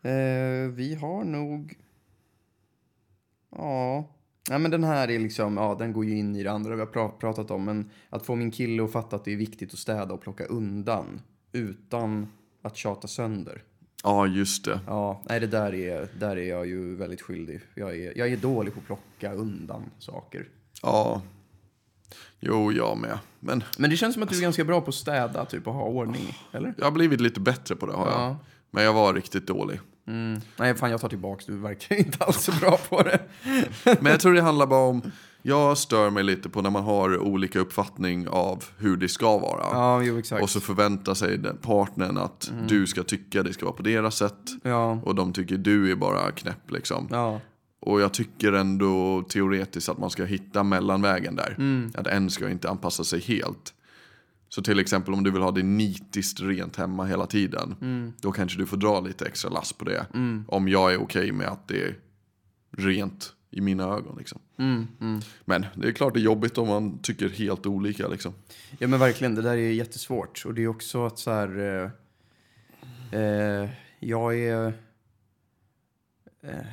Eh, 0.02 0.68
vi 0.70 0.98
har 1.00 1.24
nog... 1.24 1.74
Ja. 3.50 4.14
Nej, 4.50 4.58
men 4.58 4.70
den 4.70 4.84
här 4.84 5.10
är 5.10 5.18
liksom, 5.18 5.56
ja, 5.56 5.76
den 5.78 5.92
går 5.92 6.04
ju 6.04 6.18
in 6.18 6.36
i 6.36 6.42
det 6.42 6.52
andra 6.52 6.74
vi 6.74 6.80
har 6.80 6.86
pra- 6.88 7.18
pratat 7.18 7.50
om. 7.50 7.64
Men 7.64 7.90
att 8.10 8.26
få 8.26 8.34
min 8.34 8.50
kille 8.50 8.84
att 8.84 8.92
fatta 8.92 9.16
att 9.16 9.24
det 9.24 9.32
är 9.32 9.36
viktigt 9.36 9.72
att 9.72 9.78
städa 9.78 10.14
och 10.14 10.20
plocka 10.20 10.44
undan 10.44 11.20
utan 11.52 12.26
att 12.62 12.76
tjata 12.76 13.08
sönder. 13.08 13.62
ja, 14.04 14.26
just 14.26 14.64
det. 14.64 14.80
Ja, 14.86 15.22
nej, 15.28 15.40
det 15.40 15.46
där 15.46 15.74
är, 15.74 16.08
där 16.18 16.36
är 16.36 16.48
jag 16.48 16.66
ju 16.66 16.96
väldigt 16.96 17.22
skyldig. 17.22 17.60
Jag 17.74 17.96
är, 17.96 18.18
jag 18.18 18.28
är 18.32 18.36
dålig 18.36 18.74
på 18.74 18.80
att 18.80 18.86
plocka 18.86 19.32
undan 19.32 19.82
saker. 19.98 20.48
Ja. 20.82 21.22
Jo, 22.40 22.72
jag 22.72 22.98
med. 22.98 23.18
Men 23.40 23.64
Men 23.78 23.90
det 23.90 23.96
känns 23.96 24.14
som 24.14 24.22
att 24.22 24.28
du 24.28 24.36
är 24.36 24.42
ganska 24.42 24.64
bra 24.64 24.80
på 24.80 24.88
att 24.88 24.94
städa, 24.94 25.44
typ, 25.44 25.66
och 25.66 25.74
ha 25.74 25.82
ordning, 25.84 26.38
eller? 26.52 26.74
jag 26.78 26.84
har 26.84 26.92
blivit 26.92 27.20
lite 27.20 27.40
bättre 27.40 27.76
på 27.76 27.86
det 27.86 27.92
har 27.92 28.06
jag. 28.06 28.20
Ja. 28.20 28.36
Men 28.70 28.84
jag 28.84 28.92
var 28.92 29.14
riktigt 29.14 29.46
dålig. 29.46 29.80
Mm. 30.06 30.40
Nej, 30.56 30.74
fan 30.74 30.90
jag 30.90 31.00
tar 31.00 31.08
tillbaks, 31.08 31.46
du 31.46 31.56
verkar 31.56 31.96
inte 31.98 32.24
alls 32.24 32.42
så 32.42 32.52
bra 32.52 32.78
på 32.88 33.02
det. 33.02 33.20
Men 34.00 34.12
jag 34.12 34.20
tror 34.20 34.34
det 34.34 34.42
handlar 34.42 34.66
bara 34.66 34.88
om, 34.88 35.02
jag 35.42 35.78
stör 35.78 36.10
mig 36.10 36.22
lite 36.24 36.48
på 36.48 36.62
när 36.62 36.70
man 36.70 36.84
har 36.84 37.18
olika 37.18 37.58
uppfattning 37.60 38.28
av 38.28 38.64
hur 38.78 38.96
det 38.96 39.08
ska 39.08 39.38
vara. 39.38 39.60
Ja, 39.72 40.02
jo 40.02 40.18
exakt. 40.18 40.42
Och 40.42 40.50
så 40.50 40.60
förväntar 40.60 41.14
sig 41.14 41.38
den 41.38 41.56
partnern 41.56 42.18
att 42.18 42.50
du 42.68 42.86
ska 42.86 43.02
tycka 43.02 43.42
det 43.42 43.52
ska 43.52 43.64
vara 43.64 43.76
på 43.76 43.82
deras 43.82 44.16
sätt. 44.16 44.34
Ja, 44.62 45.00
Och 45.04 45.14
de 45.14 45.32
tycker 45.32 45.56
du 45.56 45.90
är 45.92 45.96
bara 45.96 46.30
knäpp 46.30 46.70
liksom. 46.70 47.08
ja, 47.10 47.40
Och 47.80 48.00
jag 48.00 48.14
tycker 48.14 48.52
ändå 48.52 49.22
teoretiskt 49.28 49.88
att 49.88 49.98
man 49.98 50.10
ska 50.10 50.24
hitta 50.24 50.62
mellanvägen 50.62 51.36
där. 51.36 51.56
Att 51.94 52.06
en 52.06 52.30
ska 52.30 52.50
inte 52.50 52.70
anpassa 52.70 53.04
sig 53.04 53.20
helt. 53.20 53.74
Så 54.48 54.62
till 54.62 54.78
exempel 54.78 55.14
om 55.14 55.24
du 55.24 55.30
vill 55.30 55.42
ha 55.42 55.50
det 55.50 55.62
nitiskt 55.62 56.40
rent 56.40 56.76
hemma 56.76 57.04
hela 57.04 57.26
tiden. 57.26 57.76
Då 58.20 58.32
kanske 58.32 58.58
du 58.58 58.66
får 58.66 58.76
dra 58.76 59.00
lite 59.00 59.26
extra 59.26 59.50
lass 59.50 59.72
på 59.72 59.84
det. 59.84 60.06
Om 60.48 60.68
jag 60.68 60.92
är 60.92 61.02
okej 61.02 61.32
med 61.32 61.48
att 61.48 61.68
det 61.68 61.82
är 61.82 61.96
rent 62.76 63.34
i 63.50 63.60
mina 63.60 63.84
ögon. 63.84 64.16
Liksom. 64.18 64.40
mm, 64.58 64.86
mm. 65.00 65.20
Men 65.44 65.66
det 65.74 65.88
är 65.88 65.92
klart 65.92 66.14
det 66.14 66.20
är 66.20 66.22
jobbigt 66.22 66.58
om 66.58 66.68
man 66.68 66.98
tycker 66.98 67.28
helt 67.28 67.66
olika. 67.66 68.08
Liksom. 68.08 68.34
ja 68.78 68.88
men 68.88 69.00
verkligen, 69.00 69.34
det 69.34 69.42
där 69.42 69.56
är 69.56 69.70
jättesvårt. 69.70 70.42
Och 70.46 70.54
det 70.54 70.62
är 70.62 70.68
också 70.68 71.06
att 71.06 71.18
så 71.18 71.30
här... 71.30 71.58
Eh, 73.12 73.20
eh, 73.20 73.70
jag 73.98 74.38
är... 74.38 74.66
Eh, 76.42 76.66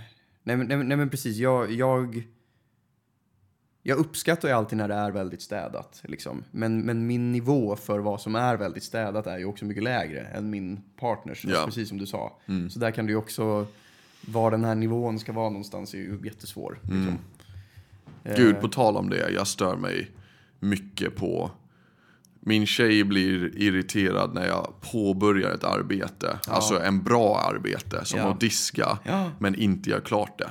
nej, 0.45 0.57
nej, 0.57 0.77
nej 0.77 0.97
men 0.97 1.09
precis, 1.09 1.37
jag... 1.37 1.71
jag 1.71 2.23
jag 3.87 3.97
uppskattar 3.97 4.47
ju 4.47 4.53
alltid 4.53 4.77
när 4.77 4.87
det 4.87 4.93
är 4.93 5.11
väldigt 5.11 5.41
städat. 5.41 6.01
Liksom. 6.03 6.43
Men, 6.51 6.81
men 6.81 7.07
min 7.07 7.31
nivå 7.31 7.75
för 7.75 7.99
vad 7.99 8.21
som 8.21 8.35
är 8.35 8.57
väldigt 8.57 8.83
städat 8.83 9.27
är 9.27 9.37
ju 9.37 9.45
också 9.45 9.65
mycket 9.65 9.83
lägre 9.83 10.19
än 10.19 10.49
min 10.49 10.81
partners. 10.99 11.45
Ja. 11.45 11.65
Precis 11.65 11.89
som 11.89 11.97
du 11.97 12.05
sa. 12.05 12.37
Så 12.69 12.79
där 12.79 12.91
kan 12.91 13.05
det 13.05 13.11
ju 13.11 13.17
också, 13.17 13.67
var 14.21 14.51
den 14.51 14.63
här 14.63 14.75
nivån 14.75 15.19
ska 15.19 15.33
vara 15.33 15.49
någonstans 15.49 15.93
är 15.93 15.97
ju 15.97 16.19
jättesvår. 16.23 16.79
Liksom. 16.81 17.17
Gud, 18.23 18.55
Eh, 18.55 18.61
på 18.61 18.67
tal 18.67 18.97
om 18.97 19.09
det, 19.09 19.29
jag 19.29 19.47
stör 19.47 19.75
mig 19.75 20.11
mycket 20.59 21.15
på 21.15 21.51
min 22.47 22.65
tjej 22.65 23.03
blir 23.03 23.57
irriterad 23.57 24.33
när 24.33 24.47
jag 24.47 24.73
påbörjar 24.91 25.51
ett 25.51 25.63
arbete. 25.63 26.39
Alltså 26.47 26.81
en 26.81 27.03
bra 27.03 27.39
arbete, 27.39 28.05
som 28.05 28.19
Ja. 28.19 28.25
att 28.31 28.39
diska, 28.39 28.97
Ja. 29.03 29.31
men 29.39 29.55
inte 29.55 29.89
gör 29.89 29.99
klart 29.99 30.37
det. 30.39 30.49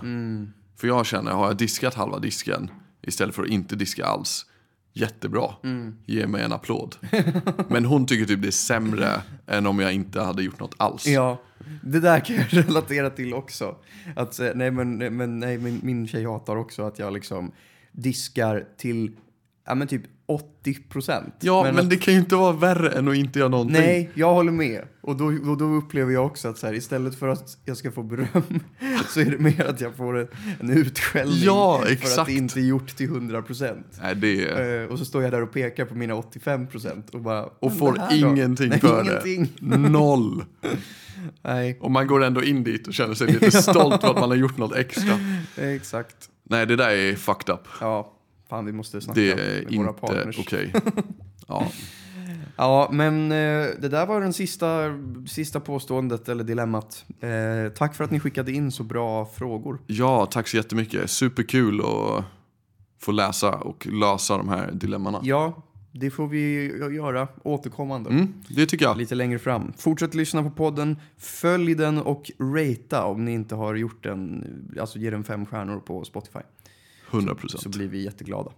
För 0.76 0.86
jag 0.86 1.06
känner, 1.06 1.30
har 1.32 1.46
jag 1.46 1.56
diskat 1.56 1.94
halva 1.94 2.18
disken 2.18 2.70
istället 3.02 3.34
för 3.34 3.42
att 3.42 3.48
inte 3.48 3.76
diska 3.76 4.04
alls, 4.04 4.46
jättebra. 4.92 5.50
Ge 6.06 6.26
mig 6.26 6.42
en 6.44 6.52
applåd. 6.52 6.96
men 7.68 7.84
hon 7.84 8.06
tycker 8.06 8.24
typ 8.26 8.42
det 8.42 8.48
är 8.48 8.50
sämre 8.52 9.22
än 9.46 9.66
om 9.66 9.78
jag 9.80 9.92
inte 9.92 10.20
hade 10.20 10.42
gjort 10.42 10.60
något 10.60 10.74
alls. 10.76 11.06
Ja, 11.06 11.42
det 11.82 12.00
där 12.00 12.20
kan 12.20 12.36
jag 12.36 12.46
relatera 12.54 13.10
till 13.10 13.34
också. 13.34 13.76
Att, 14.16 14.40
eh, 14.40 14.48
nej, 14.54 14.70
men, 14.70 14.96
men 15.16 15.38
nej, 15.38 15.58
min, 15.58 15.80
min 15.82 16.08
tjej 16.08 16.24
hatar 16.24 16.56
också 16.56 16.82
att 16.82 16.98
jag 16.98 17.12
liksom 17.12 17.52
diskar 17.92 18.64
till 18.76 19.16
ja, 19.66 19.74
men 19.74 19.88
typ 19.88 20.02
80 20.26 20.74
procent. 20.88 21.34
Ja, 21.40 21.62
men, 21.62 21.78
att, 21.78 21.90
det 21.90 21.96
kan 21.96 22.14
ju 22.14 22.20
inte 22.20 22.36
vara 22.36 22.52
värre 22.52 22.90
än 22.90 23.08
att 23.08 23.16
inte 23.16 23.38
göra 23.38 23.48
någonting. 23.48 23.80
Nej, 23.80 24.10
jag 24.14 24.34
håller 24.34 24.52
med. 24.52 24.82
Och 25.00 25.16
då, 25.16 25.24
och 25.24 25.58
då 25.58 25.64
upplever 25.64 26.12
jag 26.12 26.26
också 26.26 26.48
att 26.48 26.58
så 26.58 26.66
här, 26.66 26.74
istället 26.74 27.14
för 27.18 27.28
att 27.28 27.58
jag 27.64 27.76
ska 27.76 27.90
få 27.92 28.02
beröm 28.02 28.28
så 29.08 29.20
är 29.20 29.24
det 29.24 29.38
mer 29.38 29.66
att 29.66 29.80
jag 29.80 29.96
får 29.96 30.18
en, 30.18 30.28
en 30.60 30.70
utskällning 30.70 31.38
Ja, 31.44 31.82
för 32.00 32.20
att 32.20 32.26
det 32.26 32.32
inte 32.32 32.60
är 32.60 32.64
gjort 32.64 32.96
till 32.96 33.06
100 33.06 33.42
procent. 33.42 33.86
Nej, 34.02 34.16
det 34.16 34.48
är... 34.48 34.82
Eh, 34.82 34.88
och 34.88 34.98
så 34.98 35.04
står 35.04 35.22
jag 35.22 35.32
där 35.32 35.42
och 35.42 35.52
pekar 35.52 35.84
på 35.84 35.94
mina 35.94 36.14
85 36.14 36.66
procent 36.66 37.10
och 37.10 37.20
bara... 37.20 37.44
Och 37.44 37.54
"Men 37.62 37.78
får 37.78 37.92
då?" 37.92 38.14
ingenting 38.14 38.68
Nej, 38.68 38.80
för 38.80 39.02
ingenting. 39.04 39.52
det. 39.60 39.76
Noll. 39.78 40.44
Nej, 41.42 41.78
Och 41.80 41.90
man 41.90 42.06
går 42.06 42.24
ändå 42.24 42.42
in 42.42 42.64
dit 42.64 42.86
och 42.86 42.94
känner 42.94 43.14
sig 43.14 43.26
lite 43.26 43.50
stolt 43.62 44.00
för 44.00 44.08
att 44.10 44.20
man 44.20 44.28
har 44.30 44.36
gjort 44.36 44.58
något 44.58 44.76
extra. 44.76 45.18
exakt. 45.56 46.16
Nej, 46.42 46.66
det 46.66 46.76
där 46.76 46.90
är 46.90 47.14
fucked 47.14 47.54
up. 47.54 47.60
Ja, 47.80 48.13
fan 48.54 48.64
vi 48.66 48.72
måste 48.72 49.00
snacka 49.00 49.20
Det 49.20 49.36
med 49.36 49.44
är 49.72 49.76
våra 49.76 49.88
inte 49.88 50.00
partners. 50.00 50.38
okej. 50.38 50.72
Ja. 51.48 51.66
Ja, 52.56 52.88
men 52.92 53.32
eh, 53.32 53.66
det 53.80 53.88
där 53.88 54.06
var 54.06 54.20
den 54.20 54.32
sista, 54.32 54.82
sista 55.26 55.60
påståendet 55.60 56.28
eller 56.28 56.44
dilemmat. 56.44 57.04
Eh, 57.20 57.72
tack 57.74 57.94
för 57.94 58.04
att 58.04 58.10
ni 58.10 58.20
skickade 58.20 58.52
in 58.52 58.72
så 58.72 58.82
bra 58.82 59.26
frågor. 59.26 59.78
ja, 59.86 60.26
tack 60.26 60.48
så 60.48 60.56
jättemycket. 60.56 61.10
Superkul 61.10 61.80
att 61.80 62.24
få 63.00 63.12
läsa 63.12 63.50
och 63.54 63.86
lösa 63.86 64.36
de 64.36 64.48
här 64.48 64.70
dilemmana. 64.72 65.20
Ja, 65.22 65.62
det 65.92 66.10
får 66.10 66.28
vi 66.28 66.66
göra 66.96 67.28
återkommande. 67.42 68.10
Mm, 68.10 68.34
det 68.48 68.66
tycker 68.66 68.84
jag. 68.84 68.96
Lite 68.96 69.14
längre 69.14 69.38
fram. 69.38 69.72
Fortsätt 69.78 70.14
lyssna 70.14 70.42
på 70.42 70.50
podden, 70.50 70.96
följ 71.18 71.74
den 71.74 71.98
och 71.98 72.30
ratea 72.38 73.04
om 73.04 73.24
ni 73.24 73.32
inte 73.32 73.54
har 73.54 73.74
gjort 73.74 74.02
den. 74.04 74.44
Alltså 74.80 74.98
ge 74.98 75.10
den 75.10 75.24
fem 75.24 75.46
stjärnor 75.46 75.80
på 75.80 76.04
Spotify. 76.04 76.38
100 77.18 77.34
Så 77.34 77.40
procent. 77.40 77.76
blir 77.76 77.88
vi 77.88 78.04
jätteglada. 78.04 78.52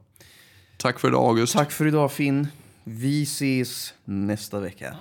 Tack 0.76 0.98
för 1.00 1.09
idag 1.09 1.24
August. 1.28 1.52
Tack 1.52 1.72
för 1.72 1.86
idag 1.86 2.12
Finn. 2.12 2.46
Vi 2.84 3.22
ses 3.22 3.94
nästa 4.04 4.61
vecka. 4.61 4.96